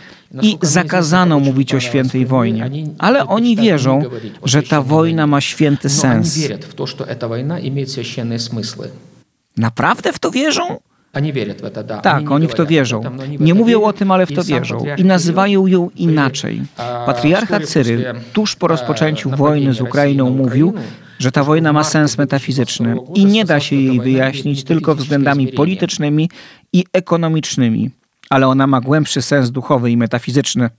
i 0.41 0.57
zakazano 0.61 1.39
mówić 1.39 1.73
o 1.73 1.79
świętej 1.79 2.25
wojnie. 2.25 2.69
Ale 2.97 3.27
oni 3.27 3.55
wierzą, 3.55 4.03
że 4.43 4.63
ta 4.63 4.81
wojna 4.81 5.27
ma 5.27 5.41
święty 5.41 5.89
sens. 5.89 6.37
w 6.69 6.73
to, 6.73 6.87
że 6.87 6.95
ta 6.95 7.27
wojna 7.27 7.55
ma 7.55 8.03
święte 8.03 8.39
smysły. 8.39 8.89
Naprawdę 9.56 10.12
w 10.12 10.18
to 10.18 10.30
wierzą? 10.30 10.80
Oni 11.14 11.32
wierzą 11.32 11.54
w 11.54 11.60
to. 11.60 11.84
Tak, 11.84 12.30
oni 12.30 12.48
w 12.48 12.54
to 12.54 12.66
wierzą. 12.66 13.02
Nie 13.40 13.54
mówią 13.54 13.82
o 13.82 13.92
tym, 13.92 14.10
ale 14.10 14.26
w 14.26 14.32
to 14.32 14.44
wierzą. 14.44 14.84
I 14.96 15.04
nazywają 15.04 15.66
ją 15.66 15.90
inaczej. 15.96 16.62
Patriarcha 17.06 17.60
Cyryl 17.60 18.04
tuż 18.32 18.56
po 18.56 18.66
rozpoczęciu 18.66 19.30
wojny 19.30 19.74
z 19.74 19.80
Ukrainą 19.80 20.30
mówił, 20.30 20.74
że 21.18 21.32
ta 21.32 21.44
wojna 21.44 21.72
ma 21.72 21.84
sens 21.84 22.18
metafizyczny 22.18 22.96
i 23.14 23.24
nie 23.24 23.44
da 23.44 23.60
się 23.60 23.76
jej 23.76 24.00
wyjaśnić 24.00 24.64
tylko 24.64 24.94
względami 24.94 25.48
politycznymi 25.48 26.30
i 26.72 26.84
ekonomicznymi, 26.92 27.90
ale 28.30 28.46
ona 28.46 28.66
ma 28.66 28.80
głębszy 28.80 29.22
sens 29.22 29.50
duchowy 29.50 29.90
i 29.90 29.96
metafizyczny. 29.96 30.70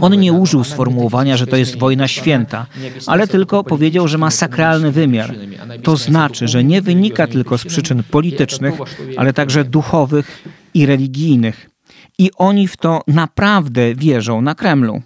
On 0.00 0.20
nie 0.20 0.32
użył 0.32 0.64
sformułowania, 0.64 1.36
że 1.36 1.46
to 1.46 1.56
jest 1.56 1.78
wojna 1.78 2.08
święta, 2.08 2.66
ale 3.06 3.28
tylko 3.28 3.64
powiedział, 3.64 4.08
że 4.08 4.18
ma 4.18 4.30
sakralny 4.30 4.92
wymiar. 4.92 5.34
To 5.82 5.96
znaczy, 5.96 6.48
że 6.48 6.64
nie 6.64 6.82
wynika 6.82 7.26
tylko 7.26 7.58
z 7.58 7.64
przyczyn 7.64 8.02
politycznych, 8.02 8.74
ale 9.16 9.32
także 9.32 9.64
duchowych 9.64 10.42
i 10.74 10.86
religijnych. 10.86 11.70
I 12.18 12.30
oni 12.36 12.68
w 12.68 12.76
to 12.76 13.02
naprawdę 13.06 13.94
wierzą 13.94 14.40
na 14.40 14.54
Kremlu. 14.54 15.02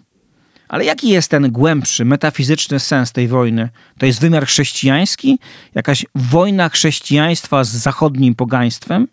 Ale 0.68 0.84
jaki 0.84 1.08
jest 1.08 1.30
ten 1.30 1.52
głębszy, 1.52 2.04
metafizyczny 2.04 2.80
sens 2.80 3.12
tej 3.12 3.28
wojny? 3.28 3.68
To 3.98 4.06
jest 4.06 4.20
wymiar 4.20 4.46
chrześcijański? 4.46 5.38
Jakaś 5.74 6.06
wojna 6.14 6.68
chrześcijaństwa 6.68 7.64
z 7.64 7.68
zachodnim 7.68 8.34
pogaństwem? 8.34 9.06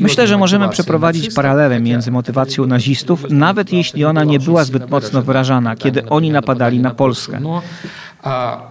Myślę, 0.00 0.26
że 0.26 0.38
możemy 0.38 0.68
przeprowadzić 0.68 1.34
paralelę 1.34 1.80
między 1.80 2.10
motywacją 2.10 2.66
nazistów, 2.66 3.30
nawet 3.30 3.72
jeśli 3.72 4.04
ona 4.04 4.24
nie 4.24 4.40
była 4.40 4.64
zbyt 4.64 4.90
mocno 4.90 5.22
wyrażana, 5.22 5.76
kiedy 5.76 6.08
oni 6.08 6.30
napadali 6.30 6.78
na 6.78 6.90
Polskę. 6.90 7.40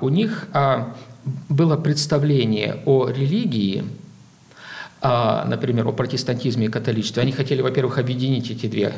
U 0.01 0.09
nich 0.09 0.47
było 1.49 1.77
przedstawienie 1.77 2.73
o 2.85 3.05
religii 3.05 3.83
например, 5.45 5.87
о 5.87 5.91
протестантизме 5.91 6.65
и 6.65 6.69
католичестве. 6.69 7.21
Они 7.23 7.31
хотели, 7.31 7.61
во-первых, 7.61 7.97
объединить 7.97 8.51
эти 8.51 8.67
две 8.67 8.93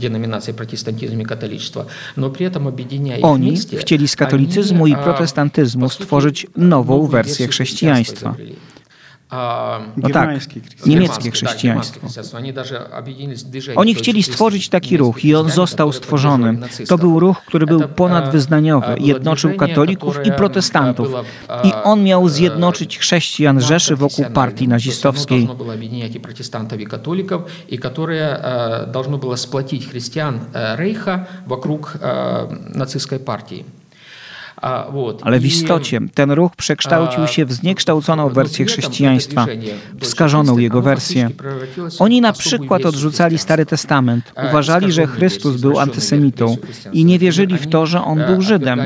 деноминации 0.00 0.52
протестантизм 0.52 1.20
и 1.20 1.24
католичество, 1.24 1.86
но 2.16 2.30
при 2.30 2.46
этом 2.46 2.68
объединяя 2.68 3.18
их 3.18 3.24
Oni 3.24 3.50
вместе, 3.50 3.76
chcieli 3.76 4.08
z 4.08 4.16
katolicyzmu 4.16 4.86
i 4.86 4.96
protestantyzmu 4.96 5.88
stworzyć 5.88 6.46
nową 6.56 7.06
wersję 7.06 7.48
chrześcijaństwa. 7.48 8.34
No 9.97 10.09
tak, 10.09 10.29
niemieckie 10.85 11.31
chrześcijaństwo. 11.31 12.07
Oni 13.75 13.95
chcieli 13.95 14.23
stworzyć 14.23 14.69
taki 14.69 14.97
ruch 14.97 15.25
i 15.25 15.35
on 15.35 15.49
został 15.49 15.91
stworzony. 15.91 16.57
To 16.87 16.97
był 16.97 17.19
ruch, 17.19 17.41
który 17.45 17.65
był 17.65 17.81
ponadwyznaniowy, 17.87 18.95
jednoczył 18.99 19.55
katolików 19.55 20.25
i 20.25 20.31
protestantów. 20.31 21.07
I 21.63 21.73
on 21.83 22.03
miał 22.03 22.29
zjednoczyć 22.29 22.99
chrześcijan 22.99 23.61
Rzeszy 23.61 23.95
wokół 23.95 24.25
partii 24.33 24.67
nazistowskiej. 24.67 25.49
протестантов 26.21 26.79
и 26.79 26.85
католиков, 26.85 27.41
и 27.67 27.77
которое 27.77 28.39
должно 28.87 29.17
было 29.17 29.35
сплотить 29.35 29.89
христиан 29.89 30.39
Рейха 30.53 31.27
вокруг 31.47 31.97
нацистской 32.75 33.19
партии. 33.19 33.65
Ale 35.21 35.39
w 35.39 35.45
istocie 35.45 35.99
ten 36.13 36.31
ruch 36.31 36.55
przekształcił 36.55 37.27
się 37.27 37.45
w 37.45 37.53
zniekształconą 37.53 38.29
wersję 38.29 38.65
chrześcijaństwa, 38.65 39.45
w 39.99 40.07
skażoną 40.07 40.57
jego 40.57 40.81
wersję. 40.81 41.29
Oni 41.99 42.21
na 42.21 42.33
przykład 42.33 42.85
odrzucali 42.85 43.37
Stary 43.37 43.65
Testament, 43.65 44.33
uważali, 44.49 44.91
że 44.91 45.07
Chrystus 45.07 45.61
był 45.61 45.79
antysemitą 45.79 46.57
i 46.93 47.05
nie 47.05 47.19
wierzyli 47.19 47.57
w 47.57 47.67
to, 47.67 47.85
że 47.85 48.03
on 48.03 48.17
był 48.27 48.41
Żydem. 48.41 48.79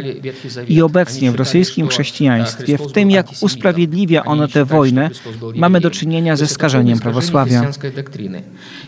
I 0.67 0.81
obecnie 0.81 1.31
w 1.31 1.35
rosyjskim 1.35 1.87
chrześcijaństwie, 1.87 2.77
w 2.77 2.91
tym 2.91 3.11
jak 3.11 3.27
usprawiedliwia 3.41 4.23
ono 4.23 4.47
tę 4.47 4.65
wojnę, 4.65 5.09
mamy 5.55 5.81
do 5.81 5.91
czynienia 5.91 6.35
ze 6.35 6.47
skażeniem 6.47 6.99
prawosławia. 6.99 7.71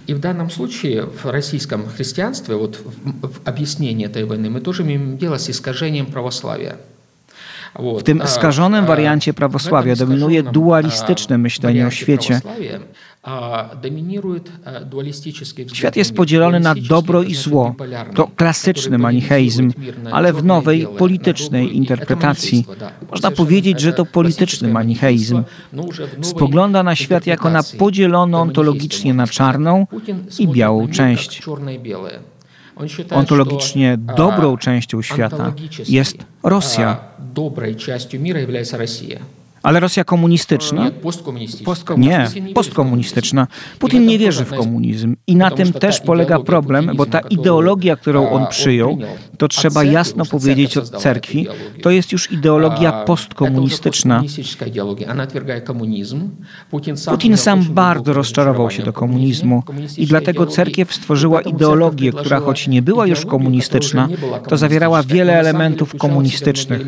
I 0.07 0.15
w 0.15 0.19
danym 0.19 0.49
случае 0.49 1.05
w 1.05 1.25
rosyjskim 1.25 1.87
chrześcijaństwie, 1.87 2.55
вот 2.55 2.77
в 3.21 3.39
объяснении 3.45 4.05
этой 4.05 4.25
войны, 4.25 4.49
мы 4.49 4.61
тоже 4.61 4.83
имеем 4.83 5.17
дело 5.17 5.37
с 5.37 5.49
искажением 5.49 6.05
православия. 6.05 6.72
W 7.98 8.02
tym 8.02 8.22
skażonym 8.26 8.86
wariancie 8.86 9.34
prawosławia 9.34 9.96
dominuje 9.96 10.42
dualistyczne 10.42 11.38
myślenie 11.38 11.86
o 11.86 11.90
świecie. 11.90 12.40
Świat 15.72 15.96
jest 15.96 16.14
podzielony 16.14 16.60
na 16.60 16.74
dobro 16.74 17.22
i 17.22 17.34
zło. 17.34 17.74
To 18.14 18.26
klasyczny 18.36 18.98
manicheizm, 18.98 19.72
ale 20.12 20.32
w 20.32 20.44
nowej 20.44 20.86
politycznej 20.98 21.76
interpretacji. 21.76 22.66
Można 23.10 23.30
powiedzieć, 23.30 23.80
że 23.80 23.92
to 23.92 24.06
polityczny 24.06 24.68
manicheizm. 24.68 25.42
Spogląda 26.20 26.82
na 26.82 26.96
świat 26.96 27.26
jako 27.26 27.50
na 27.50 27.62
podzieloną 27.78 28.40
ontologicznie 28.40 29.14
na 29.14 29.26
czarną 29.26 29.86
i 30.38 30.48
białą 30.48 30.88
część. 30.88 31.42
Ontologicznie 33.10 33.98
dobrą 34.16 34.56
częścią 34.56 35.02
świata 35.02 35.52
jest 35.88 36.16
Rosja. 36.42 37.13
Dobrą 37.34 37.74
częścią 37.74 38.18
świata 38.18 38.58
jest 38.58 38.72
Rosja. 38.72 39.43
Ale 39.64 39.80
Rosja 39.80 40.04
komunistyczna? 40.04 40.90
Nie, 41.96 42.28
postkomunistyczna. 42.54 43.46
Putin 43.78 44.06
nie 44.06 44.18
wierzy 44.18 44.44
w 44.44 44.50
komunizm. 44.50 45.16
I 45.26 45.36
na 45.36 45.50
tym 45.50 45.72
też 45.72 46.00
polega 46.00 46.38
problem, 46.38 46.90
bo 46.96 47.06
ta 47.06 47.20
ideologia, 47.20 47.96
którą 47.96 48.30
on 48.30 48.46
przyjął, 48.46 48.98
to 49.38 49.48
trzeba 49.48 49.84
jasno 49.84 50.24
powiedzieć 50.24 50.76
od 50.76 50.90
cerkwi, 50.90 51.46
to 51.82 51.90
jest 51.90 52.12
już 52.12 52.32
ideologia 52.32 52.92
postkomunistyczna. 52.92 54.22
Putin 57.06 57.36
sam 57.36 57.64
bardzo 57.64 58.12
rozczarował 58.12 58.70
się 58.70 58.82
do 58.82 58.92
komunizmu 58.92 59.62
i 59.96 60.06
dlatego 60.06 60.46
cerkiew 60.46 60.94
stworzyła 60.94 61.40
ideologię, 61.40 62.12
która 62.12 62.40
choć 62.40 62.68
nie 62.68 62.82
była 62.82 63.06
już 63.06 63.26
komunistyczna, 63.26 64.08
to 64.48 64.56
zawierała 64.56 65.02
wiele 65.02 65.38
elementów 65.38 65.94
komunistycznych. 65.96 66.86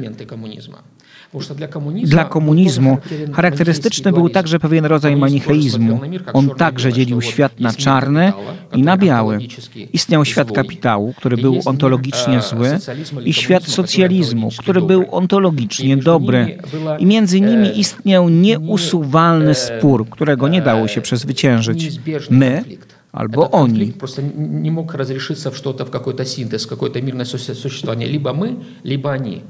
Dla 2.04 2.26
komunizmu 2.26 2.98
charakterystyczny 3.34 4.12
był 4.12 4.30
także 4.30 4.60
pewien 4.60 4.86
rodzaj 4.86 5.16
manicheizmu. 5.16 6.00
On 6.34 6.50
także 6.50 6.94
dzielił 6.94 7.22
świat 7.22 7.60
na 7.60 7.74
czarny 7.74 8.34
i 8.76 8.82
na 8.84 8.98
biały. 8.98 9.40
Istniał 9.94 10.26
świat 10.26 10.52
kapitału, 10.52 11.14
który 11.18 11.38
był 11.38 11.60
ontologicznie 11.66 12.42
zły, 12.42 12.80
i 13.26 13.34
świat 13.34 13.64
socjalizmu, 13.64 14.50
który 14.58 14.82
był 14.82 15.06
ontologicznie 15.12 15.98
dobry. 15.98 16.58
I 17.00 17.06
między 17.06 17.42
nimi 17.42 17.80
istniał 17.80 18.30
nieusuwalny 18.30 19.56
spór, 19.56 20.10
którego 20.10 20.48
nie 20.48 20.62
dało 20.62 20.88
się 20.88 21.02
przezwyciężyć. 21.02 22.00
My 22.30 22.64
albo 23.12 23.52
oni. 23.52 23.94
Просто 23.94 24.22
не 24.38 24.72
мог 24.72 24.96
разрешиться 24.96 25.52
в 25.52 25.58
что-то, 25.58 25.86
в 25.86 25.92
какой-то 25.92 26.26
синтез, 26.26 26.66
какое-то 26.66 27.02
мирное 27.02 27.26
существование. 27.26 28.08
Либо 28.08 28.34
мы, 28.34 28.56
либо 28.84 29.12
они. 29.12 29.42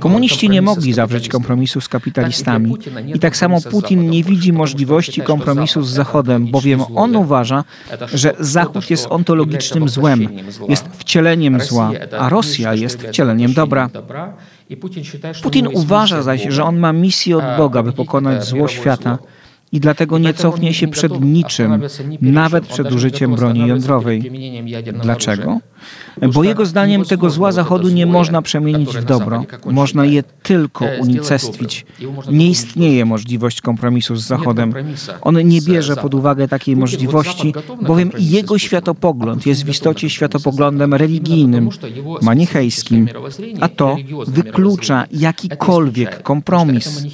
Komuniści 0.00 0.48
nie 0.48 0.62
mogli 0.62 0.92
zawrzeć 0.92 1.28
kompromisu 1.28 1.80
z 1.80 1.88
kapitalistami. 1.88 2.76
I 3.14 3.18
tak 3.18 3.36
samo 3.36 3.60
Putin 3.70 4.10
nie 4.10 4.24
widzi 4.24 4.52
możliwości 4.52 5.22
kompromisu 5.22 5.82
z 5.82 5.90
Zachodem, 5.90 6.46
bowiem 6.46 6.80
on 6.96 7.16
uważa, 7.16 7.64
że 8.14 8.34
Zachód 8.38 8.90
jest 8.90 9.06
ontologicznym 9.10 9.88
złem, 9.88 10.28
jest 10.68 10.88
wcieleniem 10.92 11.60
zła, 11.60 11.92
a 12.18 12.28
Rosja 12.28 12.74
jest 12.74 13.02
wcieleniem 13.02 13.52
dobra. 13.52 13.90
Putin 15.42 15.68
uważa 15.72 16.22
zaś, 16.22 16.42
że 16.48 16.64
on 16.64 16.78
ma 16.78 16.92
misję 16.92 17.36
od 17.36 17.44
Boga, 17.56 17.82
by 17.82 17.92
pokonać 17.92 18.44
zło 18.44 18.68
świata 18.68 19.18
i 19.72 19.80
dlatego 19.80 20.18
nie 20.18 20.34
cofnie 20.34 20.74
się 20.74 20.88
przed 20.88 21.20
niczym, 21.20 21.82
nawet 22.20 22.66
przed 22.66 22.92
użyciem 22.92 23.34
broni 23.34 23.68
jądrowej. 23.68 24.30
Dlaczego? 25.02 25.60
Bo 26.34 26.44
jego 26.44 26.66
zdaniem 26.66 27.04
tego 27.04 27.30
zła 27.30 27.52
Zachodu 27.52 27.88
nie 27.88 28.06
można 28.06 28.42
przemienić 28.42 28.96
w 28.96 29.04
dobro. 29.04 29.44
Można 29.64 30.04
je 30.04 30.22
tylko 30.42 30.86
unicestwić. 31.00 31.86
Nie 32.30 32.50
istnieje 32.50 33.04
możliwość 33.04 33.60
kompromisu 33.60 34.16
z 34.16 34.26
Zachodem. 34.26 34.74
On 35.20 35.48
nie 35.48 35.62
bierze 35.62 35.96
pod 35.96 36.14
uwagę 36.14 36.48
takiej 36.48 36.76
możliwości, 36.76 37.54
bowiem 37.82 38.10
jego 38.18 38.58
światopogląd 38.58 39.46
jest 39.46 39.64
w 39.64 39.68
istocie 39.68 40.10
światopoglądem 40.10 40.94
religijnym, 40.94 41.68
manichejskim, 42.22 43.08
a 43.60 43.68
to 43.68 43.96
wyklucza 44.26 45.04
jakikolwiek 45.12 46.22
kompromis. 46.22 47.04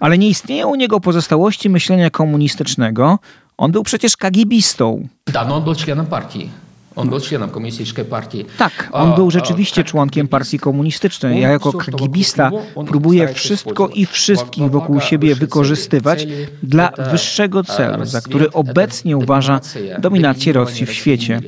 Ale 0.00 0.18
nie 0.18 0.28
istnieją 0.28 0.68
u 0.68 0.74
niego 0.74 1.00
pozostałości 1.00 1.70
myślenia 1.70 2.10
komunistycznego. 2.10 3.18
On 3.58 3.72
był 3.72 3.82
przecież 3.82 4.16
kagibistą. 4.16 5.08
Tak, 5.32 5.48
no 5.48 5.56
on 5.56 5.64
był 5.64 5.74
członem 5.74 6.06
partii. 6.06 6.50
On 6.96 7.08
był 7.08 7.20
członem 7.20 7.50
komunistycznej 7.50 8.06
partii. 8.06 8.44
Tak, 8.58 8.88
on 8.92 9.14
był 9.14 9.30
rzeczywiście 9.30 9.84
członkiem 9.84 10.28
partii 10.28 10.58
komunistycznej. 10.58 11.40
Ja 11.40 11.48
jako 11.48 11.72
kagibista 11.72 12.50
próbuję 12.86 13.28
wszystko 13.28 13.88
i 13.88 14.06
wszystkich 14.06 14.70
wokół 14.70 15.00
siebie 15.00 15.34
wykorzystywać 15.34 16.26
dla 16.62 16.92
wyższego 17.10 17.64
celu, 17.64 18.04
za 18.04 18.20
który 18.20 18.52
obecnie 18.52 19.16
uważa 19.16 19.60
dominację 19.98 20.52
Rosji 20.52 20.86
w 20.86 20.92
świecie. 20.92 21.40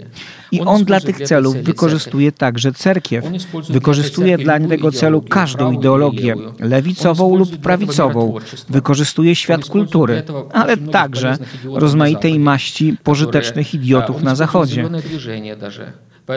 I 0.52 0.60
on 0.60 0.84
dla 0.84 1.00
tych 1.00 1.20
celów 1.20 1.56
wykorzystuje 1.56 2.32
także 2.32 2.72
cerkiew. 2.72 3.24
Wykorzystuje 3.68 4.38
dla 4.38 4.60
tego 4.60 4.92
celu 4.92 5.22
każdą 5.22 5.72
ideologię, 5.72 6.34
lewicową 6.60 7.36
lub 7.36 7.56
prawicową. 7.56 8.34
Wykorzystuje 8.68 9.34
świat 9.34 9.64
kultury, 9.64 10.22
ale 10.52 10.76
także 10.76 11.38
rozmaitej 11.64 12.38
maści 12.38 12.96
pożytecznych 13.04 13.74
idiotów 13.74 14.22
na 14.22 14.34
Zachodzie. 14.34 14.90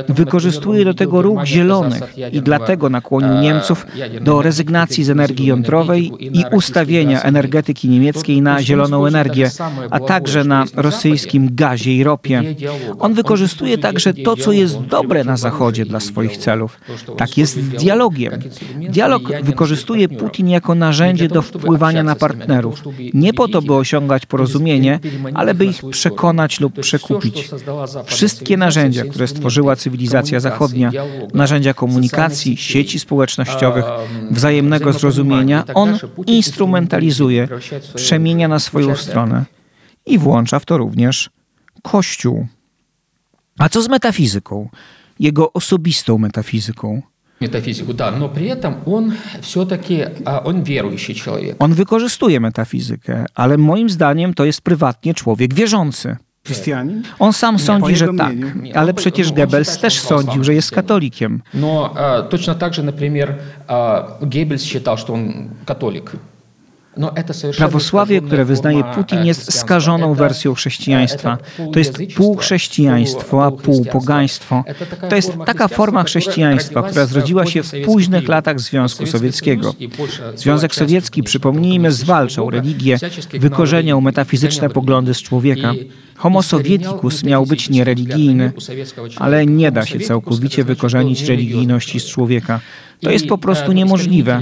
Wykorzystuje 0.10 0.86
do 0.86 0.94
tego 0.94 1.22
ruch 1.22 1.46
zielonych 1.46 2.18
i 2.32 2.42
dlatego 2.42 2.90
nakłonił 2.90 3.34
Niemców 3.42 3.86
do 4.22 4.42
rezygnacji 4.42 5.04
z 5.04 5.10
energii 5.10 5.46
jądrowej 5.46 6.12
i 6.20 6.44
ustawienia 6.52 7.22
energetyki 7.22 7.90
niemieckiej 7.90 8.42
na 8.42 8.64
zieloną 8.64 9.06
energię, 9.06 9.52
a 9.90 10.00
także 10.00 10.44
na 10.44 10.66
rosyjskim 10.76 11.56
gazie 11.56 11.96
i 11.96 12.04
ropie. 12.04 12.44
On 13.00 13.14
wykorzystuje 13.14 13.78
także 13.78 14.14
to, 14.14 14.36
co 14.36 14.52
jest 14.52 14.82
dobre 14.82 15.24
na 15.24 15.38
Zachodzie 15.38 15.86
dla 15.86 16.00
swoich 16.00 16.38
celów. 16.38 16.80
Tak 17.18 17.38
jest 17.38 17.54
z 17.54 17.70
dialogiem. 17.70 18.34
Dialog 18.90 19.24
wykorzystuje 19.44 20.10
Putin 20.10 20.50
jako 20.50 20.76
narzędzie 20.76 21.28
do 21.28 21.42
wpływania 21.42 22.04
na 22.04 22.16
partnerów. 22.16 22.84
Nie 23.14 23.34
po 23.34 23.48
to, 23.48 23.62
by 23.62 23.74
osiągać 23.74 24.26
porozumienie, 24.26 25.00
ale 25.34 25.54
by 25.54 25.66
ich 25.66 25.82
przekonać 25.90 26.60
lub 26.60 26.80
przekupić. 26.80 27.50
Wszystkie 28.06 28.58
narzędzia, 28.58 29.04
które 29.06 29.28
stworzyła 29.28 29.76
cywilizacja 29.81 30.41
zachodnia, 30.41 30.93
narzędzia 31.35 31.75
komunikacji, 31.75 32.57
sieci 32.57 32.99
społecznościowych, 32.99 33.85
wzajemnego 34.31 34.93
zrozumienia, 34.93 35.65
on 35.75 35.99
instrumentalizuje, 36.27 37.49
przemienia 37.95 38.49
na 38.49 38.59
swoją 38.59 38.97
stronę 38.97 39.45
i 40.07 40.19
włącza 40.19 40.59
w 40.59 40.65
to 40.65 40.79
również 40.79 41.31
Kościół. 41.83 42.47
A 43.59 43.69
co 43.69 43.83
z 43.83 43.89
metafizyką? 43.89 44.69
Jego 45.21 45.53
osobistą 45.53 46.19
metafizyką? 46.19 47.03
Metafizyku, 47.41 47.95
tak, 47.95 48.15
no 48.19 48.29
przy 48.29 48.57
tym 48.57 48.75
on 48.87 49.13
все-таки, 49.41 50.11
on 50.45 50.63
wierujący 50.65 51.15
człowiek. 51.15 51.57
On 51.59 51.75
wykorzystuje 51.75 52.41
metafizykę, 52.41 53.25
ale 53.35 53.59
moim 53.59 53.91
zdaniem 53.91 54.35
to 54.35 54.45
jest 54.45 54.61
prywatnie 54.61 55.15
człowiek 55.15 55.55
wierzący. 55.55 56.17
Chrześcijanin? 56.45 57.03
On 57.19 57.33
sam 57.33 57.59
sądzi, 57.59 57.97
że 57.97 58.09
tak, 58.19 58.33
ale 58.75 58.95
przecież 58.95 59.33
Goebbels 59.33 59.79
też 59.79 60.01
sądził, 60.01 60.45
że 60.45 60.55
jest 60.55 60.71
katolikiem. 60.71 61.43
No, 61.55 61.95
точно 62.31 62.55
tak, 62.55 62.75
że 62.75 62.83
na 62.83 62.93
przykład 62.93 63.29
Goebbels 64.21 64.63
считал, 64.63 64.99
że 64.99 65.07
on 65.07 65.49
katolik. 65.67 66.11
No, 66.98 67.14
Prawosławie, 67.58 68.22
które 68.22 68.46
wyznaje 68.46 68.84
Putin, 68.84 69.26
jest 69.26 69.54
skażoną 69.54 70.14
wersją 70.14 70.54
chrześcijaństwa. 70.54 71.38
To 71.74 71.80
jest 71.80 71.98
półchrześcijaństwo, 72.16 73.46
a 73.46 73.52
półpogaństwo. 73.52 74.64
To 75.10 75.16
jest 75.16 75.34
taka 75.46 75.68
forma 75.68 76.04
chrześcijaństwa, 76.04 76.84
która 76.84 77.06
zrodziła 77.06 77.46
się 77.46 77.64
w 77.64 77.72
późnych 77.86 78.28
latach 78.28 78.60
Związku 78.60 79.06
Sowieckiego. 79.06 79.76
Związek 80.36 80.76
Sowiecki, 80.76 81.24
przypomnijmy, 81.24 81.92
zwalczał 81.92 82.50
religię, 82.50 82.98
wykorzeniał 83.34 84.02
metafizyczne 84.02 84.70
poglądy 84.70 85.14
z 85.14 85.22
człowieka. 85.22 85.74
Homo 86.16 86.44
sovieticus 86.44 87.24
miał 87.24 87.46
być 87.46 87.70
niereligijny, 87.70 88.52
ale 89.16 89.46
nie 89.46 89.72
da 89.72 89.86
się 89.86 90.00
całkowicie 90.00 90.64
wykorzenić 90.64 91.22
religijności 91.24 92.00
z 92.00 92.06
człowieka. 92.06 92.60
To 93.02 93.12
jest 93.12 93.28
po 93.28 93.38
prostu 93.38 93.72
niemożliwe. 93.72 94.42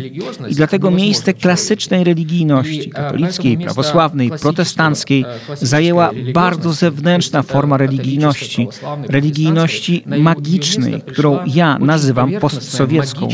I 0.49 0.55
dlatego 0.55 0.91
miejsce 0.91 1.33
klasycznej 1.33 2.03
religijności, 2.03 2.89
katolickiej, 2.89 3.57
prawosławnej, 3.57 4.31
protestanckiej, 4.41 5.25
zajęła 5.61 6.11
bardzo 6.33 6.73
zewnętrzna 6.73 7.43
forma 7.43 7.77
religijności, 7.77 8.67
religijności 9.09 10.03
magicznej, 10.05 11.01
którą 11.01 11.39
ja 11.47 11.79
nazywam 11.79 12.31
postsowiecką. 12.31 13.27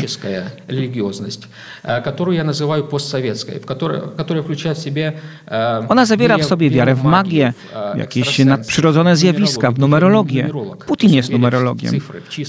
Ona 5.89 6.05
zawiera 6.05 6.37
w 6.37 6.45
sobie 6.45 6.69
wiarę 6.69 6.95
w 6.95 7.03
magię, 7.03 7.53
jakieś 7.97 8.39
nadprzyrodzone 8.39 9.15
zjawiska, 9.15 9.71
w 9.71 9.79
numerologię. 9.79 10.49
Putin 10.87 11.13
jest 11.13 11.31
numerologiem. 11.31 11.99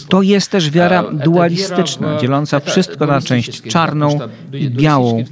To 0.09 0.23
jest 0.23 0.51
też 0.51 0.71
wiara 0.71 1.05
dualistyczna, 1.13 2.19
dzieląca 2.21 2.61
wszystko 2.67 3.07
na 3.07 3.21
część 3.21 3.63
czarną 3.63 4.19
i 4.53 4.71
białą. 4.71 5.25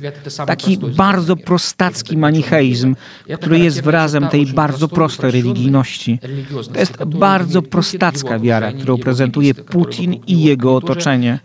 Taki 0.47 0.79
bardzo 0.79 1.37
prostacki 1.37 2.17
manicheizm, 2.17 2.95
który 3.37 3.59
jest 3.59 3.83
wyrazem 3.83 4.29
tej 4.29 4.47
bardzo 4.47 4.89
prostej 4.89 5.31
religijności. 5.31 6.19
To 6.73 6.81
jest 6.81 7.05
bardzo 7.05 7.63
prostacka 7.63 8.39
wiara, 8.39 8.73
którą 8.73 8.99
prezentuje 8.99 9.55
Putin 9.55 10.15
i 10.27 10.43
jego 10.43 10.77
otoczenie. 10.77 11.39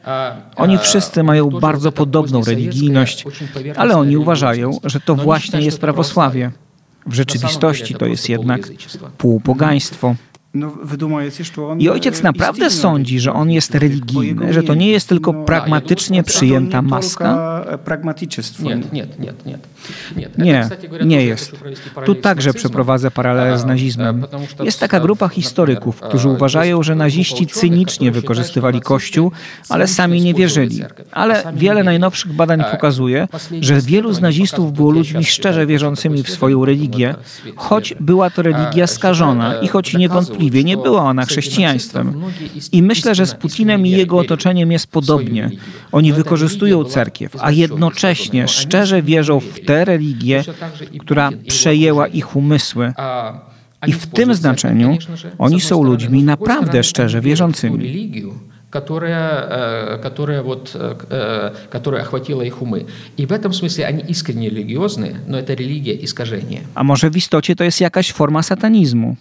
Oni 0.56 0.78
wszyscy 0.78 1.24
mają 1.24 1.50
bardzo 1.50 1.92
podobną 1.92 2.44
religijność, 2.44 3.26
ale 3.76 3.98
oni 3.98 4.18
uważają, 4.18 4.80
że 4.84 5.00
to 5.00 5.16
właśnie 5.16 5.62
jest 5.62 5.80
prawosławie. 5.80 6.52
W 7.06 7.14
rzeczywistości 7.14 7.96
to 7.96 8.06
jest 8.06 8.30
jednak 8.30 8.70
półpogaństwo. 9.18 10.16
No, 10.54 10.72
I 11.82 11.90
ojciec 11.90 12.24
naprawdę 12.24 12.70
sądzi, 12.70 13.20
że 13.20 13.34
on 13.34 13.52
jest 13.52 13.76
religijny, 13.76 14.54
że 14.54 14.64
to 14.64 14.74
nie 14.76 14.92
jest 14.92 15.10
tylko 15.10 15.34
pragmatycznie 15.46 16.24
przyjęta 16.24 16.82
maska? 16.82 17.26
Nie, 18.70 18.76
nie, 18.94 19.08
nie, 19.20 19.34
nie. 19.46 19.58
Nie, 20.38 20.70
nie 21.06 21.26
jest. 21.26 21.56
Tu 22.06 22.16
także 22.16 22.54
przeprowadzę 22.54 23.12
paralel 23.12 23.58
z 23.58 23.66
nazizmem. 23.66 24.26
Jest 24.64 24.80
taka 24.80 25.00
grupa 25.00 25.28
historyków, 25.28 26.02
którzy 26.02 26.30
uważają, 26.30 26.84
że 26.84 26.96
naziści 26.96 27.48
cynicznie 27.48 28.12
wykorzystywali 28.12 28.82
Kościół, 28.82 29.32
ale 29.70 29.88
sami 29.88 30.22
nie 30.22 30.34
wierzyli. 30.34 30.82
Ale 31.12 31.44
wiele 31.56 31.84
najnowszych 31.84 32.34
badań 32.34 32.64
pokazuje, 32.72 33.28
że 33.62 33.82
wielu 33.82 34.14
z 34.14 34.22
nazistów 34.22 34.74
było 34.74 34.92
ludźmi 34.92 35.26
szczerze 35.26 35.66
wierzącymi 35.66 36.24
w 36.24 36.30
swoją 36.30 36.66
religię, 36.66 37.16
choć 37.56 37.94
była 38.00 38.30
to 38.30 38.42
religia 38.42 38.88
skażona 38.88 39.56
i 39.62 39.68
choć 39.68 39.94
niewątpliwie 39.94 40.30
niewątpliwie 40.30 40.64
nie 40.64 40.78
była 40.78 41.02
ona 41.04 41.26
chrześcijaństwem. 41.26 42.22
I 42.72 42.84
myślę, 42.84 43.16
że 43.16 43.26
z 43.26 43.34
Putinem 43.34 43.86
i 43.86 43.90
jego 43.90 44.18
otoczeniem 44.18 44.72
jest 44.72 44.88
podobnie. 44.88 45.52
Oni 45.92 46.14
wykorzystują 46.14 46.84
cerkiew, 46.84 47.36
a 47.40 47.52
jednocześnie 47.52 48.48
szczerze 48.48 49.02
wierzą 49.02 49.40
w 49.40 49.60
tę 49.69 49.85
religię, 49.85 50.45
która 51.01 51.31
przejęła 51.49 52.07
ich 52.07 52.37
umysły. 52.37 52.93
I 53.87 53.93
w 53.93 54.07
tym 54.07 54.35
znaczeniu 54.35 54.99
oni 55.39 55.61
są 55.61 55.83
ludźmi 55.83 56.23
naprawdę 56.23 56.85
szczerze 56.85 57.21
wierzącymi 57.21 58.23
которая, 58.71 59.99
которая, 60.03 60.43
вот, 60.43 60.77
которая 61.71 62.03
охватила 62.03 62.43
их 62.43 62.61
умы. 62.61 62.87
И 63.17 63.25
в 63.25 63.31
этом 63.31 63.53
смысле 63.53 63.85
они 63.85 64.03
искренне 64.09 64.51
религиозны, 64.51 65.15
но 65.29 65.39
это 65.39 65.55
религия 65.55 65.95
искажения. 66.05 66.63
A 66.75 66.83
może 66.85 67.11
w 67.11 67.17
istocie 67.17 67.57
to 67.57 67.65
jest 67.65 67.81
jakaś 67.81 68.13
forma 68.13 68.43
satanizmu? 68.43 69.17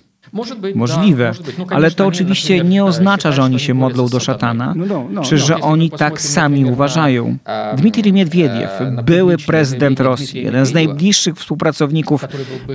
Możliwe, 0.75 1.33
no, 1.59 1.67
ale 1.71 1.91
to 1.91 2.07
oczywiście 2.07 2.65
nie 2.65 2.85
oznacza, 2.85 3.33
że 3.33 3.43
oni 3.43 3.61
się 3.61 3.75
modlą 3.75 4.09
do 4.09 4.21
szatana, 4.21 4.75
no, 4.77 5.07
no, 5.11 5.23
czy 5.23 5.39
że 5.39 5.61
oni 5.61 5.91
tak 5.91 6.21
sami 6.21 6.65
uważają. 6.65 7.37
Dmitrij 7.77 8.13
Miedwiediew, 8.13 8.71
były 9.05 9.37
prezydent 9.39 10.01
Rosji, 10.01 10.45
jeden 10.45 10.67
z 10.67 10.75
najbliższych 10.75 11.37
współpracowników 11.37 12.25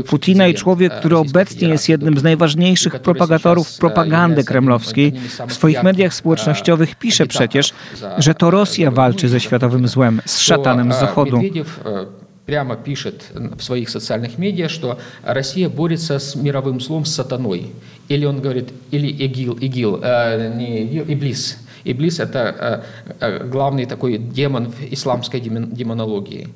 Putina 0.07 0.47
i 0.47 0.53
człowiek, 0.53 0.93
który 0.93 1.17
obecnie 1.17 1.67
jest 1.67 1.89
jednym 1.89 2.17
z 2.17 2.23
najważniejszych 2.23 2.99
propagatorów 2.99 3.77
propagandy 3.77 4.43
kremlowskiej, 4.43 5.13
w 5.47 5.53
swoich 5.53 5.83
mediach 5.83 6.13
społecznościowych 6.13 6.95
pisze 6.95 7.25
przecież, 7.25 7.73
że 8.17 8.33
to 8.33 8.51
Rosja 8.51 8.91
walczy 8.91 9.29
ze 9.29 9.39
światowym 9.39 9.87
złem, 9.87 10.21
z 10.25 10.39
szatanem 10.39 10.93
z 10.93 10.99
Zachodu. 10.99 11.41
Прямо 12.45 12.75
пишет 12.75 13.25
в 13.33 13.61
своих 13.61 13.89
социальных 13.89 14.37
медиа, 14.37 14.69
что 14.69 14.99
Россия 15.23 15.69
борется 15.69 16.19
с 16.19 16.35
мировым 16.35 16.79
злом, 16.79 17.05
с 17.05 17.15
сатаной. 17.15 17.71
Или 18.09 18.25
он 18.25 18.41
говорит, 18.41 18.69
или 18.91 19.07
ИГИЛ, 19.07 19.57
ИГИЛ, 19.61 19.99
э, 20.03 20.53
не 20.55 20.83
ИГИЛ, 20.83 21.05
Иблис. 21.07 21.57
Иблис– 21.85 22.19
это 22.19 22.83
э, 23.19 23.47
главный 23.47 23.85
такой 23.85 24.17
демон 24.17 24.71
в 24.71 24.93
исламской 24.93 25.39
демонологии. 25.39 26.47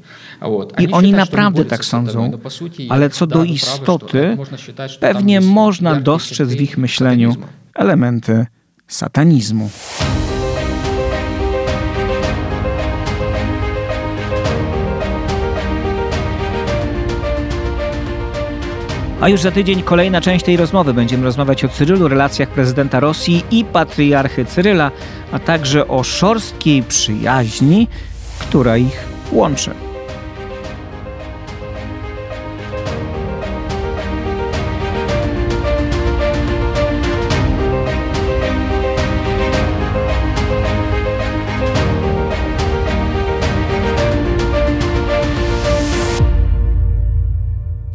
Вот. 0.42 0.80
I 0.80 0.88
oni 0.88 1.12
naprawdę 1.12 1.66
tak 1.66 1.86
sądzą, 1.86 2.32
ale 2.90 3.10
co 3.10 3.28
do 3.28 3.44
istoty, 3.44 4.38
pewnie 5.00 5.42
można 5.42 5.96
dostrzec 5.96 6.50
w 6.50 6.62
ich 6.62 6.78
myśleniu 6.78 7.36
elementy 7.76 8.46
satanizmu. 8.88 9.70
A 19.22 19.30
już 19.30 19.42
za 19.42 19.52
tydzień 19.52 19.84
kolejna 19.84 20.22
część 20.22 20.46
tej 20.46 20.58
rozmowy. 20.58 20.94
Będziemy 20.94 21.24
rozmawiać 21.24 21.66
o 21.66 21.70
Cyrylu, 21.70 22.08
relacjach 22.08 22.50
prezydenta 22.50 23.00
Rosji 23.00 23.44
i 23.52 23.66
patriarchy 23.66 24.46
Cyryla, 24.46 24.92
a 25.32 25.40
także 25.40 25.88
o 25.88 26.04
szorstkiej 26.04 26.84
przyjaźni, 26.84 27.88
która 28.40 28.78
ich 28.78 29.04
łączy. 29.32 29.87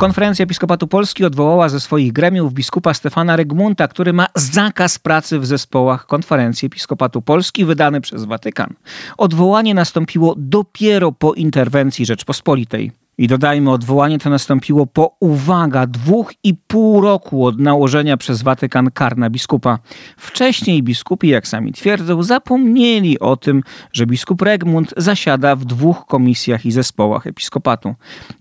Konferencja 0.02 0.42
Episkopatu 0.42 0.88
Polski 0.88 1.24
odwołała 1.24 1.68
ze 1.68 1.80
swoich 1.80 2.12
gremiów 2.12 2.54
biskupa 2.54 2.94
Stefana 2.94 3.36
Regmunta, 3.36 3.88
który 3.88 4.12
ma 4.12 4.26
zakaz 4.34 4.98
pracy 4.98 5.38
w 5.38 5.46
zespołach 5.46 6.06
Konferencji 6.06 6.66
Episkopatu 6.66 7.22
Polski 7.22 7.64
wydany 7.64 8.00
przez 8.00 8.24
Watykan. 8.24 8.74
Odwołanie 9.18 9.74
nastąpiło 9.74 10.34
dopiero 10.38 11.12
po 11.12 11.34
interwencji 11.34 12.06
Rzeczpospolitej. 12.06 13.01
I 13.22 13.26
dodajmy, 13.26 13.70
odwołanie 13.70 14.18
to 14.18 14.30
nastąpiło 14.30 14.86
po, 14.86 15.16
uwaga, 15.20 15.86
dwóch 15.86 16.32
i 16.44 16.54
pół 16.54 17.00
roku 17.00 17.46
od 17.46 17.60
nałożenia 17.60 18.16
przez 18.16 18.42
Watykan 18.42 18.90
kar 18.90 19.18
na 19.18 19.30
biskupa. 19.30 19.78
Wcześniej 20.16 20.82
biskupi, 20.82 21.28
jak 21.28 21.48
sami 21.48 21.72
twierdzą, 21.72 22.22
zapomnieli 22.22 23.18
o 23.20 23.36
tym, 23.36 23.62
że 23.92 24.06
biskup 24.06 24.42
Regmund 24.42 24.94
zasiada 24.96 25.56
w 25.56 25.64
dwóch 25.64 26.06
komisjach 26.06 26.66
i 26.66 26.72
zespołach 26.72 27.26
episkopatu. 27.26 27.94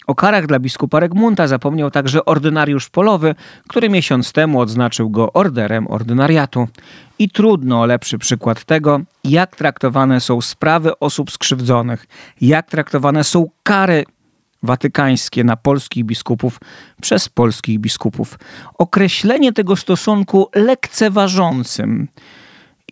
O 0.07 0.15
karach 0.15 0.47
dla 0.47 0.59
biskupa 0.59 0.99
Regmunta 0.99 1.47
zapomniał 1.47 1.91
także 1.91 2.25
ordynariusz 2.25 2.89
polowy, 2.89 3.35
który 3.67 3.89
miesiąc 3.89 4.31
temu 4.31 4.59
odznaczył 4.59 5.09
go 5.09 5.33
orderem 5.33 5.87
ordynariatu. 5.87 6.67
I 7.19 7.29
trudno 7.29 7.81
o 7.81 7.85
lepszy 7.85 8.17
przykład 8.17 8.63
tego, 8.63 9.01
jak 9.23 9.55
traktowane 9.55 10.19
są 10.19 10.41
sprawy 10.41 10.99
osób 10.99 11.31
skrzywdzonych, 11.31 12.07
jak 12.41 12.69
traktowane 12.69 13.23
są 13.23 13.49
kary 13.63 14.05
watykańskie 14.63 15.43
na 15.43 15.57
polskich 15.57 16.05
biskupów 16.05 16.59
przez 17.01 17.29
polskich 17.29 17.79
biskupów. 17.79 18.39
Określenie 18.77 19.53
tego 19.53 19.75
stosunku 19.75 20.49
lekceważącym 20.55 22.07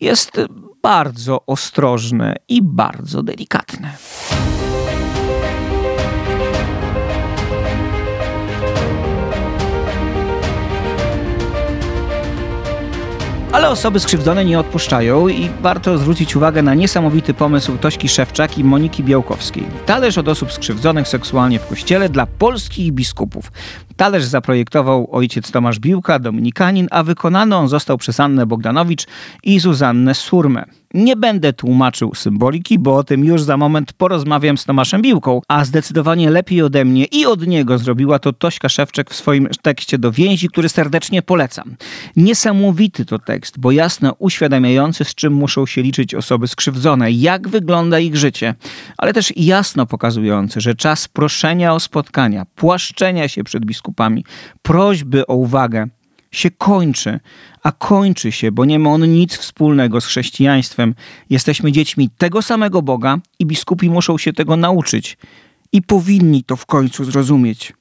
jest 0.01 0.41
bardzo 0.83 1.45
ostrożne 1.45 2.35
i 2.47 2.61
bardzo 2.61 3.23
delikatne. 3.23 3.97
Ale 13.51 13.69
osoby 13.69 13.99
skrzywdzone 13.99 14.45
nie 14.45 14.59
odpuszczają 14.59 15.27
i 15.27 15.49
warto 15.61 15.97
zwrócić 15.97 16.35
uwagę 16.35 16.61
na 16.61 16.73
niesamowity 16.73 17.33
pomysł 17.33 17.77
Tośki 17.77 18.09
Szewczak 18.09 18.57
i 18.57 18.63
Moniki 18.63 19.03
Białkowskiej. 19.03 19.63
Talerz 19.85 20.17
od 20.17 20.27
osób 20.27 20.51
skrzywdzonych 20.51 21.07
seksualnie 21.07 21.59
w 21.59 21.67
kościele 21.67 22.09
dla 22.09 22.25
polskich 22.25 22.91
biskupów. 22.91 23.51
Talerz 23.97 24.23
zaprojektował 24.23 25.07
ojciec 25.11 25.51
Tomasz 25.51 25.79
Biłka, 25.79 26.19
dominikanin, 26.19 26.87
a 26.91 27.03
wykonany 27.03 27.55
on 27.55 27.67
został 27.67 27.97
przez 27.97 28.19
Annę 28.19 28.45
Bogdanowicz 28.45 29.05
i 29.43 29.59
Zuzannę 29.59 30.15
Surmę. 30.15 30.65
Nie 30.93 31.15
będę 31.15 31.53
tłumaczył 31.53 32.15
symboliki, 32.15 32.79
bo 32.79 32.95
o 32.95 33.03
tym 33.03 33.25
już 33.25 33.41
za 33.41 33.57
moment 33.57 33.93
porozmawiam 33.93 34.57
z 34.57 34.65
Tomaszem 34.65 35.01
Biłką, 35.01 35.41
a 35.47 35.65
zdecydowanie 35.65 36.29
lepiej 36.29 36.61
ode 36.61 36.85
mnie 36.85 37.05
i 37.05 37.25
od 37.25 37.47
niego 37.47 37.77
zrobiła 37.77 38.19
to 38.19 38.33
Tośka 38.33 38.69
Szewczek 38.69 39.09
w 39.09 39.15
swoim 39.15 39.47
tekście 39.61 39.97
do 39.97 40.11
więzi, 40.11 40.49
który 40.49 40.69
serdecznie 40.69 41.21
polecam. 41.21 41.75
Niesamowity 42.15 43.05
to 43.05 43.19
tekst, 43.19 43.59
bo 43.59 43.71
jasno 43.71 44.15
uświadamiający, 44.19 45.05
z 45.05 45.15
czym 45.15 45.33
muszą 45.33 45.65
się 45.65 45.81
liczyć 45.81 46.15
osoby 46.15 46.47
skrzywdzone, 46.47 47.11
jak 47.11 47.47
wygląda 47.47 47.99
ich 47.99 48.15
życie, 48.15 48.55
ale 48.97 49.13
też 49.13 49.33
jasno 49.35 49.85
pokazujący, 49.85 50.61
że 50.61 50.75
czas 50.75 51.07
proszenia 51.07 51.73
o 51.73 51.79
spotkania, 51.79 52.45
płaszczenia 52.55 53.27
się 53.27 53.43
przed 53.43 53.65
biskupami, 53.65 54.25
prośby 54.61 55.27
o 55.27 55.35
uwagę 55.35 55.87
się 56.31 56.51
kończy, 56.51 57.19
a 57.63 57.71
kończy 57.71 58.31
się, 58.31 58.51
bo 58.51 58.65
nie 58.65 58.79
ma 58.79 58.89
on 58.89 59.13
nic 59.13 59.37
wspólnego 59.37 60.01
z 60.01 60.05
chrześcijaństwem. 60.05 60.95
Jesteśmy 61.29 61.71
dziećmi 61.71 62.09
tego 62.17 62.41
samego 62.41 62.81
Boga 62.81 63.17
i 63.39 63.45
biskupi 63.45 63.89
muszą 63.89 64.17
się 64.17 64.33
tego 64.33 64.55
nauczyć 64.57 65.17
i 65.71 65.81
powinni 65.81 66.43
to 66.43 66.55
w 66.55 66.65
końcu 66.65 67.03
zrozumieć. 67.03 67.73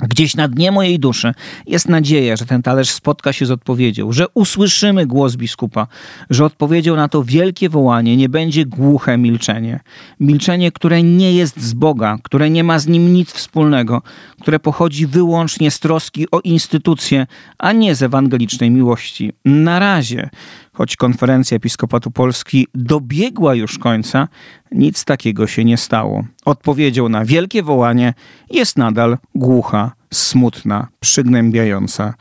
Gdzieś 0.00 0.36
na 0.36 0.48
dnie 0.48 0.72
mojej 0.72 0.98
duszy 0.98 1.34
jest 1.66 1.88
nadzieja, 1.88 2.36
że 2.36 2.46
ten 2.46 2.62
talerz 2.62 2.90
spotka 2.90 3.32
się 3.32 3.46
z 3.46 3.50
odpowiedzią, 3.50 4.12
że 4.12 4.26
usłyszymy 4.34 5.06
głos 5.06 5.36
biskupa, 5.36 5.86
że 6.30 6.44
odpowiedzią 6.44 6.96
na 6.96 7.08
to 7.08 7.24
wielkie 7.24 7.68
wołanie 7.68 8.16
nie 8.16 8.28
będzie 8.28 8.66
głuche 8.66 9.18
milczenie. 9.18 9.80
Milczenie, 10.20 10.72
które 10.72 11.02
nie 11.02 11.32
jest 11.32 11.60
z 11.60 11.74
Boga, 11.74 12.18
które 12.22 12.50
nie 12.50 12.64
ma 12.64 12.78
z 12.78 12.86
nim 12.86 13.14
nic 13.14 13.32
wspólnego, 13.32 14.02
które 14.42 14.60
pochodzi 14.60 15.06
wyłącznie 15.06 15.70
z 15.70 15.80
troski 15.80 16.30
o 16.30 16.40
instytucje, 16.40 17.26
a 17.58 17.72
nie 17.72 17.94
z 17.94 18.02
ewangelicznej 18.02 18.70
miłości. 18.70 19.32
Na 19.44 19.78
razie 19.78 20.30
Choć 20.72 20.96
konferencja 20.96 21.56
Episkopatu 21.56 22.10
Polski 22.10 22.66
dobiegła 22.74 23.54
już 23.54 23.78
końca, 23.78 24.28
nic 24.72 25.04
takiego 25.04 25.46
się 25.46 25.64
nie 25.64 25.76
stało. 25.76 26.24
Odpowiedzią 26.44 27.08
na 27.08 27.24
wielkie 27.24 27.62
wołanie 27.62 28.14
jest 28.50 28.78
nadal 28.78 29.18
głucha, 29.34 29.92
smutna, 30.12 30.88
przygnębiająca 31.00 32.14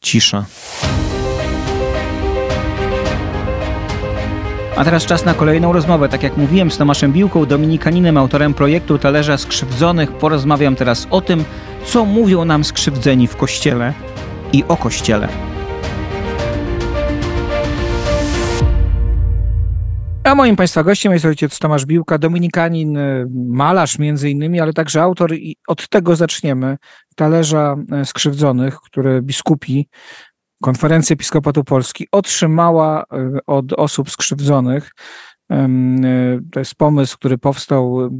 cisza. 0.00 0.44
A 4.76 4.84
teraz 4.84 5.06
czas 5.06 5.24
na 5.24 5.34
kolejną 5.34 5.72
rozmowę. 5.72 6.08
Tak 6.08 6.22
jak 6.22 6.36
mówiłem 6.36 6.70
z 6.70 6.78
Tomaszem 6.78 7.12
Biłką, 7.12 7.46
dominikaninem, 7.46 8.16
autorem 8.16 8.54
projektu 8.54 8.98
Talerza 8.98 9.38
Skrzywdzonych, 9.38 10.12
porozmawiam 10.12 10.76
teraz 10.76 11.06
o 11.10 11.20
tym, 11.20 11.44
co 11.84 12.04
mówią 12.04 12.44
nam 12.44 12.64
skrzywdzeni 12.64 13.26
w 13.26 13.36
Kościele 13.36 13.92
i 14.52 14.64
o 14.68 14.76
Kościele. 14.76 15.28
A 20.24 20.34
moim 20.34 20.56
Państwa 20.56 20.82
gościem 20.82 21.12
jest 21.12 21.24
ojciec 21.24 21.58
Tomasz 21.58 21.86
Biłka, 21.86 22.18
dominikanin, 22.18 22.96
y, 22.96 23.26
malarz 23.34 23.98
między 23.98 24.30
innymi, 24.30 24.60
ale 24.60 24.72
także 24.72 25.02
autor 25.02 25.34
i 25.34 25.56
od 25.68 25.88
tego 25.88 26.16
zaczniemy, 26.16 26.76
talerza 27.16 27.76
y, 28.02 28.04
skrzywdzonych, 28.04 28.76
które 28.80 29.22
biskupi, 29.22 29.88
konferencja 30.64 31.14
Episkopatu 31.14 31.64
Polski 31.64 32.08
otrzymała 32.12 33.02
y, 33.02 33.38
od 33.46 33.72
osób 33.72 34.10
skrzywdzonych. 34.10 34.90
To 36.52 36.58
jest 36.58 36.74
pomysł, 36.74 37.16
który 37.18 37.38
powstał 37.38 38.10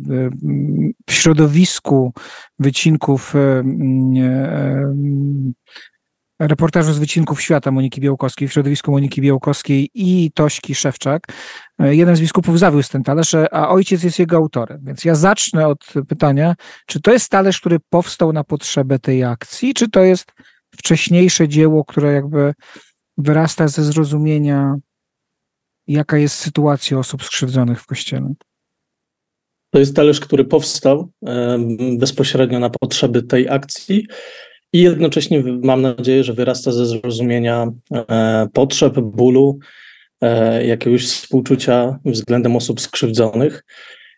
w 1.09 1.13
środowisku 1.13 2.13
wycinków 2.59 3.35
reportażu 6.41 6.93
z 6.93 6.99
wycinków 6.99 7.43
świata 7.43 7.71
Moniki 7.71 8.01
Białkowskiej, 8.01 8.49
w 8.49 8.53
środowisku 8.53 8.93
Moniki 8.93 9.21
Białkowskiej 9.21 9.91
i 9.95 10.31
Tośki 10.35 10.75
Szewczak. 10.75 11.27
E, 11.79 11.95
jeden 11.95 12.17
z 12.17 12.21
biskupów 12.21 12.59
zawiózł 12.59 12.93
ten 12.93 13.03
talerz, 13.03 13.35
a 13.53 13.69
ojciec 13.69 14.03
jest 14.03 14.19
jego 14.19 14.37
autorem. 14.37 14.81
Więc 14.85 15.05
ja 15.05 15.15
zacznę 15.15 15.67
od 15.67 15.85
pytania, 16.09 16.55
czy 16.87 17.01
to 17.01 17.13
jest 17.13 17.31
talerz, 17.31 17.61
który 17.61 17.79
powstał 17.91 18.33
na 18.33 18.45
potrzebę 18.45 18.99
tej 18.99 19.25
akcji, 19.25 19.75
czy 19.75 19.91
to 19.91 20.01
jest 20.01 20.33
wcześniejsze 20.77 21.49
dzieło, 21.49 21.85
które 21.85 22.13
jakby 22.13 22.53
wyrasta 23.19 23.69
ze 23.69 23.85
zrozumienia, 23.85 24.77
jaka 25.87 26.19
jest 26.19 26.37
sytuacja 26.37 26.99
osób 26.99 27.25
skrzywdzonych 27.25 27.81
w 27.83 27.87
Kościele? 27.87 28.35
To 29.71 29.79
jest 29.79 29.97
talerz, 29.97 30.21
który 30.21 30.45
powstał 30.45 31.11
bezpośrednio 31.99 32.59
na 32.59 32.71
potrzeby 32.71 33.23
tej 33.23 33.49
akcji 33.49 34.07
i 34.73 34.81
jednocześnie 34.81 35.43
mam 35.63 35.83
nadzieję, 35.83 36.25
że 36.25 36.33
wyrasta 36.33 36.73
ze 36.73 36.87
zrozumienia 36.87 37.67
e, 37.95 38.49
potrzeb, 38.53 39.01
bólu, 39.01 39.59
e, 40.21 40.67
jakiegoś 40.67 41.07
współczucia 41.07 41.99
względem 42.05 42.57
osób 42.57 42.81
skrzywdzonych. 42.81 43.65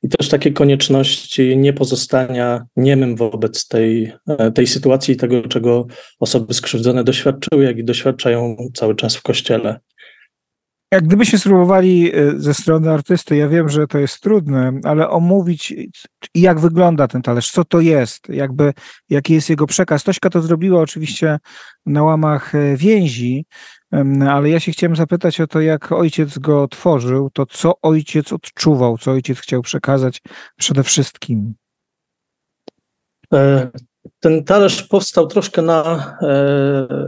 I 0.07 0.09
też 0.09 0.29
takie 0.29 0.53
konieczności 0.53 1.57
niepozostania 1.57 2.67
niemym 2.77 3.17
wobec 3.17 3.69
tej, 3.69 4.13
tej 4.55 4.67
sytuacji 4.67 5.15
i 5.15 5.17
tego, 5.17 5.43
czego 5.43 5.87
osoby 6.19 6.55
skrzywdzone 6.55 7.05
doświadczyły, 7.05 7.65
jak 7.65 7.79
i 7.79 7.85
doświadczają 7.85 8.57
cały 8.75 8.97
czas 8.97 9.17
w 9.17 9.23
kościele. 9.23 9.81
Jak 10.93 11.05
gdybyśmy 11.05 11.39
spróbowali 11.39 12.17
y, 12.17 12.41
ze 12.41 12.55
strony 12.55 12.91
artysty, 12.91 13.37
ja 13.37 13.49
wiem, 13.49 13.69
że 13.69 13.87
to 13.87 13.99
jest 13.99 14.21
trudne, 14.21 14.81
ale 14.85 15.09
omówić, 15.09 15.75
jak 16.35 16.61
wygląda 16.61 17.09
ten 17.09 17.23
talerz, 17.23 17.51
co 17.51 17.65
to 17.65 17.81
jest, 17.81 18.29
jakby, 18.29 18.73
jaki 19.09 19.35
jest 19.35 19.51
jego 19.51 19.67
przekaz. 19.67 20.05
Tośka 20.05 20.31
to 20.31 20.41
zrobiła 20.41 20.81
oczywiście 20.81 21.39
na 21.87 22.03
łamach 22.03 22.55
e, 22.55 22.77
więzi, 22.77 23.47
ale 24.29 24.51
ja 24.51 24.61
się 24.61 24.73
chciałem 24.73 24.97
zapytać 24.97 25.41
o 25.41 25.47
to, 25.47 25.61
jak 25.61 25.93
ojciec 25.93 26.39
go 26.39 26.69
tworzył, 26.69 27.31
to 27.31 27.47
co 27.47 27.81
ojciec 27.83 28.33
odczuwał, 28.33 28.99
co 28.99 29.11
ojciec 29.11 29.39
chciał 29.39 29.63
przekazać 29.63 30.23
przede 30.57 30.83
wszystkim. 30.83 31.55
Ten 34.21 34.45
talerz 34.45 34.83
powstał 34.83 35.27
troszkę 35.27 35.63
na, 35.63 35.83
e, 36.23 36.27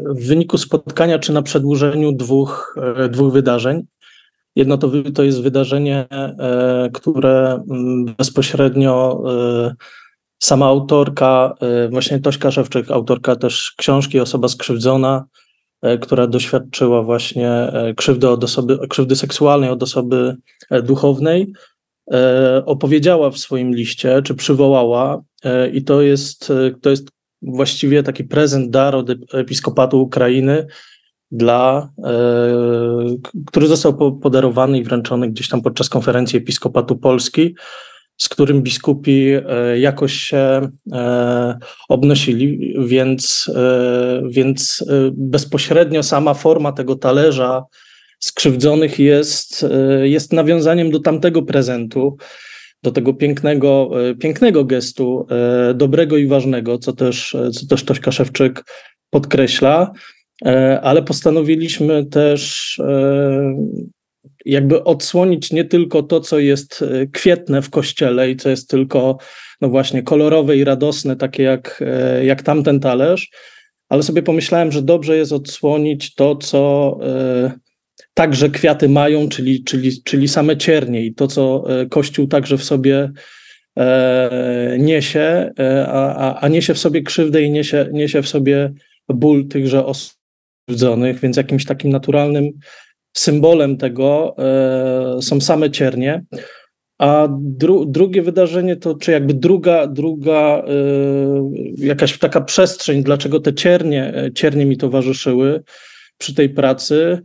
w 0.04 0.26
wyniku 0.26 0.58
spotkania 0.58 1.18
czy 1.18 1.32
na 1.32 1.42
przedłużeniu 1.42 2.12
dwóch, 2.12 2.76
e, 2.96 3.08
dwóch 3.08 3.32
wydarzeń. 3.32 3.82
Jedno 4.56 4.78
to, 4.78 4.90
to 5.14 5.22
jest 5.22 5.42
wydarzenie, 5.42 6.06
e, 6.10 6.90
które 6.92 7.62
mm, 7.70 8.14
bezpośrednio 8.18 9.22
sama 10.42 10.66
autorka, 10.66 11.54
właśnie 11.90 12.18
Tośka 12.20 12.50
Szewczyk, 12.50 12.90
autorka 12.90 13.36
też 13.36 13.74
książki 13.76 14.20
Osoba 14.20 14.48
skrzywdzona, 14.48 15.24
która 16.00 16.26
doświadczyła 16.26 17.02
właśnie 17.02 17.72
krzywdy, 17.96 18.28
od 18.28 18.44
osoby, 18.44 18.78
krzywdy 18.88 19.16
seksualnej 19.16 19.70
od 19.70 19.82
osoby 19.82 20.36
duchownej, 20.82 21.52
opowiedziała 22.66 23.30
w 23.30 23.38
swoim 23.38 23.74
liście, 23.74 24.22
czy 24.22 24.34
przywołała 24.34 25.22
E, 25.44 25.68
I 25.68 25.84
to 25.84 26.02
jest, 26.02 26.50
e, 26.50 26.70
to 26.80 26.90
jest 26.90 27.08
właściwie 27.42 28.02
taki 28.02 28.24
prezent, 28.24 28.70
dar 28.70 28.94
od 28.94 29.10
Episkopatu 29.34 30.02
Ukrainy, 30.02 30.66
dla, 31.30 31.90
e, 32.04 32.12
który 33.46 33.66
został 33.66 34.18
podarowany 34.18 34.78
i 34.78 34.84
wręczony 34.84 35.30
gdzieś 35.30 35.48
tam 35.48 35.62
podczas 35.62 35.88
konferencji 35.88 36.38
Episkopatu 36.38 36.96
Polski, 36.96 37.54
z 38.16 38.28
którym 38.28 38.62
biskupi 38.62 39.26
jakoś 39.76 40.12
się 40.12 40.68
obnosili, 41.88 42.74
więc, 42.86 43.50
więc 44.30 44.84
bezpośrednio 45.12 46.02
sama 46.02 46.34
forma 46.34 46.72
tego 46.72 46.96
talerza 46.96 47.64
skrzywdzonych 48.18 48.98
jest, 48.98 49.66
jest 50.02 50.32
nawiązaniem 50.32 50.90
do 50.90 51.00
tamtego 51.00 51.42
prezentu 51.42 52.16
do 52.82 52.92
tego 52.92 53.14
pięknego, 53.14 53.90
e, 54.10 54.14
pięknego 54.14 54.64
gestu, 54.64 55.26
e, 55.30 55.74
dobrego 55.74 56.16
i 56.16 56.26
ważnego, 56.26 56.78
co 56.78 56.92
też, 56.92 57.34
e, 57.34 57.50
co 57.50 57.66
też 57.66 57.84
Tośka 57.84 58.12
Szewczyk 58.12 58.64
podkreśla, 59.10 59.92
ale 60.82 61.02
postanowiliśmy 61.02 62.06
też 62.06 62.76
jakby 64.44 64.84
odsłonić 64.84 65.52
nie 65.52 65.64
tylko 65.64 66.02
to, 66.02 66.20
co 66.20 66.38
jest 66.38 66.84
kwietne 67.12 67.62
w 67.62 67.70
kościele 67.70 68.30
i 68.30 68.36
co 68.36 68.50
jest 68.50 68.70
tylko 68.70 69.18
no 69.60 69.68
właśnie 69.68 70.02
kolorowe 70.02 70.56
i 70.56 70.64
radosne, 70.64 71.16
takie 71.16 71.42
jak, 71.42 71.84
jak 72.22 72.42
tamten 72.42 72.80
talerz, 72.80 73.30
ale 73.88 74.02
sobie 74.02 74.22
pomyślałem, 74.22 74.72
że 74.72 74.82
dobrze 74.82 75.16
jest 75.16 75.32
odsłonić 75.32 76.14
to, 76.14 76.36
co 76.36 76.98
także 78.18 78.50
kwiaty 78.50 78.88
mają, 78.88 79.28
czyli, 79.28 79.64
czyli, 79.64 80.02
czyli 80.02 80.28
same 80.28 80.56
ciernie 80.56 81.04
i 81.06 81.14
to, 81.14 81.28
co 81.28 81.64
e, 81.68 81.86
Kościół 81.86 82.26
także 82.26 82.58
w 82.58 82.64
sobie 82.64 83.12
e, 83.78 84.76
niesie, 84.78 85.50
e, 85.58 85.86
a, 85.88 86.40
a 86.40 86.48
niesie 86.48 86.74
w 86.74 86.78
sobie 86.78 87.02
krzywdę 87.02 87.42
i 87.42 87.50
niesie, 87.50 87.88
niesie 87.92 88.22
w 88.22 88.28
sobie 88.28 88.72
ból 89.08 89.48
tychże 89.48 89.84
osób 89.86 90.18
skrzywdzonych, 90.62 91.20
więc 91.20 91.36
jakimś 91.36 91.64
takim 91.64 91.90
naturalnym 91.90 92.50
symbolem 93.16 93.76
tego 93.76 94.36
są 95.20 95.40
same 95.40 95.70
ciernie. 95.70 96.24
A 96.98 97.28
dru, 97.30 97.86
drugie 97.86 98.22
wydarzenie 98.22 98.76
to, 98.76 98.94
czy 98.94 99.12
jakby 99.12 99.34
druga, 99.34 99.86
druga 99.86 100.62
jakaś 101.76 102.18
taka 102.18 102.40
przestrzeń, 102.40 103.02
dlaczego 103.02 103.40
te 103.40 103.54
ciernie, 103.54 104.30
ciernie 104.34 104.66
mi 104.66 104.76
towarzyszyły 104.76 105.62
przy 106.18 106.34
tej 106.34 106.48
pracy, 106.48 107.22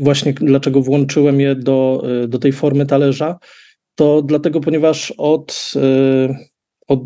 właśnie 0.00 0.32
dlaczego 0.32 0.82
włączyłem 0.82 1.40
je 1.40 1.54
do, 1.54 2.02
e, 2.22 2.28
do 2.28 2.38
tej 2.38 2.52
formy 2.52 2.86
talerza, 2.86 3.38
to 3.94 4.22
dlatego, 4.22 4.60
ponieważ 4.60 5.10
od, 5.18 5.72
e, 5.76 6.34
od, 6.88 7.00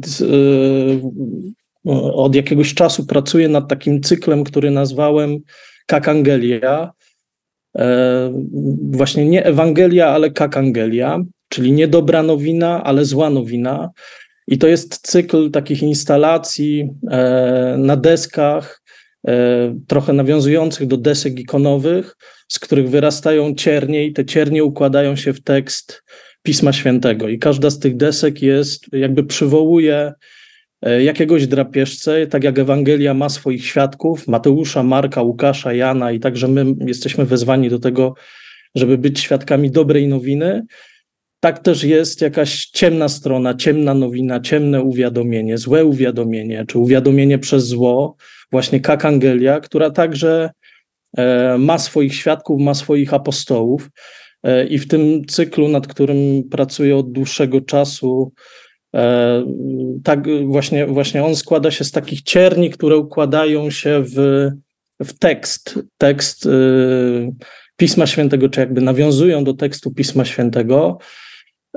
od 2.14 2.35
jakiegoś 2.35 2.75
czasu 2.75 3.07
pracuję 3.07 3.49
nad 3.49 3.68
takim 3.68 4.01
cyklem, 4.01 4.45
który 4.45 4.70
nazwałem 4.70 5.39
Kakangelia. 5.87 6.93
Właśnie 8.91 9.25
nie 9.25 9.45
Ewangelia, 9.45 10.09
ale 10.09 10.31
Kakangelia, 10.31 11.20
czyli 11.49 11.72
nie 11.72 11.89
dobra 11.89 12.22
nowina, 12.22 12.85
ale 12.85 13.05
zła 13.05 13.31
nowina. 13.31 13.91
I 14.49 14.59
to 14.59 14.66
jest 14.66 15.07
cykl 15.07 15.51
takich 15.51 15.83
instalacji 15.83 16.91
na 17.77 17.97
deskach, 17.97 18.84
E, 18.84 18.84
trochę 19.87 20.12
nawiązujących 20.12 20.87
do 20.87 20.97
desek 20.97 21.41
ikonowych, 21.41 22.16
z 22.49 22.59
których 22.59 22.91
wyrastają 22.91 23.55
ciernie 23.55 24.07
i 24.07 24.12
te 24.12 24.25
ciernie 24.25 24.64
układają 24.64 25.16
się 25.16 25.33
w 25.33 25.43
tekst 25.43 26.03
Pisma 26.43 26.72
Świętego. 26.72 27.29
I 27.29 27.39
każda 27.39 27.70
z 27.70 27.79
tych 27.79 27.97
desek 27.97 28.43
jest, 28.43 28.87
jakby 28.93 29.25
przywołuje 29.25 30.12
e, 30.83 31.03
jakiegoś 31.03 31.47
drapieżcę, 31.47 32.27
tak 32.27 32.45
jak 32.45 32.59
Ewangelia 32.59 33.14
ma 33.14 33.29
swoich 33.29 33.66
świadków, 33.66 34.29
Mateusza, 34.29 34.83
Marka, 34.83 35.22
Łukasza, 35.22 35.72
Jana 35.72 36.12
i 36.12 36.20
także 36.20 36.49
my 36.49 36.64
jesteśmy 36.87 37.25
wezwani 37.25 37.70
do 37.70 37.79
tego, 37.79 38.14
żeby 38.75 38.99
być 38.99 39.20
świadkami 39.20 39.70
dobrej 39.70 40.09
nowiny, 40.09 40.62
tak 41.41 41.59
też 41.59 41.85
jest 41.85 42.20
jakaś 42.20 42.66
ciemna 42.66 43.09
strona, 43.09 43.55
ciemna 43.55 43.95
nowina, 43.95 44.41
ciemne 44.41 44.83
uwiadomienie, 44.83 45.59
złe 45.59 45.85
uwiadomienie, 45.85 46.64
czy 46.68 46.79
uwiadomienie 46.79 47.39
przez 47.39 47.66
zło, 47.66 48.16
właśnie 48.55 48.80
Kakangelia, 48.80 49.61
która 49.61 49.90
także 49.90 50.50
e, 51.16 51.59
ma 51.59 51.78
swoich 51.78 52.14
świadków, 52.14 52.61
ma 52.61 52.74
swoich 52.74 53.14
apostołów. 53.14 53.90
E, 54.42 54.66
I 54.66 54.78
w 54.78 54.88
tym 54.88 55.24
cyklu, 55.24 55.68
nad 55.68 55.86
którym 55.86 56.48
pracuję 56.50 56.96
od 56.96 57.12
dłuższego 57.12 57.61
czasu, 57.61 58.32
e, 58.94 59.44
tak 60.05 60.44
właśnie, 60.46 60.86
właśnie 60.86 61.24
on 61.24 61.36
składa 61.36 61.70
się 61.70 61.84
z 61.84 61.90
takich 61.90 62.22
cierni, 62.22 62.70
które 62.70 62.96
układają 62.96 63.70
się 63.70 64.02
w, 64.05 64.48
w 65.00 65.18
tekst, 65.18 65.78
tekst 65.98 66.48
Pisma 67.76 68.07
Świętego, 68.07 68.48
czy 68.48 68.61
jakby 68.61 68.80
nawiązują 68.80 69.44
do 69.44 69.55
tekstu 69.55 69.90
Pisma 69.90 70.24
Świętego. 70.24 70.98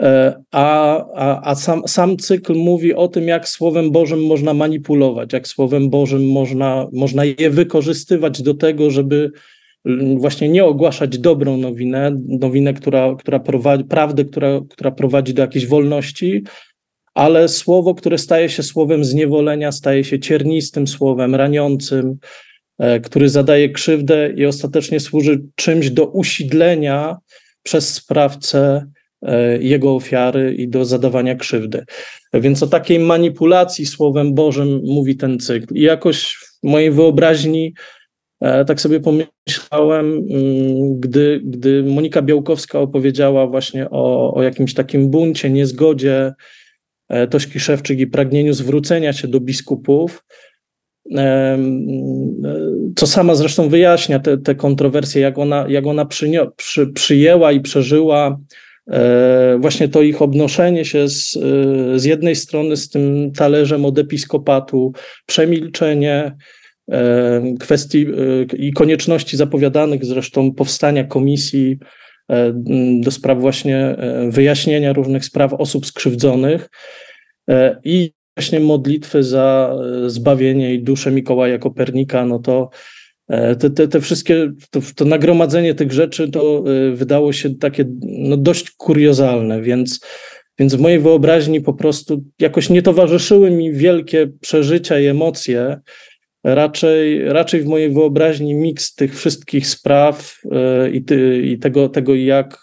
E, 0.02 0.42
a, 0.52 0.98
a, 1.16 1.52
a 1.52 1.56
sam, 1.56 1.82
sam 1.88 2.18
cykl 2.18 2.56
mówi 2.56 2.94
o 2.94 3.08
tym, 3.08 3.28
jak 3.28 3.48
Słowem 3.48 3.92
Bożym 3.92 4.26
można 4.26 4.54
manipulować, 4.54 5.34
jak 5.34 5.48
Słowem 5.48 5.90
Bożym 5.90 6.30
można, 6.30 6.88
można 6.94 7.26
je 7.26 7.50
wykorzystywać 7.50 8.42
do 8.42 8.54
tego, 8.54 8.92
żeby 8.92 9.32
właśnie 10.18 10.50
nie 10.50 10.66
ogłaszać 10.66 11.18
dobrą 11.18 11.58
nowinę, 11.58 12.18
nowinę, 12.28 12.74
która, 12.74 13.16
która 13.20 13.40
prowadzi, 13.40 13.84
prawdę, 13.84 14.26
która, 14.26 14.62
która 14.70 14.92
prowadzi 14.92 15.34
do 15.34 15.42
jakiejś 15.42 15.68
wolności, 15.68 16.44
ale 17.14 17.48
słowo, 17.50 17.96
które 17.96 18.18
staje 18.18 18.50
się 18.50 18.64
słowem 18.64 19.06
zniewolenia, 19.06 19.72
staje 19.72 20.04
się 20.04 20.20
ciernistym 20.20 20.88
słowem, 20.88 21.36
raniącym, 21.36 22.18
e, 22.80 23.00
który 23.00 23.30
zadaje 23.30 23.70
krzywdę 23.70 24.34
i 24.36 24.46
ostatecznie 24.46 25.00
służy 25.00 25.44
czymś 25.56 25.90
do 25.90 26.06
usidlenia 26.06 27.18
przez 27.64 27.94
sprawcę 27.94 28.88
jego 29.60 29.96
ofiary 29.96 30.56
i 30.56 30.68
do 30.68 30.86
zadawania 30.86 31.36
krzywdy. 31.36 31.86
Więc 32.34 32.64
o 32.64 32.68
takiej 32.68 33.00
manipulacji 33.00 33.86
Słowem 33.86 34.34
Bożym 34.34 34.82
mówi 34.84 35.18
ten 35.18 35.40
cykl. 35.40 35.76
I 35.76 35.82
jakoś 35.82 36.34
w 36.34 36.68
mojej 36.68 36.92
wyobraźni 36.92 37.74
e, 38.42 38.66
tak 38.66 38.82
sobie 38.82 39.00
pomyślałem, 39.00 40.06
mm, 40.06 41.00
gdy, 41.00 41.42
gdy 41.44 41.84
Monika 41.84 42.22
Białkowska 42.22 42.80
opowiedziała 42.80 43.48
właśnie 43.48 43.90
o, 43.90 44.34
o 44.34 44.44
jakimś 44.44 44.74
takim 44.74 45.10
buncie, 45.10 45.50
niezgodzie 45.50 46.34
e, 47.10 47.28
Tośki 47.28 47.60
Szewczyk 47.60 48.00
i 48.00 48.08
pragnieniu 48.08 48.54
zwrócenia 48.54 49.14
się 49.14 49.28
do 49.28 49.40
biskupów, 49.40 50.24
co 52.96 53.08
sama 53.08 53.36
zresztą 53.36 53.70
wyjaśnia 53.70 54.20
te, 54.20 54.38
te 54.38 54.56
kontrowersje, 54.56 55.22
jak 55.22 55.38
ona, 55.38 55.66
jak 55.70 55.88
ona 55.88 56.06
przy, 56.06 56.88
przyjęła 56.88 57.52
i 57.52 57.62
przeżyła 57.62 58.38
E, 58.38 58.67
właśnie 59.60 59.88
to 59.88 60.02
ich 60.02 60.22
obnoszenie 60.22 60.86
się 60.86 61.10
z, 61.10 61.38
e, 61.38 62.00
z 62.00 62.04
jednej 62.04 62.36
strony 62.36 62.78
z 62.78 62.90
tym 62.90 63.32
talerzem 63.32 63.86
od 63.86 64.00
episkopatu, 64.00 64.94
przemilczenie 65.26 66.36
e, 66.92 67.42
kwestii 67.60 68.06
i 68.58 68.74
konieczności 68.74 69.38
zapowiadanych 69.38 70.06
zresztą 70.06 70.54
powstania 70.54 71.04
komisji 71.04 71.78
do 73.00 73.12
spraw 73.12 73.40
właśnie 73.40 73.96
wyjaśnienia 74.30 74.94
różnych 74.94 75.26
spraw 75.26 75.54
osób 75.54 75.86
skrzywdzonych 75.86 76.70
i 77.84 78.12
właśnie 78.38 78.60
modlitwy 78.60 79.24
za 79.24 79.76
zbawienie 80.08 80.74
i 80.74 80.84
duszę 80.84 81.12
Mikołaja 81.12 81.58
Kopernika, 81.58 82.26
no 82.26 82.40
to 82.40 82.70
te, 83.60 83.70
te, 83.70 83.88
te 83.88 84.02
wszystkie, 84.02 84.52
to, 84.70 84.80
to, 84.96 85.06
nagromadzenie 85.06 85.76
tych 85.76 85.92
rzeczy 85.92 86.30
to 86.32 86.64
wydało 86.94 87.34
się 87.34 87.56
takie 87.56 87.86
no, 88.02 88.38
dość 88.38 88.72
kuriozalne, 88.72 89.62
więc 89.62 90.00
więc 90.60 90.76
w 90.76 90.80
mojej 90.80 91.00
wyobraźni 91.00 91.62
po 91.62 91.74
prostu 91.74 92.24
jakoś 92.40 92.70
nie 92.70 92.82
towarzyszyły 92.82 93.52
mi 93.52 93.74
wielkie 93.74 94.28
przeżycia 94.42 95.00
i 95.00 95.06
emocje. 95.06 95.80
Raczej, 96.44 97.26
raczej 97.26 97.62
w 97.62 97.66
mojej 97.66 97.94
wyobraźni 97.94 98.56
miks 98.56 98.96
tych 98.96 99.18
wszystkich 99.18 99.68
spraw 99.68 100.40
yy, 100.46 100.92
i, 100.92 101.04
ty, 101.04 101.42
i 101.44 101.60
tego, 101.60 101.90
tego 101.90 102.16
jak, 102.16 102.60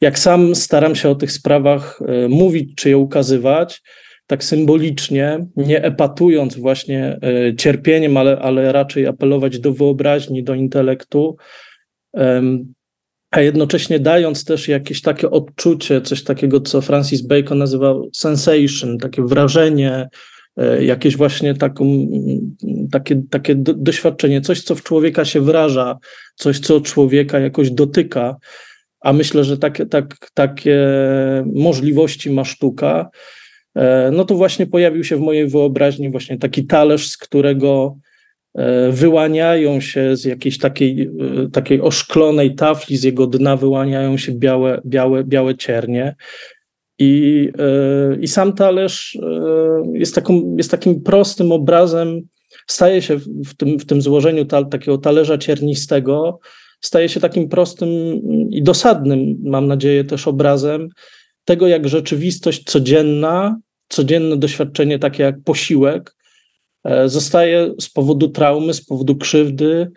jak 0.00 0.18
sam 0.18 0.54
staram 0.54 0.94
się 0.94 1.08
o 1.08 1.14
tych 1.14 1.32
sprawach 1.32 2.00
mówić 2.28 2.74
czy 2.76 2.88
je 2.88 2.98
ukazywać, 2.98 3.82
tak 4.26 4.44
symbolicznie, 4.44 5.46
nie 5.56 5.84
epatując 5.84 6.56
właśnie 6.56 7.20
cierpieniem, 7.58 8.16
ale, 8.16 8.38
ale 8.38 8.72
raczej 8.72 9.06
apelować 9.06 9.58
do 9.58 9.72
wyobraźni, 9.72 10.44
do 10.44 10.54
intelektu 10.54 11.36
a 13.34 13.40
jednocześnie 13.40 13.98
dając 13.98 14.44
też 14.44 14.68
jakieś 14.68 15.02
takie 15.02 15.30
odczucie, 15.30 16.00
coś 16.00 16.24
takiego, 16.24 16.60
co 16.60 16.80
Francis 16.80 17.22
Bacon 17.22 17.58
nazywał 17.58 18.10
sensation, 18.12 18.98
takie 18.98 19.22
wrażenie, 19.22 20.08
e, 20.56 20.84
jakieś 20.84 21.16
właśnie 21.16 21.54
taką, 21.54 22.06
takie, 22.92 23.22
takie 23.30 23.54
doświadczenie, 23.58 24.40
coś, 24.40 24.62
co 24.62 24.74
w 24.74 24.82
człowieka 24.82 25.24
się 25.24 25.40
wraża, 25.40 25.98
coś, 26.34 26.58
co 26.58 26.80
człowieka 26.80 27.40
jakoś 27.40 27.70
dotyka, 27.70 28.36
a 29.00 29.12
myślę, 29.12 29.44
że 29.44 29.58
takie, 29.58 29.86
tak, 29.86 30.30
takie 30.34 30.86
możliwości 31.54 32.30
ma 32.30 32.44
sztuka, 32.44 33.10
e, 33.10 33.43
no 34.12 34.24
to 34.24 34.34
właśnie 34.34 34.66
pojawił 34.66 35.04
się 35.04 35.16
w 35.16 35.20
mojej 35.20 35.48
wyobraźni 35.48 36.10
właśnie 36.10 36.38
taki 36.38 36.66
talerz, 36.66 37.10
z 37.10 37.16
którego 37.16 37.96
E, 38.54 38.92
wyłaniają 38.92 39.80
się 39.80 40.16
z 40.16 40.24
jakiejś 40.24 40.58
takiej, 40.58 41.10
e, 41.44 41.50
takiej 41.50 41.80
oszklonej 41.80 42.54
tafli, 42.54 42.96
z 42.96 43.02
jego 43.02 43.26
dna 43.26 43.56
wyłaniają 43.56 44.16
się 44.16 44.32
białe, 44.32 44.80
białe, 44.86 45.24
białe 45.24 45.54
ciernie. 45.56 46.14
I, 46.98 47.48
e, 47.58 48.16
I 48.20 48.28
sam 48.28 48.52
talerz 48.52 49.18
jest, 49.92 50.14
taką, 50.14 50.56
jest 50.56 50.70
takim 50.70 51.02
prostym 51.02 51.52
obrazem, 51.52 52.20
staje 52.66 53.02
się 53.02 53.16
w 53.46 53.56
tym, 53.56 53.78
w 53.78 53.86
tym 53.86 54.02
złożeniu 54.02 54.44
ta, 54.44 54.64
takiego 54.64 54.98
talerza 54.98 55.38
ciernistego, 55.38 56.38
staje 56.80 57.08
się 57.08 57.20
takim 57.20 57.48
prostym 57.48 57.88
i 58.50 58.62
dosadnym, 58.62 59.36
mam 59.42 59.66
nadzieję, 59.66 60.04
też 60.04 60.28
obrazem 60.28 60.88
tego, 61.44 61.66
jak 61.66 61.88
rzeczywistość 61.88 62.64
codzienna, 62.64 63.56
codzienne 63.88 64.36
doświadczenie 64.36 64.98
takie 64.98 65.22
jak 65.22 65.42
posiłek, 65.44 66.14
E, 66.84 67.08
zostaje 67.08 67.74
z 67.80 67.90
powodu 67.90 68.28
traumy, 68.28 68.74
z 68.74 68.84
powodu 68.84 69.16
krzywdy 69.16 69.90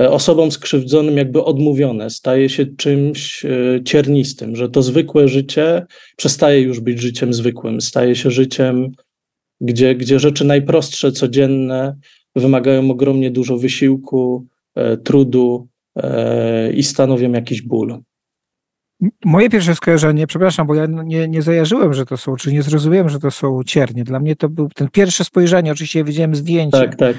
e, 0.00 0.10
osobom 0.10 0.52
skrzywdzonym 0.52 1.16
jakby 1.16 1.44
odmówione, 1.44 2.10
staje 2.10 2.48
się 2.48 2.66
czymś 2.66 3.44
e, 3.44 3.48
ciernistym, 3.84 4.56
że 4.56 4.68
to 4.68 4.82
zwykłe 4.82 5.28
życie 5.28 5.86
przestaje 6.16 6.60
już 6.60 6.80
być 6.80 7.00
życiem 7.00 7.34
zwykłym, 7.34 7.80
staje 7.80 8.16
się 8.16 8.30
życiem, 8.30 8.92
gdzie, 9.60 9.94
gdzie 9.94 10.18
rzeczy 10.18 10.44
najprostsze, 10.44 11.12
codzienne 11.12 11.96
wymagają 12.36 12.90
ogromnie 12.90 13.30
dużo 13.30 13.58
wysiłku, 13.58 14.46
trudu 15.04 15.68
i 16.74 16.82
stanowią 16.82 17.32
jakiś 17.32 17.62
ból. 17.62 17.98
Moje 19.24 19.50
pierwsze 19.50 19.74
skojarzenie, 19.74 20.26
przepraszam, 20.26 20.66
bo 20.66 20.74
ja 20.74 20.86
nie, 20.86 21.28
nie 21.28 21.42
zajarzyłem, 21.42 21.94
że 21.94 22.06
to 22.06 22.16
są, 22.16 22.36
czy 22.36 22.52
nie 22.52 22.62
zrozumiałem, 22.62 23.08
że 23.08 23.18
to 23.18 23.30
są 23.30 23.62
ciernie. 23.64 24.04
Dla 24.04 24.20
mnie 24.20 24.36
to 24.36 24.48
był 24.48 24.68
ten 24.68 24.88
pierwsze 24.88 25.24
spojrzenie, 25.24 25.72
oczywiście 25.72 26.04
widziałem 26.04 26.34
zdjęcie. 26.34 26.78
Tak, 26.78 26.96
tak. 26.96 27.16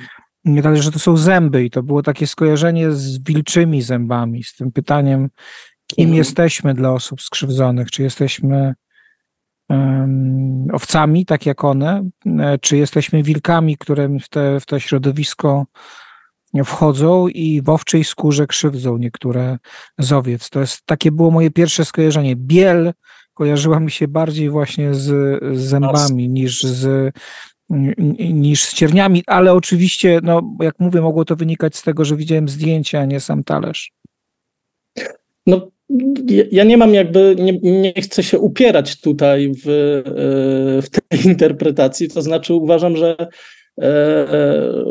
Ale 0.63 0.78
że 0.78 0.91
to 0.91 0.99
są 0.99 1.17
zęby 1.17 1.65
i 1.65 1.69
to 1.69 1.84
było 1.84 2.03
takie 2.03 2.28
skojarzenie 2.28 2.91
z 2.91 3.23
wilczymi 3.23 3.82
zębami, 3.82 4.43
z 4.43 4.55
tym 4.55 4.71
pytaniem, 4.71 5.30
kim 5.88 6.03
mhm. 6.03 6.17
jesteśmy 6.17 6.73
dla 6.73 6.93
osób 6.93 7.21
skrzywdzonych, 7.21 7.91
czy 7.91 8.03
jesteśmy 8.03 8.73
um, 9.69 10.65
owcami, 10.73 11.25
tak 11.25 11.45
jak 11.45 11.63
one, 11.63 12.09
e, 12.25 12.57
czy 12.57 12.78
jesteśmy 12.78 13.23
wilkami, 13.23 13.78
które 13.78 14.09
w 14.19 14.30
te, 14.30 14.59
w 14.59 14.65
to 14.65 14.80
środowisko 14.80 15.65
wchodzą 16.66 17.28
i 17.28 17.62
w 17.62 17.70
owczej 17.70 18.04
skórze 18.04 18.48
krzywdzą 18.48 18.98
niektóre 18.98 19.58
z 19.98 20.12
owiec. 20.12 20.50
To 20.50 20.60
jest 20.60 20.86
takie 20.86 21.12
było 21.12 21.32
moje 21.32 21.52
pierwsze 21.52 21.86
skojarzenie. 21.86 22.36
Biel 22.36 22.93
kojarzyła 23.34 23.80
mi 23.80 23.91
się 23.91 24.08
bardziej 24.08 24.50
właśnie 24.50 24.93
z, 24.93 25.04
z 25.58 25.60
zębami 25.60 26.30
niż 26.30 26.64
z 26.64 27.14
niż 28.20 28.64
z 28.64 28.74
cierniami, 28.74 29.24
ale 29.28 29.54
oczywiście, 29.54 30.20
no, 30.24 30.56
jak 30.62 30.80
mówię, 30.80 31.02
mogło 31.02 31.26
to 31.26 31.36
wynikać 31.36 31.76
z 31.76 31.84
tego, 31.84 32.06
że 32.06 32.16
widziałem 32.16 32.50
zdjęcia, 32.50 33.00
a 33.00 33.06
nie 33.06 33.20
sam 33.20 33.43
talerz. 33.43 33.91
No, 35.48 35.68
ja 36.52 36.64
nie 36.64 36.78
mam 36.78 36.93
jakby, 36.93 37.36
nie, 37.39 37.82
nie 37.82 38.02
chcę 38.02 38.24
się 38.24 38.39
upierać 38.39 39.02
tutaj 39.02 39.52
w, 39.66 39.66
w 40.84 40.89
tej 40.89 41.26
interpretacji, 41.32 42.10
to 42.10 42.22
znaczy 42.22 42.54
uważam, 42.54 42.98
że 42.98 43.16
E, 43.18 43.26
e, 43.26 43.57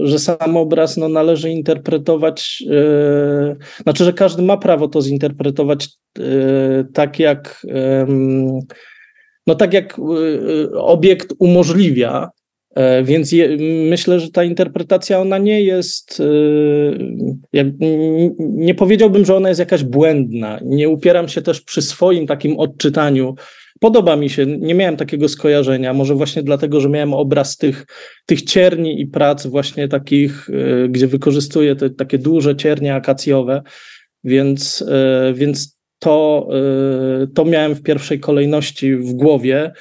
że 0.03 0.18
sam 0.18 0.57
obraz 0.57 0.97
no, 0.97 1.09
należy 1.09 1.51
interpretować, 1.51 2.64
e, 2.70 3.57
znaczy, 3.82 4.05
że 4.05 4.12
każdy 4.12 4.43
ma 4.43 4.57
prawo 4.57 4.89
to 4.89 5.03
zinterpretować 5.03 5.89
tak 6.95 7.18
jak 7.18 7.66
no 9.47 9.55
tak 9.55 9.72
jak 9.72 10.01
obiekt 10.74 11.34
umożliwia, 11.39 12.30
więc 13.05 13.32
je, 13.32 13.57
myślę, 13.89 14.20
że 14.20 14.30
ta 14.30 14.45
interpretacja 14.45 15.20
ona 15.20 15.39
nie 15.39 15.62
jest, 15.62 16.22
jak, 17.53 17.66
nie 18.39 18.74
powiedziałbym, 18.74 19.24
że 19.24 19.37
ona 19.37 19.49
jest 19.49 19.59
jakaś 19.61 19.84
błędna. 19.84 20.61
Nie 20.64 20.89
upieram 20.89 21.28
się 21.28 21.43
też 21.43 21.61
przy 21.61 21.82
swoim 21.82 22.26
takim 22.26 22.59
odczytaniu 22.59 23.34
Podoba 23.81 24.16
mi 24.16 24.31
się, 24.31 24.47
nie 24.47 24.74
miałem 24.74 24.97
takiego 24.97 25.29
skojarzenia, 25.29 25.93
może 25.93 26.14
właśnie 26.14 26.43
dlatego, 26.43 26.81
że 26.81 26.89
miałem 26.89 27.14
obraz 27.14 27.57
tych, 27.57 27.87
tych 28.27 28.43
cierni 28.43 29.01
i 29.01 29.07
prac 29.07 29.47
właśnie 29.47 29.89
takich, 29.89 30.51
e, 30.51 30.89
gdzie 30.89 31.07
wykorzystuję 31.07 31.77
te 31.77 31.91
takie 31.91 32.18
duże 32.18 32.57
ciernie 32.57 32.95
akacjowe, 32.95 33.62
więc, 34.24 34.85
e, 34.89 35.33
więc 35.35 35.79
to, 35.99 36.49
e, 37.22 37.27
to 37.27 37.45
miałem 37.45 37.74
w 37.74 37.83
pierwszej 37.83 38.20
kolejności 38.20 38.97
w 38.97 39.12
głowie 39.12 39.72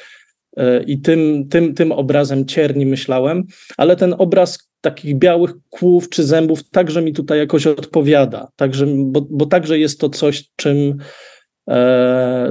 i 0.87 1.01
tym, 1.01 1.47
tym, 1.49 1.73
tym 1.73 1.91
obrazem 1.91 2.45
cierni 2.45 2.85
myślałem, 2.85 3.43
ale 3.77 3.95
ten 3.95 4.15
obraz 4.17 4.69
takich 4.81 5.17
białych 5.17 5.51
kłów 5.69 6.09
czy 6.09 6.23
zębów 6.23 6.69
także 6.69 7.01
mi 7.01 7.13
tutaj 7.13 7.39
jakoś 7.39 7.67
odpowiada, 7.67 8.47
także, 8.55 8.85
bo, 8.87 9.27
bo 9.29 9.45
także 9.45 9.79
jest 9.79 9.99
to 9.99 10.09
coś, 10.09 10.49
czym 10.55 10.97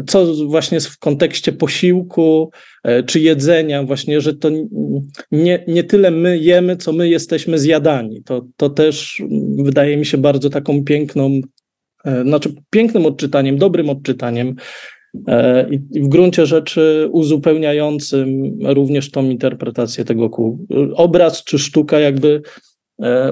co 0.07 0.35
właśnie 0.47 0.81
w 0.81 0.99
kontekście 0.99 1.53
posiłku 1.53 2.51
e, 2.85 3.03
czy 3.03 3.21
jedzenia, 3.21 3.83
właśnie, 3.83 4.21
że 4.21 4.35
to 4.35 4.51
nie, 5.33 5.65
nie 5.69 5.85
tyle 5.85 6.11
my 6.11 6.39
jemy, 6.39 6.77
co 6.77 6.93
my 6.93 7.09
jesteśmy 7.09 7.59
zjadani. 7.59 8.23
To, 8.23 8.47
to 8.57 8.71
też 8.71 9.23
wydaje 9.59 9.97
mi 9.97 10.07
się 10.07 10.19
bardzo 10.19 10.51
taką 10.51 10.85
piękną, 10.85 11.41
e, 12.05 12.23
znaczy 12.23 12.55
pięknym 12.71 13.07
odczytaniem, 13.07 13.59
dobrym 13.59 13.89
odczytaniem 13.89 14.55
i 15.71 16.01
w 16.01 16.09
gruncie 16.09 16.47
rzeczy 16.47 17.09
uzupełniającym 17.13 18.43
również 18.65 19.11
tą 19.11 19.31
interpretację 19.31 20.05
tego 20.05 20.31
kół. 20.31 20.67
Obraz 20.95 21.45
czy 21.45 21.59
sztuka 21.59 22.01
jakby 22.01 22.43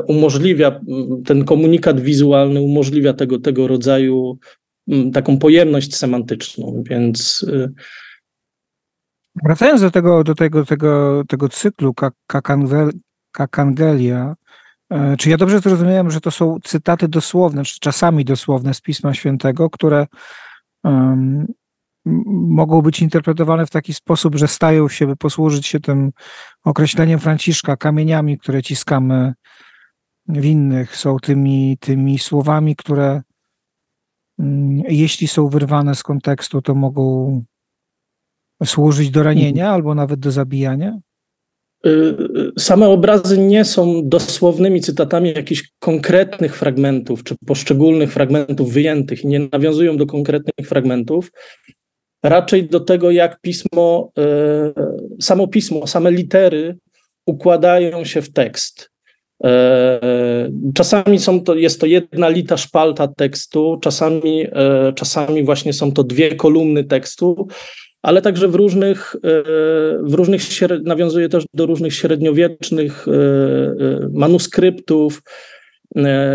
umożliwia, 0.08 0.80
ten 1.24 1.44
komunikat 1.44 2.00
wizualny 2.00 2.60
umożliwia 2.60 3.12
tego, 3.12 3.38
tego 3.38 3.66
rodzaju 3.66 4.38
taką 5.12 5.38
pojemność 5.38 5.96
semantyczną, 5.96 6.82
więc. 6.86 7.46
Y, 7.48 7.72
Wracając 9.44 9.80
do 9.80 9.90
tego, 9.90 10.24
do 10.24 10.34
tego, 10.34 10.64
tego, 10.64 11.22
tego 11.28 11.48
cyklu 11.48 11.94
Kakangelia, 13.32 14.34
e, 14.90 15.16
czy 15.16 15.30
ja 15.30 15.36
dobrze 15.36 15.60
zrozumiałem, 15.60 16.10
że 16.10 16.20
to 16.20 16.30
są 16.30 16.58
cytaty 16.64 17.08
dosłowne, 17.08 17.64
czy 17.64 17.80
czasami 17.80 18.24
dosłowne 18.24 18.74
z 18.74 18.80
Pisma 18.80 19.14
Świętego, 19.14 19.70
które 19.70 20.06
um, 20.84 21.46
mogą 22.48 22.82
być 22.82 23.02
interpretowane 23.02 23.66
w 23.66 23.70
taki 23.70 23.94
sposób, 23.94 24.34
że 24.34 24.48
stają 24.48 24.88
się, 24.88 25.06
by 25.06 25.16
posłużyć 25.16 25.66
się 25.66 25.80
tym 25.80 26.10
określeniem 26.64 27.20
Franciszka, 27.20 27.76
kamieniami, 27.76 28.38
które 28.38 28.62
ciskamy 28.62 29.34
w 30.28 30.44
innych, 30.44 30.96
są 30.96 31.16
tymi, 31.18 31.78
tymi 31.80 32.18
słowami, 32.18 32.76
które 32.76 33.22
Mm, 33.22 33.31
jeśli 34.88 35.28
są 35.28 35.48
wyrwane 35.48 35.94
z 35.94 36.02
kontekstu, 36.02 36.62
to 36.62 36.74
mogą 36.74 37.44
służyć 38.64 39.10
do 39.10 39.22
ranienia 39.22 39.64
mhm. 39.64 39.74
albo 39.74 39.94
nawet 39.94 40.20
do 40.20 40.30
zabijania? 40.30 40.98
same 42.58 42.88
obrazy 42.88 43.38
nie 43.38 43.64
są 43.64 44.08
dosłownymi 44.08 44.80
cytatami 44.80 45.32
jakichś 45.36 45.70
konkretnych 45.78 46.56
fragmentów, 46.56 47.24
czy 47.24 47.34
poszczególnych 47.46 48.12
fragmentów 48.12 48.72
wyjętych, 48.72 49.24
nie 49.24 49.40
nawiązują 49.52 49.96
do 49.96 50.06
konkretnych 50.06 50.68
fragmentów, 50.68 51.30
raczej 52.22 52.68
do 52.68 52.80
tego, 52.80 53.10
jak 53.10 53.40
pismo, 53.40 54.12
samo 55.20 55.48
pismo, 55.48 55.86
same 55.86 56.10
litery 56.10 56.78
układają 57.26 58.04
się 58.04 58.22
w 58.22 58.32
tekst. 58.32 58.91
Czasami 60.74 61.18
są 61.18 61.40
to, 61.40 61.54
jest 61.54 61.80
to 61.80 61.86
jedna 61.86 62.28
lita 62.28 62.56
szpalta 62.56 63.08
tekstu, 63.08 63.78
czasami, 63.82 64.46
czasami 64.94 65.44
właśnie 65.44 65.72
są 65.72 65.92
to 65.92 66.04
dwie 66.04 66.34
kolumny 66.34 66.84
tekstu, 66.84 67.48
ale 68.02 68.22
także 68.22 68.48
w 68.48 68.54
różnych, 68.54 69.16
e, 69.16 69.18
w 70.02 70.14
różnych 70.14 70.42
nawiązuje 70.82 71.28
też 71.28 71.44
do 71.54 71.66
różnych 71.66 71.94
średniowiecznych 71.94 73.08
e, 73.08 73.12
e, 73.12 74.08
manuskryptów, 74.12 75.22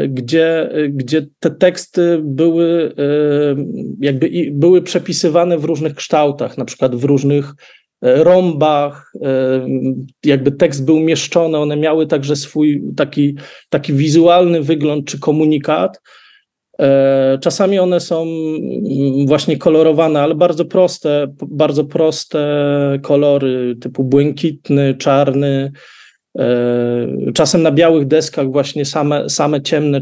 gdzie, 0.08 0.70
gdzie 0.89 1.28
te 1.39 1.51
teksty 1.51 2.20
były 2.24 2.93
jakby 3.99 4.32
były 4.51 4.82
przepisywane 4.82 5.58
w 5.58 5.64
różnych 5.64 5.95
kształtach, 5.95 6.58
na 6.58 6.66
przykład 6.66 6.95
w 6.95 7.03
różnych 7.03 7.53
rąbach, 8.01 9.11
jakby 10.25 10.51
tekst 10.51 10.85
był 10.85 10.95
umieszczony, 10.95 11.57
one 11.57 11.77
miały 11.77 12.07
także 12.07 12.35
swój 12.35 12.83
taki, 12.97 13.35
taki 13.69 13.93
wizualny 13.93 14.61
wygląd 14.61 15.05
czy 15.05 15.19
komunikat. 15.19 16.01
E, 16.79 17.37
czasami 17.41 17.79
one 17.79 17.99
są 17.99 18.21
mm, 18.21 19.27
właśnie 19.27 19.57
kolorowane, 19.57 20.21
ale 20.21 20.35
bardzo 20.35 20.65
proste, 20.65 21.27
bardzo 21.47 21.83
proste 21.83 22.39
kolory 23.01 23.75
typu 23.81 24.03
błękitny, 24.03 24.95
czarny. 24.95 25.71
E, 26.38 27.31
czasem 27.33 27.61
na 27.61 27.71
białych 27.71 28.07
deskach 28.07 28.51
właśnie 28.51 28.85
same, 28.85 29.29
same 29.29 29.61
ciemne, 29.61 30.01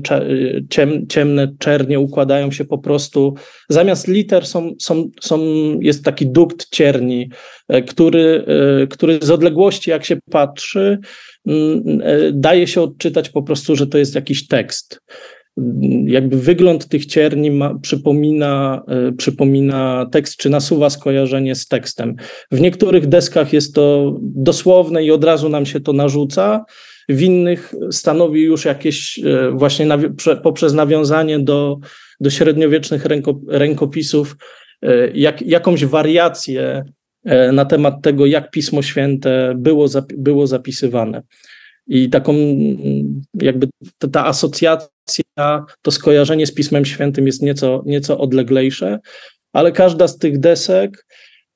ciem, 0.69 1.07
ciemne 1.07 1.55
czernie 1.59 1.99
układają 1.99 2.51
się 2.51 2.65
po 2.65 2.77
prostu. 2.77 3.33
Zamiast 3.69 4.07
liter 4.07 4.45
są, 4.45 4.71
są, 4.79 5.09
są, 5.21 5.39
jest 5.79 6.05
taki 6.05 6.27
dukt 6.27 6.69
cierni, 6.69 7.29
e, 7.67 7.81
który, 7.81 8.45
który 8.89 9.19
z 9.21 9.31
odległości, 9.31 9.89
jak 9.89 10.05
się 10.05 10.17
patrzy, 10.31 10.99
mm, 11.47 12.01
daje 12.33 12.67
się 12.67 12.81
odczytać 12.81 13.29
po 13.29 13.43
prostu, 13.43 13.75
że 13.75 13.87
to 13.87 13.97
jest 13.97 14.15
jakiś 14.15 14.47
tekst 14.47 15.01
jakby 16.05 16.37
wygląd 16.37 16.87
tych 16.87 17.05
cierni 17.05 17.51
ma, 17.51 17.79
przypomina, 17.81 18.83
y, 19.09 19.13
przypomina 19.13 20.09
tekst, 20.11 20.37
czy 20.37 20.49
nasuwa 20.49 20.89
skojarzenie 20.89 21.55
z 21.55 21.67
tekstem. 21.67 22.15
W 22.51 22.61
niektórych 22.61 23.07
deskach 23.07 23.53
jest 23.53 23.75
to 23.75 24.15
dosłowne 24.21 25.03
i 25.03 25.11
od 25.11 25.23
razu 25.23 25.49
nam 25.49 25.65
się 25.65 25.79
to 25.79 25.93
narzuca, 25.93 26.65
w 27.09 27.21
innych 27.21 27.73
stanowi 27.91 28.41
już 28.41 28.65
jakieś 28.65 29.19
y, 29.19 29.51
właśnie 29.53 29.85
nawi- 29.85 30.41
poprzez 30.41 30.73
nawiązanie 30.73 31.39
do, 31.39 31.77
do 32.19 32.29
średniowiecznych 32.29 33.05
ręko, 33.05 33.39
rękopisów 33.47 34.35
y, 34.85 35.11
jak, 35.15 35.41
jakąś 35.41 35.85
wariację 35.85 36.83
na 37.53 37.65
temat 37.65 38.01
tego, 38.01 38.25
jak 38.25 38.51
Pismo 38.51 38.81
Święte 38.81 39.53
było, 39.57 39.87
było 40.17 40.47
zapisywane. 40.47 41.21
I 41.87 42.09
taką 42.09 42.33
jakby 43.33 43.67
ta, 43.97 44.07
ta 44.07 44.25
asocjacja, 44.25 44.87
to 45.81 45.91
skojarzenie 45.91 46.47
z 46.47 46.53
Pismem 46.53 46.85
Świętym 46.85 47.27
jest 47.27 47.41
nieco, 47.41 47.83
nieco 47.85 48.17
odleglejsze, 48.17 48.99
ale 49.53 49.71
każda 49.71 50.07
z 50.07 50.17
tych 50.17 50.39
desek 50.39 51.05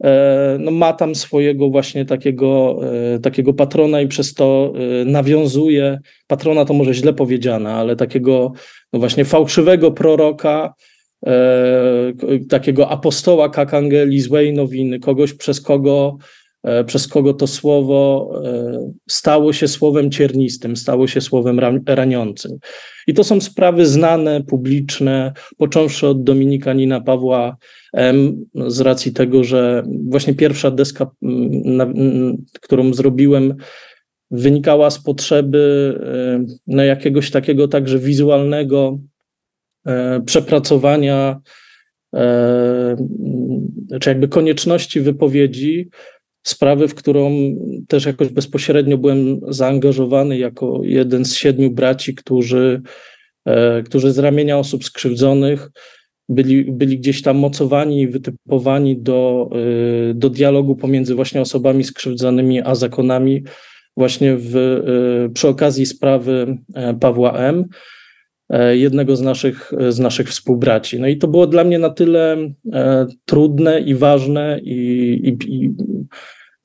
e, 0.03 0.57
no, 0.59 0.71
ma 0.71 0.93
tam 0.93 1.15
swojego 1.15 1.69
właśnie 1.69 2.05
takiego, 2.05 2.79
e, 3.15 3.19
takiego 3.19 3.53
patrona 3.53 4.01
i 4.01 4.07
przez 4.07 4.33
to 4.33 4.73
e, 5.01 5.05
nawiązuje, 5.05 5.99
patrona 6.27 6.65
to 6.65 6.73
może 6.73 6.93
źle 6.93 7.13
powiedziane, 7.13 7.73
ale 7.73 7.95
takiego 7.95 8.51
no 8.93 8.99
właśnie 8.99 9.25
fałszywego 9.25 9.91
proroka, 9.91 10.73
takiego 12.49 12.89
apostoła 12.89 13.49
kakangeli, 13.49 14.21
złej 14.21 14.53
nowiny, 14.53 14.99
kogoś 14.99 15.33
przez 15.33 15.61
kogo 15.61 16.17
przez 16.85 17.07
kogo 17.07 17.33
to 17.33 17.47
słowo 17.47 18.31
e, 18.45 18.91
stało 19.09 19.53
się 19.53 19.67
słowem 19.67 20.11
ciernistym, 20.11 20.75
stało 20.75 21.07
się 21.07 21.21
słowem 21.21 21.59
raniącym. 21.87 22.57
I 23.07 23.13
to 23.13 23.23
są 23.23 23.41
sprawy 23.41 23.85
znane, 23.85 24.43
publiczne, 24.43 25.33
począwszy 25.57 26.07
od 26.07 26.23
Dominikanina 26.23 27.01
Pawła 27.01 27.57
M., 27.93 28.45
z 28.67 28.81
racji 28.81 29.13
tego, 29.13 29.43
że 29.43 29.83
właśnie 30.09 30.33
pierwsza 30.33 30.71
deska, 30.71 31.09
którą 32.61 32.93
zrobiłem, 32.93 33.55
wynikała 34.31 34.89
z 34.89 35.03
potrzeby 35.03 35.95
e, 36.03 36.45
no, 36.67 36.83
jakiegoś 36.83 37.31
takiego 37.31 37.67
także 37.67 37.99
wizualnego 37.99 38.99
przepracowania, 40.25 41.39
czy 44.01 44.09
jakby 44.09 44.27
konieczności 44.27 45.01
wypowiedzi, 45.01 45.89
sprawy, 46.43 46.87
w 46.87 46.95
którą 46.95 47.31
też 47.87 48.05
jakoś 48.05 48.29
bezpośrednio 48.29 48.97
byłem 48.97 49.39
zaangażowany 49.47 50.37
jako 50.37 50.81
jeden 50.83 51.25
z 51.25 51.35
siedmiu 51.35 51.71
braci, 51.71 52.15
którzy, 52.15 52.81
e, 53.45 53.83
którzy 53.83 54.11
z 54.11 54.19
ramienia 54.19 54.57
osób 54.57 54.83
skrzywdzonych 54.83 55.69
byli, 56.29 56.71
byli 56.71 56.99
gdzieś 56.99 57.21
tam 57.21 57.37
mocowani 57.37 58.01
i 58.01 58.07
wytypowani 58.07 58.97
do, 58.97 59.49
e, 59.51 60.13
do 60.13 60.29
dialogu 60.29 60.75
pomiędzy 60.75 61.15
właśnie 61.15 61.41
osobami 61.41 61.83
skrzywdzonymi 61.83 62.61
a 62.61 62.75
zakonami 62.75 63.43
właśnie 63.97 64.37
w, 64.37 64.55
e, 64.55 65.29
przy 65.33 65.47
okazji 65.47 65.85
sprawy 65.85 66.57
Pawła 66.99 67.33
M., 67.33 67.65
jednego 68.71 69.15
z 69.15 69.21
naszych, 69.21 69.71
z 69.89 69.99
naszych 69.99 70.29
współbraci. 70.29 70.99
No 70.99 71.07
i 71.07 71.17
to 71.17 71.27
było 71.27 71.47
dla 71.47 71.63
mnie 71.63 71.79
na 71.79 71.89
tyle 71.89 72.37
trudne 73.25 73.79
i 73.79 73.95
ważne 73.95 74.59
i, 74.63 74.77
i, 75.23 75.63
i 75.63 75.73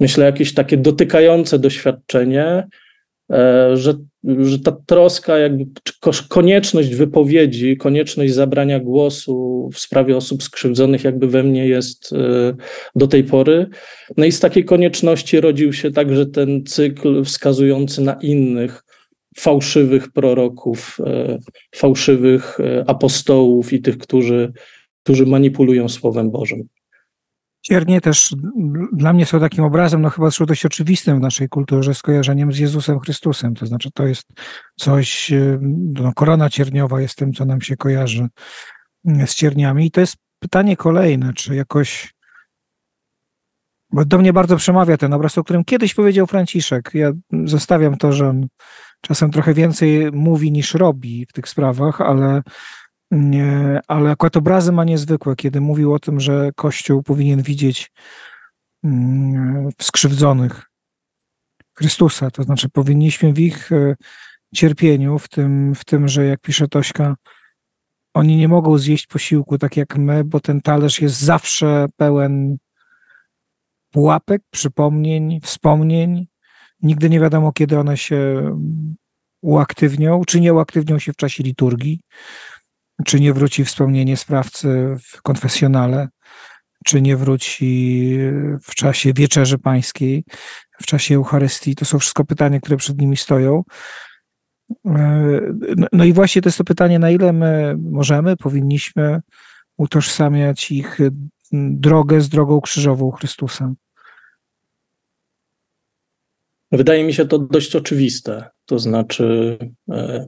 myślę, 0.00 0.24
jakieś 0.24 0.54
takie 0.54 0.76
dotykające 0.76 1.58
doświadczenie, 1.58 2.68
e, 3.32 3.76
że, 3.76 3.94
że 4.38 4.58
ta 4.58 4.76
troska, 4.86 5.38
jakby 5.38 5.64
konieczność 6.28 6.94
wypowiedzi, 6.94 7.76
konieczność 7.76 8.34
zabrania 8.34 8.80
głosu 8.80 9.68
w 9.72 9.78
sprawie 9.78 10.16
osób 10.16 10.42
skrzywdzonych, 10.42 11.04
jakby 11.04 11.28
we 11.28 11.42
mnie 11.42 11.68
jest 11.68 12.12
e, 12.12 12.54
do 12.94 13.06
tej 13.06 13.24
pory. 13.24 13.66
No 14.16 14.24
i 14.24 14.32
z 14.32 14.40
takiej 14.40 14.64
konieczności 14.64 15.40
rodził 15.40 15.72
się 15.72 15.90
także 15.90 16.26
ten 16.26 16.64
cykl 16.66 17.24
wskazujący 17.24 18.00
na 18.02 18.12
innych 18.12 18.83
fałszywych 19.36 20.12
proroków, 20.12 20.98
e, 21.06 21.38
fałszywych 21.74 22.58
apostołów 22.86 23.72
i 23.72 23.82
tych, 23.82 23.98
którzy, 23.98 24.52
którzy 25.02 25.26
manipulują 25.26 25.88
Słowem 25.88 26.30
Bożym. 26.30 26.68
Ciernie 27.66 28.00
też 28.00 28.34
dla 28.92 29.12
mnie 29.12 29.26
są 29.26 29.40
takim 29.40 29.64
obrazem, 29.64 30.02
no 30.02 30.10
chyba 30.10 30.28
dość 30.46 30.66
oczywistym 30.66 31.18
w 31.18 31.22
naszej 31.22 31.48
kulturze, 31.48 31.94
skojarzeniem 31.94 32.52
z 32.52 32.58
Jezusem 32.58 33.00
Chrystusem. 33.00 33.54
To 33.54 33.66
znaczy, 33.66 33.90
to 33.94 34.06
jest 34.06 34.26
coś, 34.76 35.32
y, 35.32 35.58
no, 35.92 36.12
korona 36.12 36.50
cierniowa 36.50 37.00
jest 37.00 37.16
tym, 37.16 37.32
co 37.32 37.44
nam 37.44 37.60
się 37.60 37.76
kojarzy 37.76 38.28
z 39.26 39.34
cierniami. 39.34 39.86
I 39.86 39.90
to 39.90 40.00
jest 40.00 40.16
pytanie 40.38 40.76
kolejne, 40.76 41.32
czy 41.32 41.54
jakoś. 41.54 42.14
Bo 43.92 44.04
do 44.04 44.18
mnie 44.18 44.32
bardzo 44.32 44.56
przemawia 44.56 44.96
ten 44.96 45.12
obraz, 45.12 45.38
o 45.38 45.44
którym 45.44 45.64
kiedyś 45.64 45.94
powiedział 45.94 46.26
Franciszek. 46.26 46.90
Ja 46.94 47.12
zostawiam 47.44 47.96
to, 47.96 48.12
że 48.12 48.28
on 48.28 48.46
czasem 49.06 49.30
trochę 49.30 49.54
więcej 49.54 50.12
mówi 50.12 50.52
niż 50.52 50.74
robi 50.74 51.26
w 51.26 51.32
tych 51.32 51.48
sprawach, 51.48 52.00
ale 52.00 52.42
nie, 53.10 53.80
ale 53.88 54.10
akurat 54.10 54.36
obrazy 54.36 54.72
ma 54.72 54.84
niezwykłe, 54.84 55.36
kiedy 55.36 55.60
mówił 55.60 55.94
o 55.94 55.98
tym, 55.98 56.20
że 56.20 56.50
Kościół 56.56 57.02
powinien 57.02 57.42
widzieć 57.42 57.92
mm, 58.84 59.68
skrzywdzonych 59.82 60.62
Chrystusa, 61.78 62.30
to 62.30 62.42
znaczy 62.42 62.68
powinniśmy 62.68 63.32
w 63.32 63.38
ich 63.38 63.72
e, 63.72 63.94
cierpieniu, 64.54 65.18
w 65.18 65.28
tym, 65.28 65.74
w 65.74 65.84
tym, 65.84 66.08
że 66.08 66.24
jak 66.24 66.40
pisze 66.40 66.68
Tośka, 66.68 67.16
oni 68.14 68.36
nie 68.36 68.48
mogą 68.48 68.78
zjeść 68.78 69.06
posiłku 69.06 69.58
tak 69.58 69.76
jak 69.76 69.96
my, 69.96 70.24
bo 70.24 70.40
ten 70.40 70.60
talerz 70.60 71.00
jest 71.00 71.20
zawsze 71.20 71.86
pełen 71.96 72.56
pułapek, 73.90 74.42
przypomnień, 74.50 75.40
wspomnień. 75.40 76.26
Nigdy 76.84 77.10
nie 77.10 77.20
wiadomo, 77.20 77.52
kiedy 77.52 77.78
one 77.78 77.96
się 77.96 78.50
uaktywnią, 79.42 80.22
czy 80.26 80.40
nie 80.40 80.54
uaktywnią 80.54 80.98
się 80.98 81.12
w 81.12 81.16
czasie 81.16 81.42
liturgii. 81.42 82.00
Czy 83.04 83.20
nie 83.20 83.32
wróci 83.32 83.64
wspomnienie 83.64 84.16
sprawcy 84.16 84.96
w 85.02 85.22
konfesjonale? 85.22 86.08
Czy 86.84 87.02
nie 87.02 87.16
wróci 87.16 88.18
w 88.62 88.74
czasie 88.74 89.12
wieczerzy 89.12 89.58
pańskiej, 89.58 90.24
w 90.80 90.86
czasie 90.86 91.14
Eucharystii? 91.14 91.74
To 91.74 91.84
są 91.84 91.98
wszystko 91.98 92.24
pytania, 92.24 92.60
które 92.60 92.76
przed 92.76 93.00
nimi 93.00 93.16
stoją. 93.16 93.62
No, 94.84 95.86
no 95.92 96.04
i 96.04 96.12
właśnie 96.12 96.42
to 96.42 96.48
jest 96.48 96.58
to 96.58 96.64
pytanie, 96.64 96.98
na 96.98 97.10
ile 97.10 97.32
my 97.32 97.76
możemy, 97.78 98.36
powinniśmy 98.36 99.20
utożsamiać 99.76 100.70
ich 100.70 100.98
drogę 101.52 102.20
z 102.20 102.28
drogą 102.28 102.60
krzyżową 102.60 103.10
Chrystusa. 103.10 103.72
Wydaje 106.76 107.04
mi 107.04 107.14
się 107.14 107.26
to 107.26 107.38
dość 107.38 107.76
oczywiste. 107.76 108.44
To 108.66 108.78
znaczy, 108.78 109.58
e, 109.90 110.26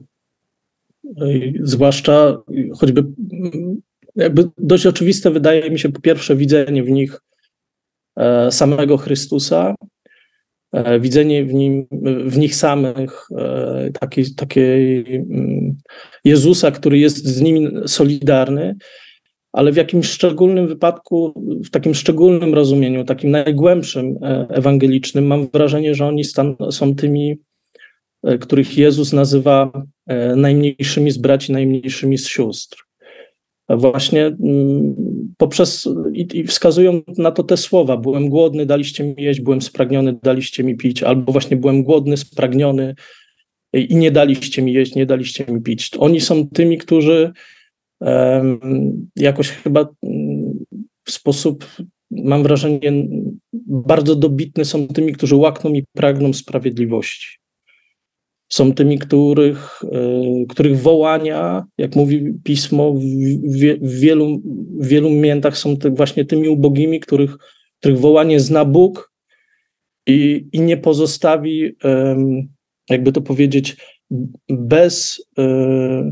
zwłaszcza 1.61 2.41
choćby 2.79 3.05
jakby 4.15 4.49
dość 4.57 4.85
oczywiste 4.85 5.31
wydaje 5.31 5.71
mi 5.71 5.79
się 5.79 5.91
po 5.91 6.01
pierwsze 6.01 6.35
widzenie 6.35 6.83
w 6.83 6.89
nich 6.89 7.21
samego 8.49 8.97
Chrystusa, 8.97 9.75
widzenie 10.99 11.45
w, 11.45 11.53
nim, 11.53 11.87
w 12.25 12.37
nich 12.37 12.55
samych 12.55 13.27
takiej, 13.99 14.35
takiej 14.35 15.05
Jezusa, 16.23 16.71
który 16.71 16.99
jest 16.99 17.25
z 17.25 17.41
nimi 17.41 17.69
solidarny, 17.87 18.75
ale 19.57 19.71
w 19.71 19.75
jakimś 19.75 20.09
szczególnym 20.09 20.67
wypadku, 20.67 21.33
w 21.65 21.69
takim 21.69 21.95
szczególnym 21.95 22.53
rozumieniu, 22.53 23.03
takim 23.03 23.31
najgłębszym 23.31 24.17
e, 24.21 24.47
ewangelicznym, 24.49 25.27
mam 25.27 25.47
wrażenie, 25.53 25.95
że 25.95 26.05
oni 26.05 26.23
stan, 26.23 26.55
są 26.71 26.95
tymi, 26.95 27.37
e, 28.23 28.37
których 28.37 28.77
Jezus 28.77 29.13
nazywa 29.13 29.71
e, 30.07 30.35
najmniejszymi 30.35 31.11
z 31.11 31.17
braci, 31.17 31.51
najmniejszymi 31.51 32.17
z 32.17 32.27
sióstr. 32.27 32.83
Właśnie 33.69 34.25
mm, 34.25 34.95
poprzez 35.37 35.89
i, 36.13 36.27
i 36.33 36.43
wskazują 36.43 37.01
na 37.17 37.31
to 37.31 37.43
te 37.43 37.57
słowa: 37.57 37.97
Byłem 37.97 38.29
głodny, 38.29 38.65
daliście 38.65 39.03
mi 39.03 39.15
jeść, 39.17 39.41
byłem 39.41 39.61
spragniony, 39.61 40.19
daliście 40.23 40.63
mi 40.63 40.75
pić, 40.75 41.03
albo 41.03 41.31
właśnie 41.31 41.57
byłem 41.57 41.83
głodny, 41.83 42.17
spragniony 42.17 42.95
i 43.73 43.95
nie 43.95 44.11
daliście 44.11 44.61
mi 44.61 44.73
jeść, 44.73 44.95
nie 44.95 45.05
daliście 45.05 45.45
mi 45.45 45.61
pić. 45.61 45.91
Oni 45.99 46.21
są 46.21 46.47
tymi, 46.47 46.77
którzy 46.77 47.31
jakoś 49.15 49.49
chyba 49.49 49.89
mm, 50.03 50.65
w 51.05 51.11
sposób, 51.11 51.65
mam 52.11 52.43
wrażenie, 52.43 53.07
bardzo 53.67 54.15
dobitny 54.15 54.65
są 54.65 54.87
tymi, 54.87 55.13
którzy 55.13 55.35
łakną 55.35 55.73
i 55.73 55.83
pragną 55.93 56.33
sprawiedliwości. 56.33 57.37
Są 58.51 58.73
tymi, 58.73 58.99
których, 58.99 59.81
e, 59.91 60.21
których 60.49 60.79
wołania, 60.79 61.65
jak 61.77 61.95
mówi 61.95 62.33
pismo, 62.43 62.93
w, 62.93 63.99
wielu, 63.99 64.41
w 64.79 64.87
wielu 64.87 65.09
momentach 65.09 65.57
są 65.57 65.77
te, 65.77 65.89
właśnie 65.89 66.25
tymi 66.25 66.49
ubogimi, 66.49 66.99
których, 66.99 67.37
których 67.79 67.99
wołanie 67.99 68.39
zna 68.39 68.65
Bóg 68.65 69.11
i, 70.07 70.47
i 70.51 70.61
nie 70.61 70.77
pozostawi, 70.77 71.75
jakby 72.89 73.11
to 73.11 73.21
powiedzieć, 73.21 73.77
bez 74.49 75.25
e, 75.37 76.11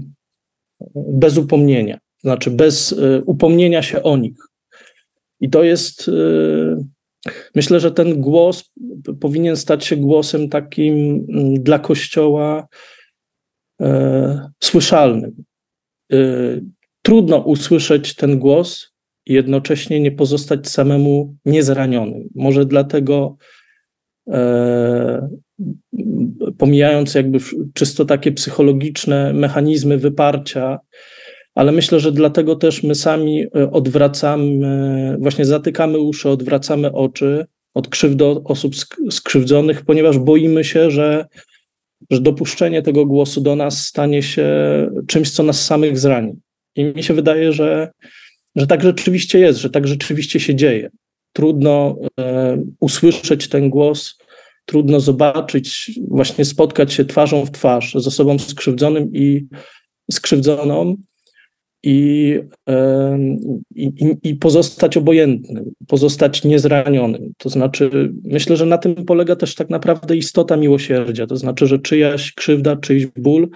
bez 0.96 1.38
upomnienia, 1.38 2.00
znaczy 2.20 2.52
bez 2.52 2.94
e, 2.94 3.22
upomnienia 3.22 3.82
się 3.82 4.04
o 4.04 4.18
nich. 4.18 4.38
I 5.40 5.50
to 5.50 5.64
jest, 5.64 6.08
e, 6.10 7.32
myślę, 7.56 7.80
że 7.80 7.92
ten 7.92 8.22
głos 8.22 8.72
powinien 9.20 9.58
stać 9.58 9.86
się 9.86 9.96
głosem 9.96 10.50
takim 10.50 11.26
mm, 11.30 11.64
dla 11.64 11.80
Kościoła 11.80 12.68
e, 13.82 14.50
słyszalnym. 14.64 15.44
Trudno 17.02 17.38
usłyszeć 17.38 18.16
ten 18.16 18.40
głos 18.40 18.94
i 19.26 19.34
jednocześnie 19.34 20.00
nie 20.00 20.12
pozostać 20.12 20.68
samemu 20.68 21.36
niezranionym. 21.46 22.30
Może 22.36 22.66
dlatego 22.66 23.38
pomijając 26.58 27.16
jakby 27.16 27.40
czysto 27.74 28.06
takie 28.06 28.32
psychologiczne 28.32 29.34
mechanizmy 29.34 29.98
wyparcia, 29.98 30.80
ale 31.56 31.72
myślę, 31.72 32.00
że 32.00 32.12
dlatego 32.12 32.56
też 32.56 32.84
my 32.84 32.96
sami 32.96 33.44
e, 33.44 33.72
odwracamy, 33.72 35.18
właśnie 35.20 35.46
zatykamy 35.46 36.00
uszy, 36.00 36.30
odwracamy 36.30 36.92
oczy 36.92 37.46
od 37.74 37.88
krzywdy 37.88 38.26
osób 38.26 38.74
skrzywdzonych, 39.12 39.86
ponieważ 39.86 40.20
boimy 40.20 40.64
się, 40.64 40.92
że, 40.92 41.26
że 42.10 42.22
dopuszczenie 42.22 42.82
tego 42.82 43.06
głosu 43.06 43.42
do 43.42 43.56
nas 43.56 43.86
stanie 43.86 44.24
się 44.24 44.48
czymś, 45.08 45.32
co 45.32 45.44
nas 45.44 45.66
samych 45.66 46.00
zrani. 46.00 46.34
I 46.76 46.84
mi 46.84 47.04
się 47.04 47.14
wydaje, 47.14 47.54
że, 47.54 47.92
że 48.56 48.68
tak 48.68 48.84
rzeczywiście 48.84 49.40
jest, 49.40 49.60
że 49.60 49.70
tak 49.70 49.88
rzeczywiście 49.88 50.40
się 50.40 50.56
dzieje. 50.56 50.90
Trudno 51.34 51.96
e, 52.20 52.58
usłyszeć 52.80 53.50
ten 53.50 53.70
głos, 53.70 54.18
trudno 54.66 55.00
zobaczyć, 55.00 55.92
właśnie 56.08 56.46
spotkać 56.46 56.94
się 56.94 57.06
twarzą 57.06 57.46
w 57.46 57.52
twarz 57.52 57.94
z 57.94 58.08
osobą 58.08 58.40
skrzywdzonym 58.40 59.14
i 59.14 59.48
skrzywdzoną 60.12 60.96
i, 61.86 62.40
i, 63.76 64.16
i 64.24 64.36
pozostać 64.36 64.98
obojętnym, 64.98 65.72
pozostać 65.88 66.44
niezranionym. 66.44 67.34
To 67.38 67.50
znaczy, 67.50 68.14
myślę, 68.24 68.58
że 68.58 68.66
na 68.66 68.78
tym 68.78 68.96
polega 68.96 69.36
też 69.36 69.56
tak 69.56 69.70
naprawdę 69.70 70.18
istota 70.18 70.58
miłosierdzia. 70.58 71.28
To 71.28 71.38
znaczy, 71.38 71.68
że 71.68 71.80
czyjaś 71.80 72.34
krzywda, 72.34 72.76
czyjś 72.76 73.06
ból 73.06 73.50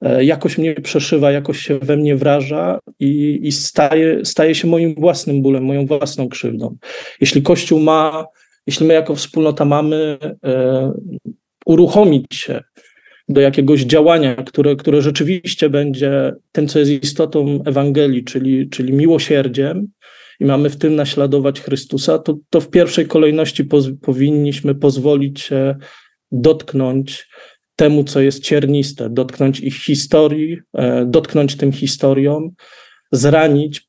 e, 0.00 0.24
jakoś 0.24 0.58
mnie 0.58 0.74
przeszywa, 0.74 1.32
jakoś 1.32 1.58
się 1.58 1.78
we 1.78 1.96
mnie 1.96 2.16
wraża 2.16 2.78
i, 3.00 3.40
i 3.42 3.52
staje, 3.52 4.24
staje 4.24 4.54
się 4.54 4.68
moim 4.68 4.94
własnym 4.94 5.42
bólem, 5.42 5.64
moją 5.64 5.86
własną 5.86 6.28
krzywdą. 6.28 6.76
Jeśli 7.20 7.42
Kościół 7.42 7.80
ma 7.80 8.26
jeśli 8.66 8.86
my 8.86 8.94
jako 8.94 9.14
wspólnota 9.14 9.64
mamy 9.64 10.18
e, 10.44 10.92
uruchomić 11.66 12.26
się 12.34 12.60
do 13.28 13.40
jakiegoś 13.40 13.82
działania, 13.82 14.34
które, 14.34 14.76
które 14.76 15.02
rzeczywiście 15.02 15.70
będzie 15.70 16.32
tym, 16.52 16.68
co 16.68 16.78
jest 16.78 16.90
istotą 16.90 17.62
Ewangelii, 17.64 18.24
czyli, 18.24 18.68
czyli 18.68 18.92
miłosierdziem, 18.92 19.88
i 20.40 20.44
mamy 20.44 20.70
w 20.70 20.76
tym 20.76 20.96
naśladować 20.96 21.60
Chrystusa, 21.60 22.18
to, 22.18 22.36
to 22.50 22.60
w 22.60 22.70
pierwszej 22.70 23.06
kolejności 23.06 23.64
poz, 23.64 23.86
powinniśmy 24.02 24.74
pozwolić 24.74 25.40
się 25.40 25.76
dotknąć 26.32 27.28
temu, 27.76 28.04
co 28.04 28.20
jest 28.20 28.44
cierniste, 28.44 29.10
dotknąć 29.10 29.60
ich 29.60 29.74
historii, 29.74 30.58
e, 30.74 31.06
dotknąć 31.06 31.56
tym 31.56 31.72
historiom, 31.72 32.50
zranić, 33.12 33.88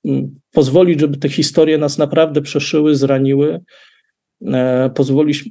pozwolić, 0.52 1.00
żeby 1.00 1.18
te 1.18 1.30
historie 1.30 1.78
nas 1.78 1.98
naprawdę 1.98 2.42
przeszyły, 2.42 2.96
zraniły, 2.96 3.60
E, 4.46 4.90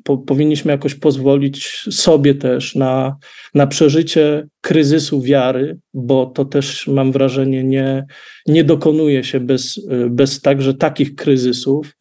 po, 0.05 0.19
powinniśmy 0.19 0.73
jakoś 0.73 0.95
pozwolić 0.95 1.85
sobie 1.91 2.35
też 2.35 2.75
na, 2.75 3.17
na 3.55 3.67
przeżycie 3.67 4.49
kryzysu 4.61 5.23
wiary, 5.23 5.79
bo 5.95 6.27
to 6.27 6.45
też 6.45 6.89
mam 6.89 7.13
wrażenie 7.13 7.65
nie, 7.65 8.07
nie 8.47 8.65
dokonuje 8.65 9.25
się 9.25 9.41
bez, 9.41 9.89
bez 10.11 10.41
także 10.41 10.75
takich 10.75 11.15
kryzysów, 11.15 11.97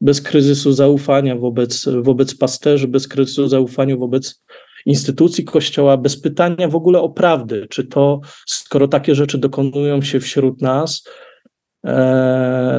bez 0.00 0.20
kryzysu 0.22 0.72
zaufania 0.72 1.36
wobec, 1.36 1.88
wobec 2.02 2.34
pasterzy, 2.34 2.88
bez 2.88 3.08
kryzysu 3.08 3.48
zaufania 3.48 3.96
wobec 3.96 4.42
instytucji 4.86 5.44
Kościoła, 5.44 5.96
bez 5.96 6.20
pytania 6.20 6.68
w 6.68 6.74
ogóle 6.74 7.00
o 7.00 7.08
prawdę, 7.08 7.66
czy 7.68 7.84
to, 7.84 8.20
skoro 8.46 8.88
takie 8.88 9.14
rzeczy 9.14 9.38
dokonują 9.38 10.02
się 10.02 10.20
wśród 10.20 10.62
nas, 10.62 11.04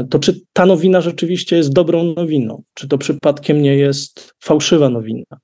to 0.10 0.20
czy 0.20 0.42
ta 0.54 0.66
nowina 0.66 1.02
rzeczywiście 1.02 1.58
jest 1.58 1.74
dobrą 1.74 2.04
nowiną? 2.04 2.64
Czy 2.74 2.88
to 2.88 2.98
przypadkiem 2.98 3.62
nie 3.62 3.76
jest 3.76 4.34
fałszywa 4.40 4.90
nowina? 4.90 5.38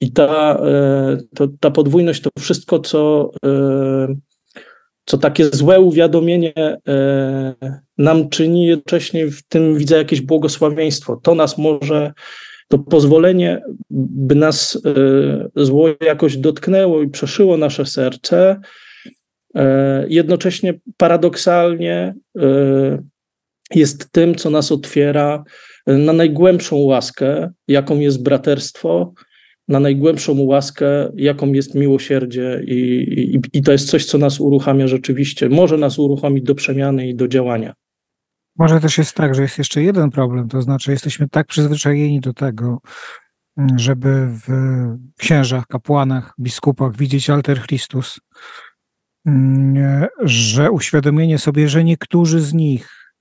I 0.00 0.12
ta, 0.12 0.58
e, 0.64 1.18
to, 1.34 1.48
ta 1.60 1.70
podwójność, 1.70 2.22
to 2.22 2.30
wszystko, 2.38 2.78
co, 2.78 3.30
e, 3.44 4.14
co 5.04 5.18
takie 5.18 5.44
złe 5.44 5.80
uwiadomienie 5.80 6.52
nam 7.98 8.28
czyni, 8.28 8.66
jednocześnie 8.66 9.26
w 9.26 9.42
tym 9.42 9.78
widzę 9.78 9.96
jakieś 9.96 10.20
błogosławieństwo. 10.20 11.20
To 11.22 11.34
nas 11.34 11.58
może, 11.58 12.12
to 12.68 12.78
pozwolenie, 12.78 13.62
by 13.90 14.34
nas 14.34 14.82
zło 15.56 15.88
jakoś 16.00 16.36
dotknęło 16.36 17.02
i 17.02 17.08
przeszyło 17.08 17.56
nasze 17.56 17.86
serce, 17.86 18.60
E, 18.60 18.60
jednocześnie 20.08 20.74
paradoksalnie 20.96 22.14
e, 22.38 23.02
jest 23.74 24.12
tym, 24.12 24.34
co 24.34 24.50
nas 24.50 24.72
otwiera 24.72 25.44
na 25.86 26.12
najgłębszą 26.12 26.76
łaskę, 26.76 27.50
jaką 27.68 27.98
jest 27.98 28.22
braterstwo, 28.22 29.12
na 29.68 29.80
najgłębszą 29.80 30.40
łaskę, 30.40 31.12
jaką 31.16 31.52
jest 31.52 31.74
miłosierdzie, 31.74 32.62
i, 32.66 32.74
i, 33.34 33.58
i 33.58 33.62
to 33.62 33.72
jest 33.72 33.90
coś, 33.90 34.04
co 34.04 34.18
nas 34.18 34.40
uruchamia 34.40 34.86
rzeczywiście, 34.86 35.48
może 35.48 35.78
nas 35.78 35.98
uruchomić 35.98 36.44
do 36.44 36.54
przemiany 36.54 37.08
i 37.08 37.14
do 37.14 37.28
działania. 37.28 37.72
Może 38.58 38.80
też 38.80 38.98
jest 38.98 39.16
tak, 39.16 39.34
że 39.34 39.42
jest 39.42 39.58
jeszcze 39.58 39.82
jeden 39.82 40.10
problem, 40.10 40.48
to 40.48 40.62
znaczy 40.62 40.90
jesteśmy 40.90 41.28
tak 41.28 41.46
przyzwyczajeni 41.46 42.20
do 42.20 42.32
tego, 42.32 42.78
żeby 43.76 44.26
w 44.26 44.48
księżach, 45.18 45.66
kapłanach, 45.66 46.34
biskupach 46.40 46.96
widzieć 46.96 47.30
alter 47.30 47.62
Christus, 47.66 48.18
Mm, 48.18 48.71
że 50.22 50.70
uświadomienie 50.70 51.38
sobie, 51.38 51.68
że 51.68 51.84
niektórzy 51.84 52.40
z 52.40 52.54
nich 52.54 53.14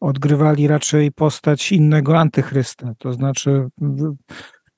odgrywali 0.00 0.68
raczej 0.68 1.12
postać 1.12 1.72
innego 1.72 2.18
antychrysta, 2.18 2.94
to 2.98 3.12
znaczy 3.12 3.68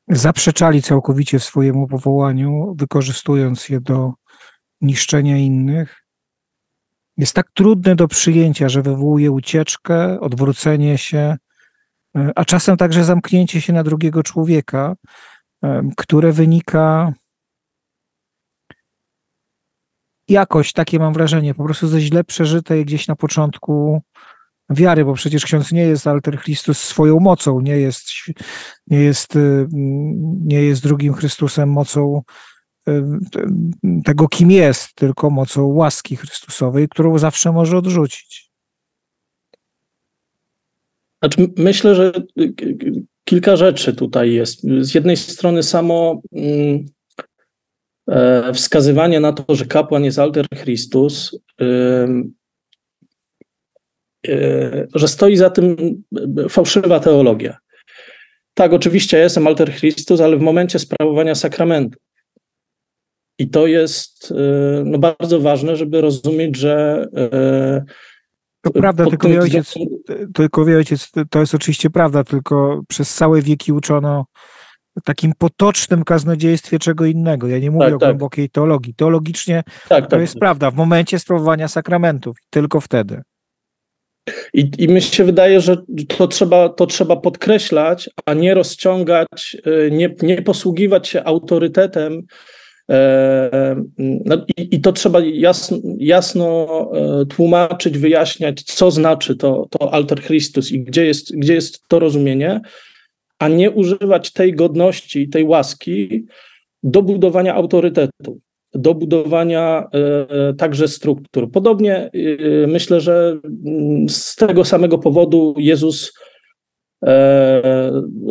zaprzeczali 0.08 0.82
całkowicie 0.82 1.40
swojemu 1.40 1.86
powołaniu, 1.86 2.74
wykorzystując 2.78 3.68
je 3.68 3.80
do 3.80 4.12
niszczenia 4.80 5.36
innych, 5.36 6.02
jest 7.16 7.34
tak 7.34 7.50
trudne 7.54 7.96
do 7.96 8.08
przyjęcia, 8.08 8.68
że 8.68 8.82
wywołuje 8.82 9.30
ucieczkę, 9.30 10.20
odwrócenie 10.20 10.98
się, 10.98 11.36
a 12.34 12.44
czasem 12.44 12.76
także 12.76 13.04
zamknięcie 13.04 13.60
się 13.60 13.72
na 13.72 13.84
drugiego 13.84 14.22
człowieka, 14.22 14.94
które 15.96 16.32
wynika 16.32 17.12
jakoś, 20.32 20.72
takie 20.72 20.98
mam 20.98 21.12
wrażenie, 21.12 21.54
po 21.54 21.64
prostu 21.64 21.88
ze 21.88 22.00
źle 22.00 22.24
przeżytej 22.24 22.84
gdzieś 22.84 23.08
na 23.08 23.16
początku 23.16 24.02
wiary, 24.70 25.04
bo 25.04 25.14
przecież 25.14 25.44
ksiądz 25.44 25.72
nie 25.72 25.82
jest 25.82 26.06
alter 26.06 26.38
Chrystus 26.38 26.78
swoją 26.78 27.20
mocą, 27.20 27.60
nie 27.60 27.76
jest, 27.76 28.04
nie 28.86 28.98
jest, 29.00 29.36
y, 29.36 29.66
nie 30.44 30.62
jest 30.62 30.82
drugim 30.82 31.14
Chrystusem 31.14 31.68
mocą 31.68 32.22
y, 32.88 33.02
tego, 34.04 34.28
kim 34.28 34.50
jest, 34.50 34.94
tylko 34.94 35.30
mocą 35.30 35.66
łaski 35.66 36.16
Chrystusowej, 36.16 36.88
którą 36.88 37.18
zawsze 37.18 37.52
może 37.52 37.78
odrzucić. 37.78 38.52
Znaczy, 41.22 41.48
myślę, 41.56 41.94
że 41.94 42.12
kilka 43.24 43.56
rzeczy 43.56 43.92
tutaj 43.92 44.32
jest. 44.32 44.62
Z 44.80 44.94
jednej 44.94 45.16
strony 45.16 45.62
samo 45.62 46.20
mm, 46.32 46.86
wskazywanie 48.54 49.20
na 49.20 49.32
to, 49.32 49.54
że 49.54 49.64
kapłan 49.64 50.04
jest 50.04 50.18
alter 50.18 50.46
Christus, 50.48 51.40
E, 54.28 54.86
że 54.94 55.08
stoi 55.08 55.36
za 55.36 55.50
tym 55.50 55.76
fałszywa 56.48 57.00
teologia. 57.00 57.56
Tak, 58.54 58.72
oczywiście 58.72 59.16
ja 59.16 59.22
jestem 59.22 59.46
alter 59.46 59.72
Christus, 59.74 60.20
ale 60.20 60.36
w 60.36 60.40
momencie 60.40 60.78
sprawowania 60.78 61.34
sakramentu. 61.34 61.98
I 63.38 63.50
to 63.50 63.66
jest 63.66 64.32
e, 64.32 64.34
no, 64.84 64.98
bardzo 64.98 65.40
ważne, 65.40 65.76
żeby 65.76 66.00
rozumieć, 66.00 66.56
że. 66.56 67.06
E, 67.16 67.84
to 68.62 68.70
prawda, 68.70 69.06
tylko 69.06 69.28
wie, 69.28 69.40
ojciec, 69.40 69.74
tylko 70.34 70.64
wie 70.64 70.76
ojciec, 70.76 71.10
to 71.30 71.40
jest 71.40 71.54
oczywiście 71.54 71.90
prawda, 71.90 72.24
tylko 72.24 72.82
przez 72.88 73.14
całe 73.14 73.42
wieki 73.42 73.72
uczono 73.72 74.24
takim 75.04 75.32
potocznym 75.38 76.04
kaznodziejstwie 76.04 76.78
czego 76.78 77.04
innego. 77.04 77.48
Ja 77.48 77.58
nie 77.58 77.70
mówię 77.70 77.86
tak, 77.86 77.94
o 77.94 77.98
tak. 77.98 78.08
głębokiej 78.08 78.50
teologii. 78.50 78.94
Teologicznie 78.94 79.62
tak, 79.88 80.04
to 80.04 80.10
tak, 80.10 80.20
jest 80.20 80.32
tak. 80.34 80.40
prawda, 80.40 80.70
w 80.70 80.74
momencie 80.74 81.18
sprawowania 81.18 81.68
sakramentów, 81.68 82.36
tylko 82.50 82.80
wtedy. 82.80 83.22
I, 84.54 84.70
I 84.78 84.88
mi 84.88 85.02
się 85.02 85.24
wydaje, 85.24 85.60
że 85.60 85.76
to 86.08 86.28
trzeba, 86.28 86.68
to 86.68 86.86
trzeba 86.86 87.16
podkreślać, 87.16 88.10
a 88.26 88.34
nie 88.34 88.54
rozciągać, 88.54 89.56
y, 89.66 89.90
nie, 89.92 90.14
nie 90.22 90.42
posługiwać 90.42 91.08
się 91.08 91.24
autorytetem. 91.24 92.22
E, 92.90 93.76
no 93.98 94.44
i, 94.56 94.76
I 94.76 94.80
to 94.80 94.92
trzeba 94.92 95.20
jasno, 95.20 95.78
jasno 95.98 96.66
e, 96.94 97.26
tłumaczyć, 97.26 97.98
wyjaśniać, 97.98 98.62
co 98.62 98.90
znaczy 98.90 99.36
to, 99.36 99.66
to 99.70 99.92
alter 99.94 100.22
Christus 100.22 100.72
i 100.72 100.80
gdzie 100.80 101.06
jest, 101.06 101.36
gdzie 101.36 101.54
jest 101.54 101.88
to 101.88 101.98
rozumienie, 101.98 102.60
a 103.42 103.48
nie 103.48 103.70
używać 103.70 104.32
tej 104.32 104.54
godności, 104.54 105.28
tej 105.28 105.44
łaski 105.44 106.26
do 106.82 107.02
budowania 107.02 107.54
autorytetu 107.54 108.40
do 108.74 108.94
budowania 108.94 109.88
e, 109.94 109.98
e, 110.48 110.54
także 110.54 110.88
struktur. 110.88 111.50
Podobnie 111.50 111.96
e, 111.96 112.10
myślę, 112.66 113.00
że 113.00 113.40
mm, 113.66 114.08
z 114.08 114.36
tego 114.36 114.64
samego 114.64 114.98
powodu 114.98 115.54
Jezus 115.58 116.12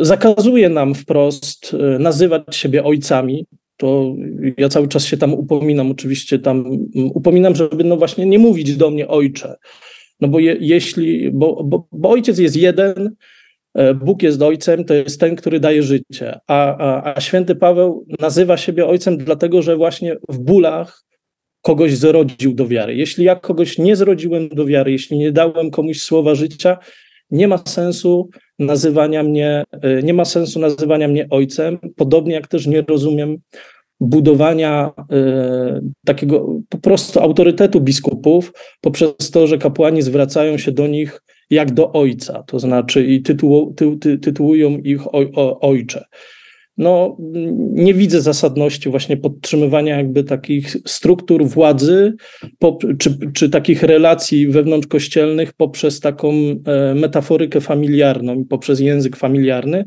zakazuje 0.02 0.70
nam 0.70 0.96
wprost 0.96 1.76
nazywać 2.00 2.56
siebie 2.56 2.84
ojcami. 2.84 3.46
To 3.78 4.16
ja 4.58 4.70
cały 4.70 4.88
czas 4.88 5.06
się 5.06 5.18
tam 5.18 5.34
upominam, 5.34 5.92
oczywiście 5.92 6.40
tam 6.40 6.66
upominam, 7.14 7.56
żeby 7.56 7.84
no 7.84 7.98
właśnie 7.98 8.26
nie 8.26 8.40
mówić 8.40 8.76
do 8.76 8.90
mnie 8.90 9.08
ojcze. 9.08 9.56
No 10.22 10.28
bo 10.28 10.40
je, 10.40 10.58
jeśli, 10.60 11.32
bo, 11.32 11.64
bo, 11.64 11.88
bo 11.92 12.10
ojciec 12.10 12.40
jest 12.40 12.56
jeden, 12.56 13.16
Bóg 13.96 14.24
jest 14.24 14.42
ojcem, 14.42 14.86
to 14.86 14.94
jest 14.94 15.20
ten, 15.20 15.36
który 15.36 15.60
daje 15.60 15.84
życie. 15.84 16.40
A, 16.48 16.78
a, 16.78 17.14
a 17.16 17.22
święty 17.22 17.56
Paweł 17.56 18.06
nazywa 18.20 18.58
siebie 18.58 18.88
ojcem, 18.88 19.18
dlatego 19.18 19.62
że 19.62 19.78
właśnie 19.78 20.18
w 20.30 20.40
bólach 20.40 21.04
kogoś 21.62 21.98
zrodził 21.98 22.54
do 22.54 22.68
wiary. 22.68 22.96
Jeśli 22.96 23.26
ja 23.26 23.36
kogoś 23.36 23.78
nie 23.78 23.96
zrodziłem 23.96 24.50
do 24.50 24.66
wiary, 24.66 24.92
jeśli 24.92 25.18
nie 25.18 25.32
dałem 25.32 25.72
komuś 25.72 26.02
słowa 26.02 26.36
życia, 26.36 26.78
nie 27.32 27.48
ma 27.48 27.58
sensu 27.58 28.30
nazywania 28.60 29.24
mnie, 29.24 29.64
e, 29.72 30.04
nie 30.04 30.14
ma 30.14 30.26
sensu 30.26 30.60
nazywania 30.60 31.08
mnie 31.08 31.28
ojcem, 31.30 31.78
podobnie 31.96 32.34
jak 32.34 32.48
też 32.48 32.68
nie 32.68 32.82
rozumiem 32.82 33.38
budowania 34.02 34.92
y, 35.00 35.82
takiego 36.06 36.60
po 36.70 36.78
prostu 36.78 37.20
autorytetu 37.20 37.82
biskupów 37.82 38.54
poprzez 38.82 39.32
to, 39.32 39.48
że 39.48 39.58
kapłani 39.58 40.02
zwracają 40.02 40.58
się 40.58 40.72
do 40.72 40.88
nich 40.88 41.22
jak 41.52 41.74
do 41.74 41.92
ojca, 41.92 42.44
to 42.44 42.60
znaczy 42.60 43.06
i 43.06 43.22
ty, 43.22 43.38
ty, 44.00 44.18
tytułują 44.18 44.78
ich 44.78 45.16
oj, 45.16 45.32
o, 45.36 45.60
ojcze. 45.60 46.06
No, 46.78 47.18
nie 47.72 47.94
widzę 47.94 48.22
zasadności 48.22 48.90
właśnie 48.90 49.18
podtrzymywania 49.18 49.98
jakby 49.98 50.24
takich 50.24 50.76
struktur 50.86 51.46
władzy, 51.46 52.14
czy, 53.00 53.18
czy 53.34 53.50
takich 53.50 53.84
relacji 53.84 54.48
wewnątrzkościelnych 54.48 55.54
poprzez 55.54 56.00
taką 56.00 56.32
e, 56.32 56.96
metaforykę 56.96 57.62
familiarną, 57.62 58.46
poprzez 58.46 58.80
język 58.80 59.16
familiarny, 59.16 59.86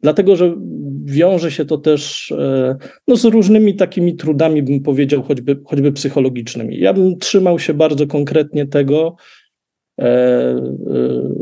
dlatego 0.00 0.36
że 0.36 0.56
wiąże 1.04 1.50
się 1.50 1.64
to 1.64 1.78
też 1.78 2.32
e, 2.32 2.76
no, 3.08 3.16
z 3.16 3.24
różnymi 3.24 3.74
takimi 3.74 4.16
trudami, 4.16 4.62
bym 4.62 4.82
powiedział, 4.82 5.22
choćby, 5.22 5.60
choćby 5.64 5.92
psychologicznymi. 5.92 6.80
Ja 6.80 6.92
bym 6.92 7.18
trzymał 7.18 7.58
się 7.58 7.74
bardzo 7.74 8.06
konkretnie 8.06 8.66
tego, 8.66 9.16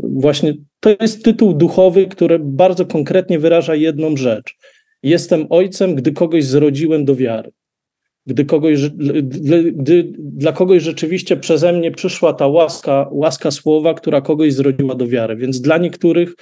właśnie 0.03 0.53
to 0.79 0.95
jest 1.01 1.23
tytuł 1.23 1.53
duchowy, 1.53 2.07
który 2.07 2.39
bardzo 2.39 2.85
konkretnie 2.85 3.39
wyraża 3.39 3.75
jedną 3.75 4.17
rzecz. 4.17 4.55
Jestem 5.03 5.47
ojcem, 5.49 5.95
gdy 5.95 6.11
kogoś 6.11 6.45
zrodziłem 6.45 7.05
do 7.05 7.15
wiary. 7.15 7.51
Gdy, 8.27 8.45
kogoś, 8.45 8.89
gdy 9.73 10.13
dla 10.17 10.51
kogoś 10.51 10.83
rzeczywiście 10.83 11.37
przeze 11.37 11.73
mnie 11.73 11.91
przyszła 11.91 12.33
ta 12.33 12.47
łaska, 12.47 13.09
łaska 13.11 13.51
słowa, 13.51 13.93
która 13.93 14.21
kogoś 14.21 14.53
zrodziła 14.53 14.95
do 14.95 15.07
wiary. 15.07 15.35
Więc 15.35 15.61
dla 15.61 15.77
niektórych 15.77 16.35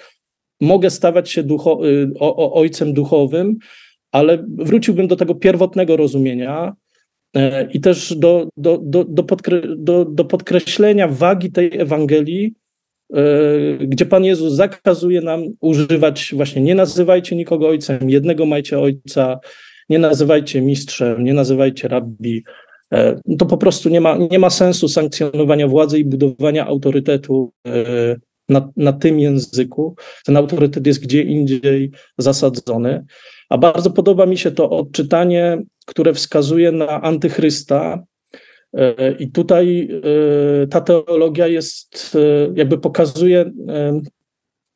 mogę 0.61 0.89
stawać 0.89 1.29
się 1.31 1.43
ducho, 1.43 1.87
y, 1.87 2.11
o, 2.19 2.35
o, 2.35 2.53
ojcem 2.53 2.93
duchowym, 2.93 3.57
ale 4.11 4.45
wróciłbym 4.47 5.07
do 5.07 5.15
tego 5.15 5.35
pierwotnego 5.35 5.97
rozumienia, 5.97 6.73
E, 6.73 6.82
i 7.73 7.79
też 7.79 8.15
do, 8.15 8.49
do, 8.57 8.79
do, 8.83 9.03
do, 9.03 9.23
podkre, 9.23 9.61
do, 9.77 10.05
do 10.05 10.25
podkreślenia 10.25 11.07
wagi 11.07 11.51
tej 11.51 11.79
Ewangelii, 11.79 12.53
e, 13.13 13.23
gdzie 13.87 14.05
Pan 14.05 14.25
Jezus 14.25 14.53
zakazuje 14.53 15.21
nam 15.21 15.43
używać 15.61 16.33
właśnie 16.35 16.61
nie 16.61 16.75
nazywajcie 16.75 17.35
nikogo 17.35 17.67
ojcem, 17.67 18.09
jednego 18.09 18.45
majcie 18.45 18.79
ojca, 18.79 19.39
nie 19.89 19.99
nazywajcie 19.99 20.61
mistrzem, 20.61 21.23
nie 21.23 21.33
nazywajcie 21.33 21.87
rabbi. 21.87 22.43
E, 22.93 23.19
to 23.39 23.45
po 23.45 23.57
prostu 23.57 23.89
nie 23.89 24.01
ma, 24.01 24.17
nie 24.31 24.39
ma 24.39 24.49
sensu 24.49 24.87
sankcjonowania 24.87 25.67
władzy 25.67 25.99
i 25.99 26.05
budowania 26.05 26.65
autorytetu 26.65 27.51
na, 28.49 28.69
na 28.77 28.93
tym 28.93 29.19
języku. 29.19 29.95
Ten 30.25 30.37
autorytet 30.37 30.87
jest 30.87 31.03
gdzie 31.03 31.21
indziej 31.21 31.91
zasadzony. 32.17 33.05
A 33.49 33.57
bardzo 33.57 33.91
podoba 33.91 34.25
mi 34.25 34.37
się 34.37 34.51
to 34.51 34.69
odczytanie, 34.69 35.63
które 35.85 36.13
wskazuje 36.13 36.71
na 36.71 37.01
antychrysta. 37.01 38.03
E, 38.73 39.11
I 39.11 39.31
tutaj 39.31 39.89
e, 40.63 40.67
ta 40.67 40.81
teologia 40.81 41.47
jest, 41.47 42.15
e, 42.15 42.53
jakby 42.55 42.77
pokazuje 42.77 43.51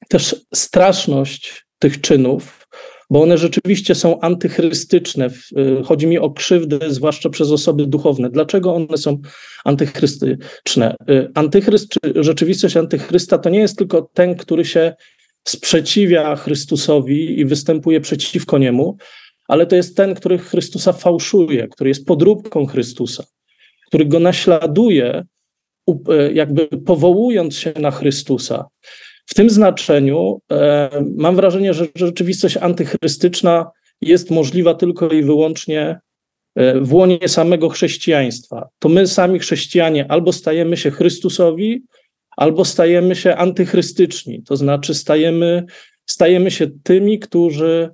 też 0.10 0.36
straszność 0.53 1.66
tych 1.80 2.01
czynów, 2.01 2.68
bo 3.10 3.22
one 3.22 3.38
rzeczywiście 3.38 3.95
są 3.95 4.20
antychrystyczne. 4.20 5.30
Chodzi 5.86 6.08
mi 6.08 6.20
o 6.20 6.32
krzywdę, 6.32 6.80
zwłaszcza 6.88 7.30
przez 7.30 7.51
osoby 7.51 7.88
duchowne. 7.88 8.30
Dlaczego 8.30 8.76
one 8.76 8.97
są 8.97 9.18
antychrystyczne? 9.66 10.95
Antychryst, 11.36 11.89
czy 11.89 12.24
rzeczywistość 12.24 12.78
antychrysta 12.78 13.38
to 13.38 13.49
nie 13.49 13.60
jest 13.60 13.78
tylko 13.78 14.10
ten, 14.14 14.36
który 14.36 14.66
się 14.66 14.93
sprzeciwia 15.47 16.36
Chrystusowi 16.36 17.39
i 17.39 17.45
występuje 17.45 18.01
przeciwko 18.01 18.58
niemu, 18.58 18.97
ale 19.47 19.65
to 19.65 19.75
jest 19.75 19.97
ten, 19.97 20.15
który 20.15 20.37
Chrystusa 20.37 20.93
fałszuje, 20.93 21.67
który 21.67 21.89
jest 21.89 22.05
podróbką 22.05 22.65
Chrystusa, 22.65 23.23
który 23.87 24.05
go 24.05 24.19
naśladuje, 24.19 25.23
e, 26.09 26.31
jakby 26.33 26.67
powołując 26.67 27.57
się 27.57 27.73
na 27.79 27.91
Chrystusa. 27.91 28.65
W 29.25 29.33
tym 29.33 29.49
znaczeniu 29.49 30.41
e, 30.51 30.89
mam 31.15 31.35
wrażenie, 31.35 31.73
że 31.73 31.85
rzeczywistość 31.95 32.57
antychrystyczna 32.57 33.71
jest 34.01 34.31
możliwa 34.31 34.73
tylko 34.73 35.09
i 35.09 35.23
wyłącznie 35.23 35.99
e, 36.55 36.79
w 36.81 36.93
łonie 36.93 37.27
samego 37.27 37.69
chrześcijaństwa. 37.69 38.69
To 38.79 38.89
my 38.89 39.07
sami 39.07 39.39
chrześcijanie 39.39 40.11
albo 40.11 40.33
stajemy 40.33 40.77
się 40.77 40.91
Chrystusowi, 40.91 41.83
albo 42.37 42.65
stajemy 42.65 43.15
się 43.15 43.35
antychrystyczni, 43.35 44.43
to 44.43 44.55
znaczy 44.55 44.93
stajemy, 44.93 45.65
stajemy 46.05 46.51
się 46.51 46.67
tymi, 46.83 47.19
którzy 47.19 47.89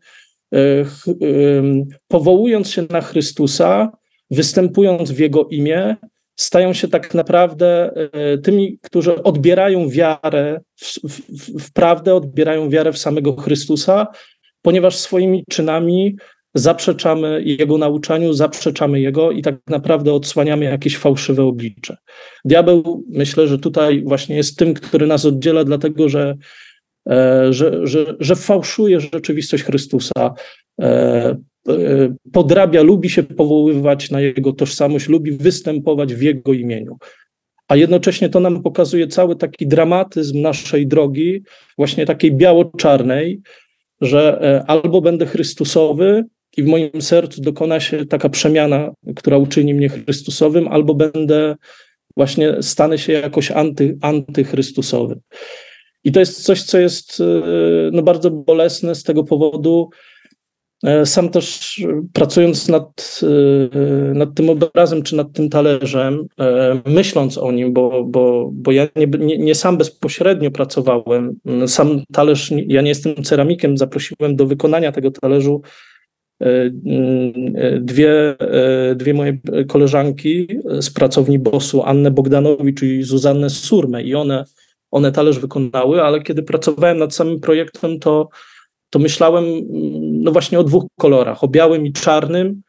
powołując 2.08 2.72
się 2.72 2.86
na 2.90 3.02
Chrystusa, 3.02 3.92
występując 4.32 5.12
w 5.12 5.20
Jego 5.20 5.48
imię, 5.48 5.96
stają 6.36 6.74
się 6.74 6.88
tak 6.88 7.14
naprawdę 7.14 7.92
e, 8.14 8.38
tymi, 8.38 8.80
którzy 8.82 9.24
odbierają 9.24 9.90
wiarę 9.90 10.62
w, 10.76 11.10
w, 11.10 11.64
w 11.64 11.74
prawdę, 11.74 12.16
odbierają 12.16 12.70
wiarę 12.70 12.92
w 12.92 12.98
samego 12.98 13.36
Chrystusa 13.36 14.08
ponieważ 14.64 14.96
swoimi 14.96 15.44
czynami 15.50 16.16
zaprzeczamy 16.54 17.44
jego 17.46 17.78
nauczaniu, 17.78 18.34
zaprzeczamy 18.34 19.02
jego 19.02 19.32
i 19.32 19.42
tak 19.42 19.56
naprawdę 19.68 20.14
odsłaniamy 20.14 20.66
jakieś 20.66 20.98
fałszywe 20.98 21.44
oblicze. 21.44 21.98
Diabeł, 22.46 23.04
myślę, 23.10 23.48
że 23.48 23.60
tutaj 23.60 24.04
właśnie 24.06 24.36
jest 24.36 24.58
tym, 24.58 24.74
który 24.74 25.08
nas 25.08 25.26
oddziela, 25.26 25.64
dlatego 25.64 26.10
że, 26.10 26.30
e, 26.30 26.38
że, 27.50 27.88
że, 27.88 28.16
że 28.20 28.36
fałszuje 28.36 29.00
rzeczywistość 29.00 29.64
Chrystusa, 29.64 30.34
e, 30.82 30.86
e, 30.86 31.36
podrabia, 32.34 32.82
lubi 32.82 33.10
się 33.10 33.24
powoływać 33.24 34.12
na 34.12 34.22
jego 34.22 34.54
tożsamość, 34.54 35.10
lubi 35.10 35.32
występować 35.32 36.14
w 36.14 36.22
jego 36.22 36.54
imieniu. 36.54 36.98
A 37.68 37.76
jednocześnie 37.76 38.30
to 38.30 38.40
nam 38.40 38.64
pokazuje 38.64 39.08
cały 39.08 39.36
taki 39.36 39.68
dramatyzm 39.68 40.42
naszej 40.42 40.88
drogi, 40.88 41.44
właśnie 41.78 42.06
takiej 42.06 42.32
biało-czarnej, 42.32 43.42
że 44.02 44.64
albo 44.68 45.02
będę 45.02 45.26
Chrystusowy, 45.26 46.24
i 46.58 46.64
w 46.64 46.68
moim 46.68 47.02
sercu 47.02 47.42
dokona 47.42 47.80
się 47.80 48.06
taka 48.06 48.30
przemiana, 48.30 48.92
która 49.16 49.38
uczyni 49.38 49.74
mnie 49.74 49.90
Chrystusowym, 49.90 50.68
albo 50.68 50.94
będę 50.94 51.56
właśnie 52.18 52.64
stanę 52.64 52.98
się 52.98 53.14
jakoś 53.14 53.52
anty, 53.52 53.98
antychrystusowy. 54.02 55.20
I 56.04 56.12
to 56.12 56.20
jest 56.20 56.44
coś, 56.44 56.64
co 56.64 56.80
jest 56.80 57.22
e, 57.22 57.26
no, 57.92 58.02
bardzo 58.02 58.32
bolesne 58.32 58.96
z 58.96 59.04
tego 59.04 59.24
powodu. 59.24 59.90
E, 60.84 61.06
sam 61.06 61.30
też 61.30 61.82
pracując 62.14 62.70
nad, 62.70 63.20
e, 63.24 64.14
nad 64.14 64.36
tym 64.36 64.50
obrazem 64.50 65.04
czy 65.04 65.16
nad 65.16 65.34
tym 65.34 65.50
talerzem, 65.50 66.28
myśląc 66.86 67.38
o 67.38 67.52
nim, 67.52 67.74
bo, 67.74 68.04
bo, 68.04 68.50
bo 68.54 68.72
ja 68.72 68.88
nie, 68.96 69.08
nie, 69.08 69.38
nie 69.38 69.56
sam 69.56 69.78
bezpośrednio 69.78 70.52
pracowałem, 70.52 71.40
sam 71.68 72.04
talerz, 72.14 72.52
ja 72.68 72.82
nie 72.82 72.90
jestem 72.90 73.24
ceramikiem, 73.24 73.78
zaprosiłem 73.78 74.36
do 74.36 74.46
wykonania 74.46 74.92
tego 74.92 75.12
talerzu 75.12 75.62
E, 76.44 76.72
e, 77.56 77.80
dwie, 77.80 78.36
e, 78.40 78.96
dwie 78.96 79.14
moje 79.14 79.38
koleżanki 79.68 80.48
z 80.80 80.90
pracowni 80.90 81.40
BOS-u, 81.40 81.84
Annę 81.84 82.12
Bogdanowicz 82.12 82.84
i 82.84 83.04
Zuzannę 83.04 83.50
Surmę 83.50 84.04
i 84.04 84.16
one, 84.16 84.44
one 84.94 85.12
talerz 85.12 85.40
wykonały, 85.40 86.04
ale 86.04 86.22
kiedy 86.22 86.44
pracowałem 86.44 86.98
nad 86.98 87.16
samym 87.16 87.40
projektem, 87.40 88.00
to, 88.00 88.30
to 88.90 89.00
myślałem 89.00 89.46
no 90.24 90.32
właśnie 90.32 90.60
o 90.60 90.64
dwóch 90.64 90.84
kolorach, 91.00 91.44
o 91.44 91.48
białym 91.48 91.86
i 91.86 91.94
czarnym, 91.94 92.62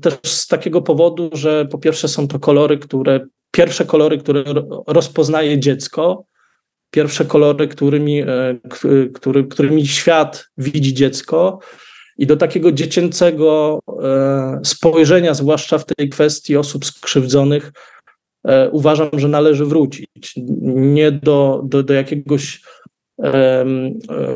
też 0.00 0.14
z 0.24 0.46
takiego 0.46 0.82
powodu, 0.82 1.30
że 1.32 1.66
po 1.66 1.78
pierwsze 1.78 2.08
są 2.08 2.28
to 2.28 2.38
kolory, 2.38 2.78
które, 2.78 3.26
pierwsze 3.50 3.84
kolory, 3.84 4.18
które 4.18 4.44
rozpoznaje 4.86 5.60
dziecko, 5.60 6.24
pierwsze 6.90 7.24
kolory, 7.24 7.68
którymi, 7.68 8.22
który, 9.14 9.44
którymi 9.44 9.86
świat 9.86 10.48
widzi 10.58 10.94
dziecko, 10.94 11.58
i 12.18 12.26
do 12.26 12.36
takiego 12.36 12.72
dziecięcego 12.72 13.80
e, 14.02 14.60
spojrzenia, 14.64 15.34
zwłaszcza 15.34 15.78
w 15.78 15.84
tej 15.84 16.08
kwestii 16.08 16.56
osób 16.56 16.84
skrzywdzonych, 16.84 17.66
e, 17.66 17.72
uważam, 18.72 19.08
że 19.12 19.28
należy 19.28 19.64
wrócić. 19.64 20.34
Nie 20.66 21.12
do, 21.12 21.62
do, 21.64 21.82
do 21.82 21.94
jakiegoś 21.94 22.62
e, 23.22 23.64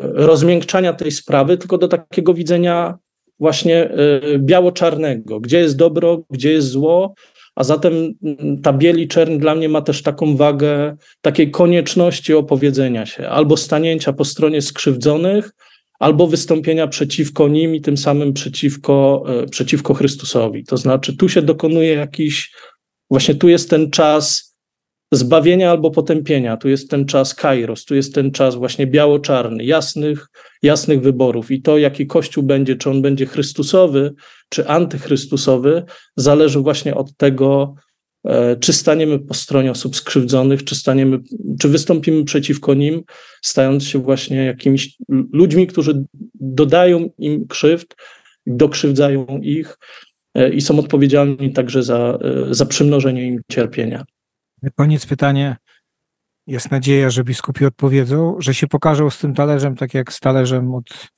rozmiękczania 0.02 0.92
tej 0.92 1.11
sprawy, 1.11 1.56
tylko 1.56 1.78
do 1.78 1.88
takiego 1.88 2.34
widzenia 2.34 2.98
właśnie 3.38 3.90
biało-czarnego, 4.38 5.40
gdzie 5.40 5.58
jest 5.58 5.76
dobro, 5.76 6.22
gdzie 6.30 6.52
jest 6.52 6.68
zło, 6.68 7.14
a 7.54 7.64
zatem 7.64 8.14
ta 8.62 8.72
bieli 8.72 9.08
czern 9.08 9.38
dla 9.38 9.54
mnie 9.54 9.68
ma 9.68 9.82
też 9.82 10.02
taką 10.02 10.36
wagę 10.36 10.96
takiej 11.20 11.50
konieczności 11.50 12.34
opowiedzenia 12.34 13.06
się 13.06 13.28
albo 13.28 13.56
stanięcia 13.56 14.12
po 14.12 14.24
stronie 14.24 14.62
skrzywdzonych, 14.62 15.50
albo 16.00 16.26
wystąpienia 16.26 16.86
przeciwko 16.86 17.48
nim 17.48 17.74
i 17.74 17.80
tym 17.80 17.96
samym 17.96 18.32
przeciwko, 18.32 19.24
e, 19.28 19.46
przeciwko 19.46 19.94
Chrystusowi. 19.94 20.64
To 20.64 20.76
znaczy, 20.76 21.16
tu 21.16 21.28
się 21.28 21.42
dokonuje 21.42 21.94
jakiś, 21.94 22.52
właśnie 23.11 23.34
tu 23.34 23.48
jest 23.48 23.70
ten 23.70 23.90
czas 23.90 24.56
zbawienia 25.12 25.70
albo 25.70 25.90
potępienia, 25.90 26.56
tu 26.56 26.68
jest 26.68 26.90
ten 26.90 27.06
czas 27.06 27.34
kairos, 27.34 27.84
tu 27.84 27.94
jest 27.94 28.14
ten 28.14 28.30
czas 28.30 28.54
właśnie 28.54 28.86
biało-czarny, 28.86 29.64
jasnych, 29.64 30.28
jasnych 30.62 31.00
wyborów. 31.00 31.50
I 31.50 31.62
to, 31.62 31.78
jaki 31.78 32.06
Kościół 32.06 32.44
będzie, 32.44 32.76
czy 32.76 32.90
on 32.90 33.02
będzie 33.02 33.26
Chrystusowy, 33.26 34.14
czy 34.48 34.68
antychrystusowy, 34.68 35.84
zależy 36.16 36.58
właśnie 36.58 36.94
od 36.94 37.16
tego, 37.16 37.74
E, 38.24 38.56
czy 38.56 38.72
staniemy 38.72 39.18
po 39.18 39.34
stronie 39.34 39.70
osób 39.70 39.96
skrzywdzonych, 39.96 40.64
czy 40.64 40.74
staniemy, 40.74 41.18
czy 41.61 41.68
wystąpimy 41.68 42.24
przeciwko 42.24 42.74
nim, 42.74 43.02
stając 43.42 43.84
się 43.84 43.98
właśnie 43.98 44.44
jakimiś 44.44 44.96
ludźmi, 45.32 45.66
którzy 45.66 46.04
dodają 46.34 47.11
im 47.18 47.46
krzywd, 47.48 47.96
dokrzywdzają 48.46 49.26
ich 49.42 49.78
i 50.52 50.60
są 50.60 50.78
odpowiedzialni 50.78 51.52
także 51.52 51.82
za, 51.82 52.18
e, 52.22 52.54
za 52.54 52.66
przymnożenie 52.66 53.26
im 53.26 53.40
cierpienia. 53.50 54.04
Na 54.62 54.70
koniec 54.70 55.06
pytanie. 55.06 55.56
Jest 56.46 56.70
nadzieja, 56.70 57.10
że 57.10 57.24
biskupi 57.24 57.64
odpowiedzą, 57.64 58.36
że 58.38 58.54
się 58.54 58.66
pokażą 58.66 59.10
z 59.10 59.18
tym 59.18 59.34
talerzem, 59.34 59.76
tak 59.76 59.94
jak 59.94 60.12
z 60.12 60.20
talerzem 60.20 60.74
od. 60.74 61.08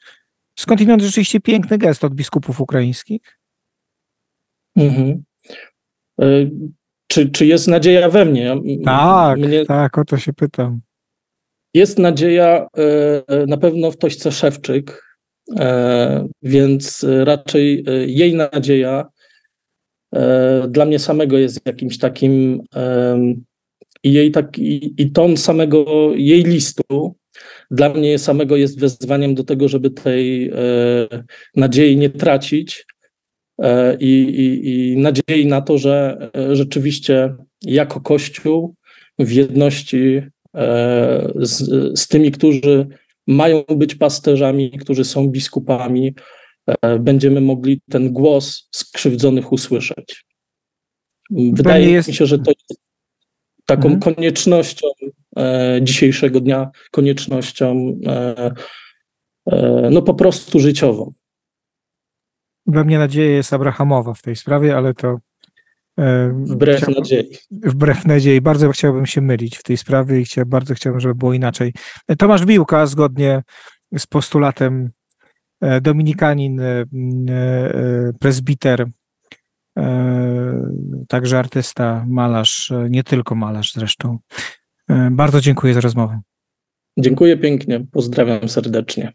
Skądinąd 0.59 1.03
rzeczywiście 1.03 1.41
piękny 1.41 1.79
gest 1.79 2.05
od 2.05 2.15
biskupów 2.15 2.61
ukraińskich? 2.61 3.39
Mhm 4.77 5.23
czy, 7.13 7.31
czy 7.31 7.47
jest 7.47 7.69
nadzieja 7.69 8.11
we 8.11 8.25
mnie? 8.25 8.57
Tak, 8.85 9.39
mnie... 9.39 9.67
tak, 9.67 9.99
o 9.99 10.05
to 10.05 10.17
się 10.17 10.33
pytam. 10.33 10.81
Jest 11.75 11.99
nadzieja 11.99 12.67
e, 12.79 12.83
e, 13.29 13.47
na 13.47 13.57
pewno 13.57 13.91
w 13.91 13.97
Tośce 13.97 14.33
Szewczyk, 14.33 14.91
e, 14.91 15.12
więc 16.43 17.07
raczej 17.25 17.85
jej 18.07 18.35
nadzieja 18.35 19.07
dla 20.69 20.85
mnie 20.85 20.99
samego 20.99 21.39
jest 21.39 21.67
jakimś 21.67 21.99
takim 21.99 22.63
i 24.05 24.13
jej 24.13 24.31
taki, 24.31 24.95
i 25.03 25.11
ton 25.11 25.37
samego 25.37 26.13
jej 26.15 26.43
listu 26.43 27.17
dla 27.71 27.89
mnie 27.89 28.19
samego 28.19 28.57
jest 28.57 28.81
wezwaniem 28.81 29.35
do 29.35 29.45
tego, 29.45 29.69
żeby 29.69 29.91
tej 29.91 30.53
nadziei 31.57 31.97
nie 31.97 32.11
tracić, 32.11 32.87
E, 33.63 33.97
i, 34.01 34.23
i, 34.23 34.91
i 34.93 34.97
nadziei 34.97 35.47
na 35.47 35.61
to, 35.61 35.79
że 35.79 36.29
e, 36.37 36.57
rzeczywiście 36.57 37.35
jako 37.63 38.01
Kościół 38.01 38.75
w 39.19 39.33
jedności 39.33 40.23
e, 40.57 41.33
z, 41.37 41.69
z 42.01 42.09
tymi, 42.09 42.33
którzy 42.33 42.87
mają 43.27 43.65
być 43.77 43.95
pasterzami, 43.95 44.71
którzy 44.71 45.05
są 45.05 45.29
biskupami, 45.29 46.15
będziemy 47.01 47.41
mogli 47.41 47.81
ten 47.91 48.13
głos 48.13 48.69
skrzywdzonych 48.71 49.53
usłyszeć. 49.53 50.25
Wydaje 51.31 51.91
jest... 51.91 52.09
mi 52.09 52.15
się, 52.15 52.27
że 52.27 52.39
to 52.39 52.51
jest 52.51 52.83
taką 53.67 53.89
mhm. 53.89 54.15
koniecznością 54.15 54.87
dzisiejszego 55.83 56.41
dnia, 56.41 56.71
koniecznością 56.91 58.01
no 59.91 60.03
po 60.03 60.15
prostu 60.15 60.61
życiową. 60.61 61.13
We 62.67 62.85
mnie 62.85 62.99
nadzieja 62.99 63.37
jest 63.37 63.53
Abrahamowa 63.53 64.15
w 64.15 64.23
tej 64.23 64.37
sprawie, 64.37 64.77
ale 64.77 64.95
to. 64.95 65.19
E, 65.99 66.33
wbrew 66.45 66.77
chciałbym, 66.77 66.99
nadziei. 66.99 67.37
Wbrew 67.51 68.05
nadziei. 68.05 68.41
Bardzo 68.41 68.71
chciałbym 68.71 69.07
się 69.07 69.21
mylić 69.21 69.57
w 69.57 69.63
tej 69.63 69.77
sprawie 69.77 70.21
i 70.21 70.25
chciał, 70.25 70.47
bardzo 70.47 70.75
chciałbym, 70.75 71.01
żeby 71.01 71.15
było 71.15 71.33
inaczej. 71.33 71.73
Tomasz 72.19 72.45
Biłka, 72.45 72.87
zgodnie 72.87 73.43
z 73.99 74.07
postulatem 74.07 74.91
e, 75.61 75.81
dominikanin, 75.81 76.61
e, 76.61 76.85
prezbiter, 78.21 78.87
także 81.09 81.39
artysta, 81.39 82.05
malarz, 82.09 82.73
nie 82.91 83.05
tylko 83.05 83.35
malarz 83.35 83.73
zresztą. 83.73 84.19
Bardzo 85.11 85.41
dziękuję 85.41 85.75
za 85.75 85.81
rozmowę. 85.81 86.21
Dziękuję 86.99 87.37
pięknie, 87.37 87.87
pozdrawiam 87.93 88.49
serdecznie. 88.49 89.13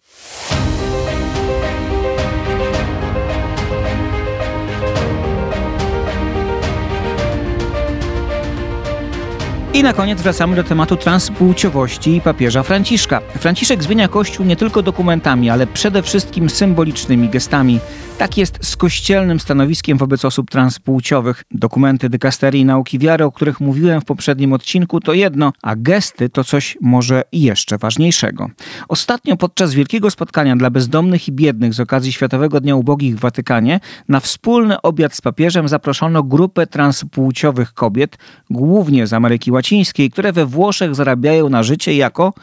I 9.77 9.83
na 9.83 9.93
koniec 9.93 10.21
wracamy 10.21 10.55
do 10.55 10.63
tematu 10.63 10.95
transpłciowości 10.95 12.21
papieża 12.23 12.63
Franciszka. 12.63 13.21
Franciszek 13.39 13.83
zmienia 13.83 14.07
Kościół 14.07 14.45
nie 14.45 14.55
tylko 14.55 14.81
dokumentami, 14.81 15.49
ale 15.49 15.67
przede 15.67 16.03
wszystkim 16.03 16.49
symbolicznymi 16.49 17.29
gestami. 17.29 17.79
Tak 18.17 18.37
jest 18.37 18.59
z 18.61 18.75
kościelnym 18.75 19.39
stanowiskiem 19.39 19.97
wobec 19.97 20.25
osób 20.25 20.51
transpłciowych. 20.51 21.43
Dokumenty 21.51 22.09
dykasterii 22.09 22.65
nauki 22.65 22.99
wiary, 22.99 23.23
o 23.23 23.31
których 23.31 23.59
mówiłem 23.59 24.01
w 24.01 24.05
poprzednim 24.05 24.53
odcinku, 24.53 24.99
to 24.99 25.13
jedno, 25.13 25.53
a 25.61 25.75
gesty 25.75 26.29
to 26.29 26.43
coś 26.43 26.77
może 26.81 27.23
jeszcze 27.31 27.77
ważniejszego. 27.77 28.49
Ostatnio 28.87 29.37
podczas 29.37 29.73
wielkiego 29.73 30.11
spotkania 30.11 30.55
dla 30.55 30.69
bezdomnych 30.69 31.27
i 31.27 31.31
biednych 31.31 31.73
z 31.73 31.79
okazji 31.79 32.13
Światowego 32.13 32.59
Dnia 32.59 32.75
Ubogich 32.75 33.15
w 33.15 33.19
Watykanie 33.19 33.79
na 34.07 34.19
wspólny 34.19 34.81
obiad 34.81 35.15
z 35.15 35.21
papieżem 35.21 35.67
zaproszono 35.67 36.23
grupę 36.23 36.67
transpłciowych 36.67 37.73
kobiet, 37.73 38.17
głównie 38.49 39.07
z 39.07 39.13
Ameryki 39.13 39.51
Łacińskiej, 39.51 40.11
które 40.11 40.33
we 40.33 40.45
Włoszech 40.45 40.95
zarabiają 40.95 41.49
na 41.49 41.63
życie 41.63 41.93
jako 41.93 42.33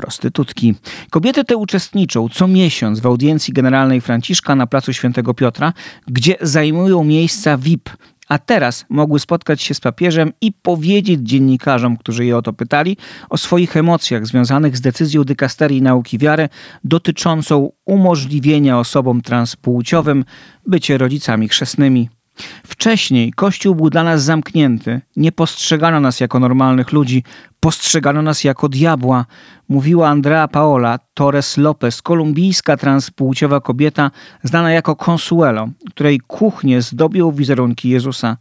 prostytutki. 0.00 0.74
Kobiety 1.10 1.44
te 1.44 1.56
uczestniczą 1.56 2.28
co 2.28 2.48
miesiąc 2.48 3.00
w 3.00 3.06
audiencji 3.06 3.54
generalnej 3.54 4.00
Franciszka 4.00 4.54
na 4.54 4.66
placu 4.66 4.92
Świętego 4.92 5.34
Piotra, 5.34 5.72
gdzie 6.06 6.36
zajmują 6.40 7.04
miejsca 7.04 7.58
VIP 7.58 7.90
a 8.28 8.38
teraz 8.38 8.84
mogły 8.88 9.20
spotkać 9.20 9.62
się 9.62 9.74
z 9.74 9.80
papieżem 9.80 10.32
i 10.40 10.52
powiedzieć 10.52 11.20
dziennikarzom, 11.22 11.96
którzy 11.96 12.24
je 12.24 12.36
o 12.36 12.42
to 12.42 12.52
pytali, 12.52 12.96
o 13.30 13.38
swoich 13.38 13.76
emocjach 13.76 14.26
związanych 14.26 14.76
z 14.76 14.80
decyzją 14.80 15.24
dykasterii 15.24 15.82
nauki 15.82 16.18
wiary 16.18 16.48
dotyczącą 16.84 17.72
umożliwienia 17.84 18.78
osobom 18.78 19.22
transpłciowym 19.22 20.24
bycie 20.66 20.98
rodzicami 20.98 21.48
chrzestnymi. 21.48 22.19
Wcześniej 22.66 23.32
Kościół 23.32 23.74
był 23.74 23.90
dla 23.90 24.04
nas 24.04 24.22
zamknięty, 24.22 25.00
nie 25.16 25.32
postrzegano 25.32 26.00
nas 26.00 26.20
jako 26.20 26.40
normalnych 26.40 26.92
ludzi, 26.92 27.24
postrzegano 27.60 28.22
nas 28.22 28.44
jako 28.44 28.68
diabła, 28.68 29.26
mówiła 29.68 30.08
Andrea 30.08 30.48
Paola 30.48 30.98
Torres 31.14 31.56
Lopez, 31.56 32.02
kolumbijska 32.02 32.76
transpłciowa 32.76 33.60
kobieta 33.60 34.10
znana 34.42 34.72
jako 34.72 34.96
Consuelo, 34.96 35.68
której 35.90 36.20
kuchnię 36.20 36.82
zdobią 36.82 37.32
wizerunki 37.32 37.88
Jezusa. 37.88 38.36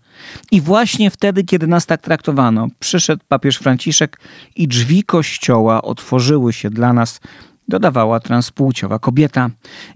I 0.51 0.61
właśnie 0.61 1.09
wtedy, 1.09 1.43
kiedy 1.43 1.67
nas 1.67 1.85
tak 1.85 2.01
traktowano, 2.01 2.67
przyszedł 2.79 3.23
papież 3.27 3.57
Franciszek 3.57 4.19
i 4.55 4.67
drzwi 4.67 5.03
kościoła 5.03 5.81
otworzyły 5.81 6.53
się 6.53 6.69
dla 6.69 6.93
nas 6.93 7.19
dodawała 7.69 8.19
transpłciowa 8.19 8.99
kobieta. 8.99 9.49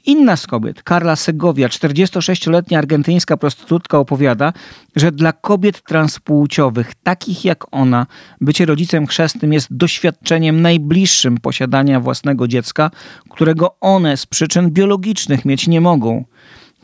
Inna 0.06 0.36
z 0.38 0.48
kobiet, 0.48 0.84
Carla 0.90 1.16
Segowia, 1.16 1.68
46-letnia 1.68 2.78
argentyńska 2.78 3.38
prostytutka, 3.38 4.00
opowiada, 4.00 4.54
że 4.96 5.12
dla 5.12 5.34
kobiet 5.34 5.84
transpłciowych, 5.84 6.92
takich 7.04 7.46
jak 7.46 7.66
ona, 7.72 8.08
bycie 8.42 8.66
rodzicem 8.66 9.08
chrzestnym 9.08 9.54
jest 9.54 9.68
doświadczeniem 9.72 10.62
najbliższym 10.62 11.38
posiadania 11.38 12.00
własnego 12.00 12.48
dziecka, 12.48 12.92
którego 13.30 13.76
one 13.80 14.18
z 14.18 14.26
przyczyn 14.26 14.72
biologicznych 14.72 15.46
mieć 15.46 15.68
nie 15.68 15.82
mogą. 15.82 16.26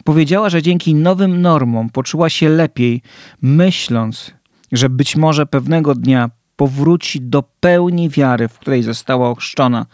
Powiedziała, 0.03 0.49
że 0.49 0.61
dzięki 0.61 0.95
nowym 0.95 1.41
normom 1.41 1.89
poczuła 1.89 2.29
się 2.29 2.49
lepiej, 2.49 3.01
myśląc, 3.41 4.33
że 4.71 4.89
być 4.89 5.15
może 5.15 5.45
pewnego 5.45 5.95
dnia 5.95 6.29
powróci 6.55 7.21
do 7.21 7.43
pełni 7.59 8.09
wiary, 8.09 8.47
w 8.47 8.59
której 8.59 8.83
została 8.83 9.29
ochrzczona, 9.29 9.85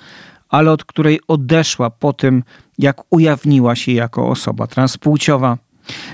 ale 0.55 0.71
od 0.71 0.83
której 0.83 1.19
odeszła 1.27 1.89
po 1.89 2.13
tym, 2.13 2.43
jak 2.79 3.01
ujawniła 3.09 3.75
się 3.75 3.91
jako 3.91 4.29
osoba 4.29 4.67
transpłciowa. 4.67 5.57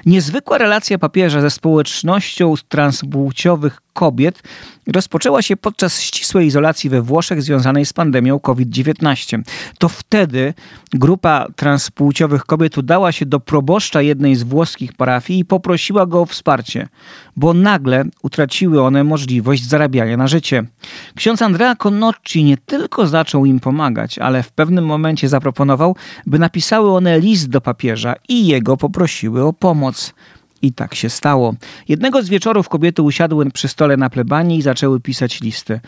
Niezwykła 0.06 0.58
relacja 0.58 0.98
papieża 0.98 1.42
ze 1.42 1.50
społecznością 1.50 2.54
transpłciowych 2.70 3.82
kobiet 3.94 4.44
rozpoczęła 4.88 5.42
się 5.42 5.58
podczas 5.58 6.02
ścisłej 6.02 6.48
izolacji 6.48 6.90
we 6.90 7.02
Włoszech 7.02 7.42
związanej 7.42 7.86
z 7.86 7.94
pandemią 7.94 8.40
COVID-19. 8.40 9.42
To 9.78 9.90
wtedy 9.90 10.54
grupa 10.94 11.48
transpłciowych 11.56 12.46
kobiet 12.46 12.78
udała 12.78 13.12
się 13.12 13.26
do 13.26 13.40
proboszcza 13.40 14.02
jednej 14.02 14.36
z 14.36 14.44
włoskich 14.44 14.94
parafii 14.94 15.40
i 15.40 15.46
poprosiła 15.46 16.06
go 16.06 16.22
o 16.22 16.26
wsparcie, 16.26 16.88
bo 17.36 17.54
nagle 17.54 18.06
utraciły 18.24 18.82
one 18.82 19.04
możliwość 19.04 19.68
zarabiania 19.68 20.18
na 20.18 20.28
życie. 20.28 20.64
Ksiądz 21.16 21.42
Andrea 21.42 21.76
Conocci 21.76 22.44
nie 22.44 22.58
tylko 22.58 23.08
zaczął 23.08 23.46
im 23.46 23.60
pomagać, 23.60 24.20
ale 24.20 24.44
w 24.44 24.52
pewnym 24.52 24.86
momencie 24.86 25.30
zaproponował, 25.30 25.96
by 26.26 26.40
napisały 26.40 26.92
one 26.92 27.20
list 27.20 27.50
do 27.50 27.62
papieża 27.62 28.14
i 28.30 28.48
jego 28.48 28.78
poprosiły 28.78 29.44
o 29.44 29.54
pomoc. 29.54 30.14
I 30.62 30.74
tak 30.74 30.96
się 30.96 31.10
stało. 31.10 31.56
Jednego 31.88 32.24
z 32.24 32.30
wieczorów 32.30 32.70
kobiety 32.70 33.02
usiadły 33.02 33.52
przy 33.52 33.68
stole 33.68 33.98
na 33.98 34.10
plebanii 34.10 34.58
i 34.58 34.62
zaczęły 34.62 35.00
pisać 35.00 35.42
listy. 35.42 35.80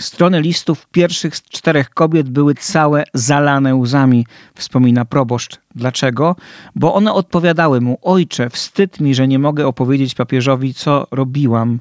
Strony 0.00 0.40
listów 0.40 0.88
pierwszych 0.88 1.36
z 1.36 1.42
czterech 1.42 1.90
kobiet 1.90 2.28
były 2.28 2.54
całe 2.54 3.04
zalane 3.14 3.74
łzami, 3.74 4.26
wspomina 4.54 5.04
proboszcz. 5.04 5.56
Dlaczego? 5.74 6.36
Bo 6.74 6.94
one 6.94 7.12
odpowiadały 7.12 7.80
mu: 7.80 7.98
Ojcze, 8.02 8.50
wstyd 8.50 9.00
mi, 9.00 9.14
że 9.14 9.28
nie 9.28 9.38
mogę 9.38 9.66
opowiedzieć 9.66 10.14
papieżowi, 10.14 10.74
co 10.74 11.06
robiłam, 11.10 11.80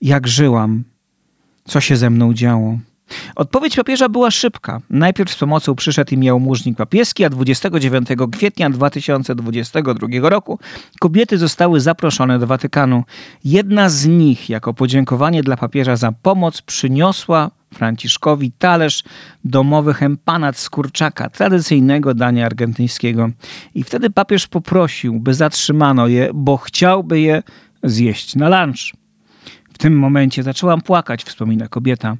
jak 0.00 0.28
żyłam, 0.28 0.84
co 1.64 1.80
się 1.80 1.96
ze 1.96 2.10
mną 2.10 2.34
działo. 2.34 2.78
Odpowiedź 3.36 3.76
papieża 3.76 4.08
była 4.08 4.30
szybka. 4.30 4.80
Najpierw 4.90 5.30
z 5.30 5.36
pomocą 5.38 5.74
przyszedł 5.74 6.14
im 6.14 6.22
jałmużnik 6.22 6.76
papieski, 6.76 7.24
a 7.24 7.30
29 7.30 8.08
kwietnia 8.32 8.70
2022 8.70 10.08
roku 10.22 10.58
kobiety 11.00 11.38
zostały 11.38 11.80
zaproszone 11.80 12.38
do 12.38 12.46
Watykanu. 12.46 13.04
Jedna 13.44 13.88
z 13.88 14.06
nich, 14.06 14.48
jako 14.48 14.74
podziękowanie 14.74 15.42
dla 15.42 15.56
papieża 15.56 15.96
za 15.96 16.12
pomoc, 16.12 16.62
przyniosła 16.62 17.50
Franciszkowi 17.74 18.52
talerz 18.52 19.02
domowych 19.44 20.02
empanat 20.02 20.56
z 20.56 20.70
kurczaka, 20.70 21.30
tradycyjnego 21.30 22.14
dania 22.14 22.46
argentyńskiego. 22.46 23.30
I 23.74 23.84
wtedy 23.84 24.10
papież 24.10 24.46
poprosił, 24.46 25.20
by 25.20 25.34
zatrzymano 25.34 26.06
je, 26.06 26.30
bo 26.34 26.56
chciałby 26.56 27.20
je 27.20 27.42
zjeść 27.82 28.36
na 28.36 28.64
lunch 28.64 28.99
tym 29.80 29.98
momencie 29.98 30.42
zaczęłam 30.42 30.80
płakać, 30.80 31.24
wspomina 31.24 31.68
kobieta. 31.68 32.16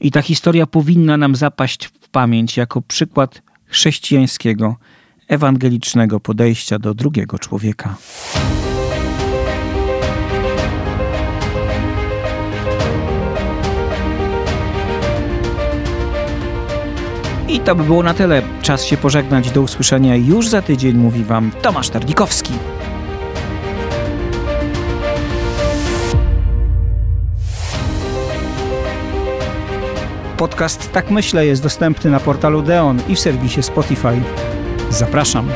I 0.00 0.10
ta 0.10 0.22
historia 0.22 0.66
powinna 0.66 1.16
nam 1.16 1.36
zapaść 1.36 1.86
w 1.86 2.08
pamięć 2.08 2.56
jako 2.56 2.82
przykład 2.82 3.42
chrześcijańskiego, 3.66 4.76
ewangelicznego 5.28 6.20
podejścia 6.20 6.78
do 6.78 6.94
drugiego 6.94 7.38
człowieka. 7.38 7.96
I 17.48 17.60
to 17.60 17.74
by 17.74 17.84
było 17.84 18.02
na 18.02 18.14
tyle. 18.14 18.42
Czas 18.62 18.84
się 18.84 18.96
pożegnać. 18.96 19.50
Do 19.50 19.62
usłyszenia 19.62 20.16
już 20.16 20.48
za 20.48 20.62
tydzień, 20.62 20.96
mówi 20.96 21.24
Wam 21.24 21.50
Tomasz 21.62 21.88
Tardikowski. 21.88 22.52
Podcast 30.44 30.92
Tak 30.92 31.10
Myślę 31.10 31.46
jest 31.46 31.62
dostępny 31.62 32.10
na 32.10 32.20
portalu 32.20 32.62
Deon 32.62 33.00
i 33.08 33.14
w 33.14 33.20
serwisie 33.20 33.62
Spotify. 33.62 34.22
Zapraszam. 34.90 35.48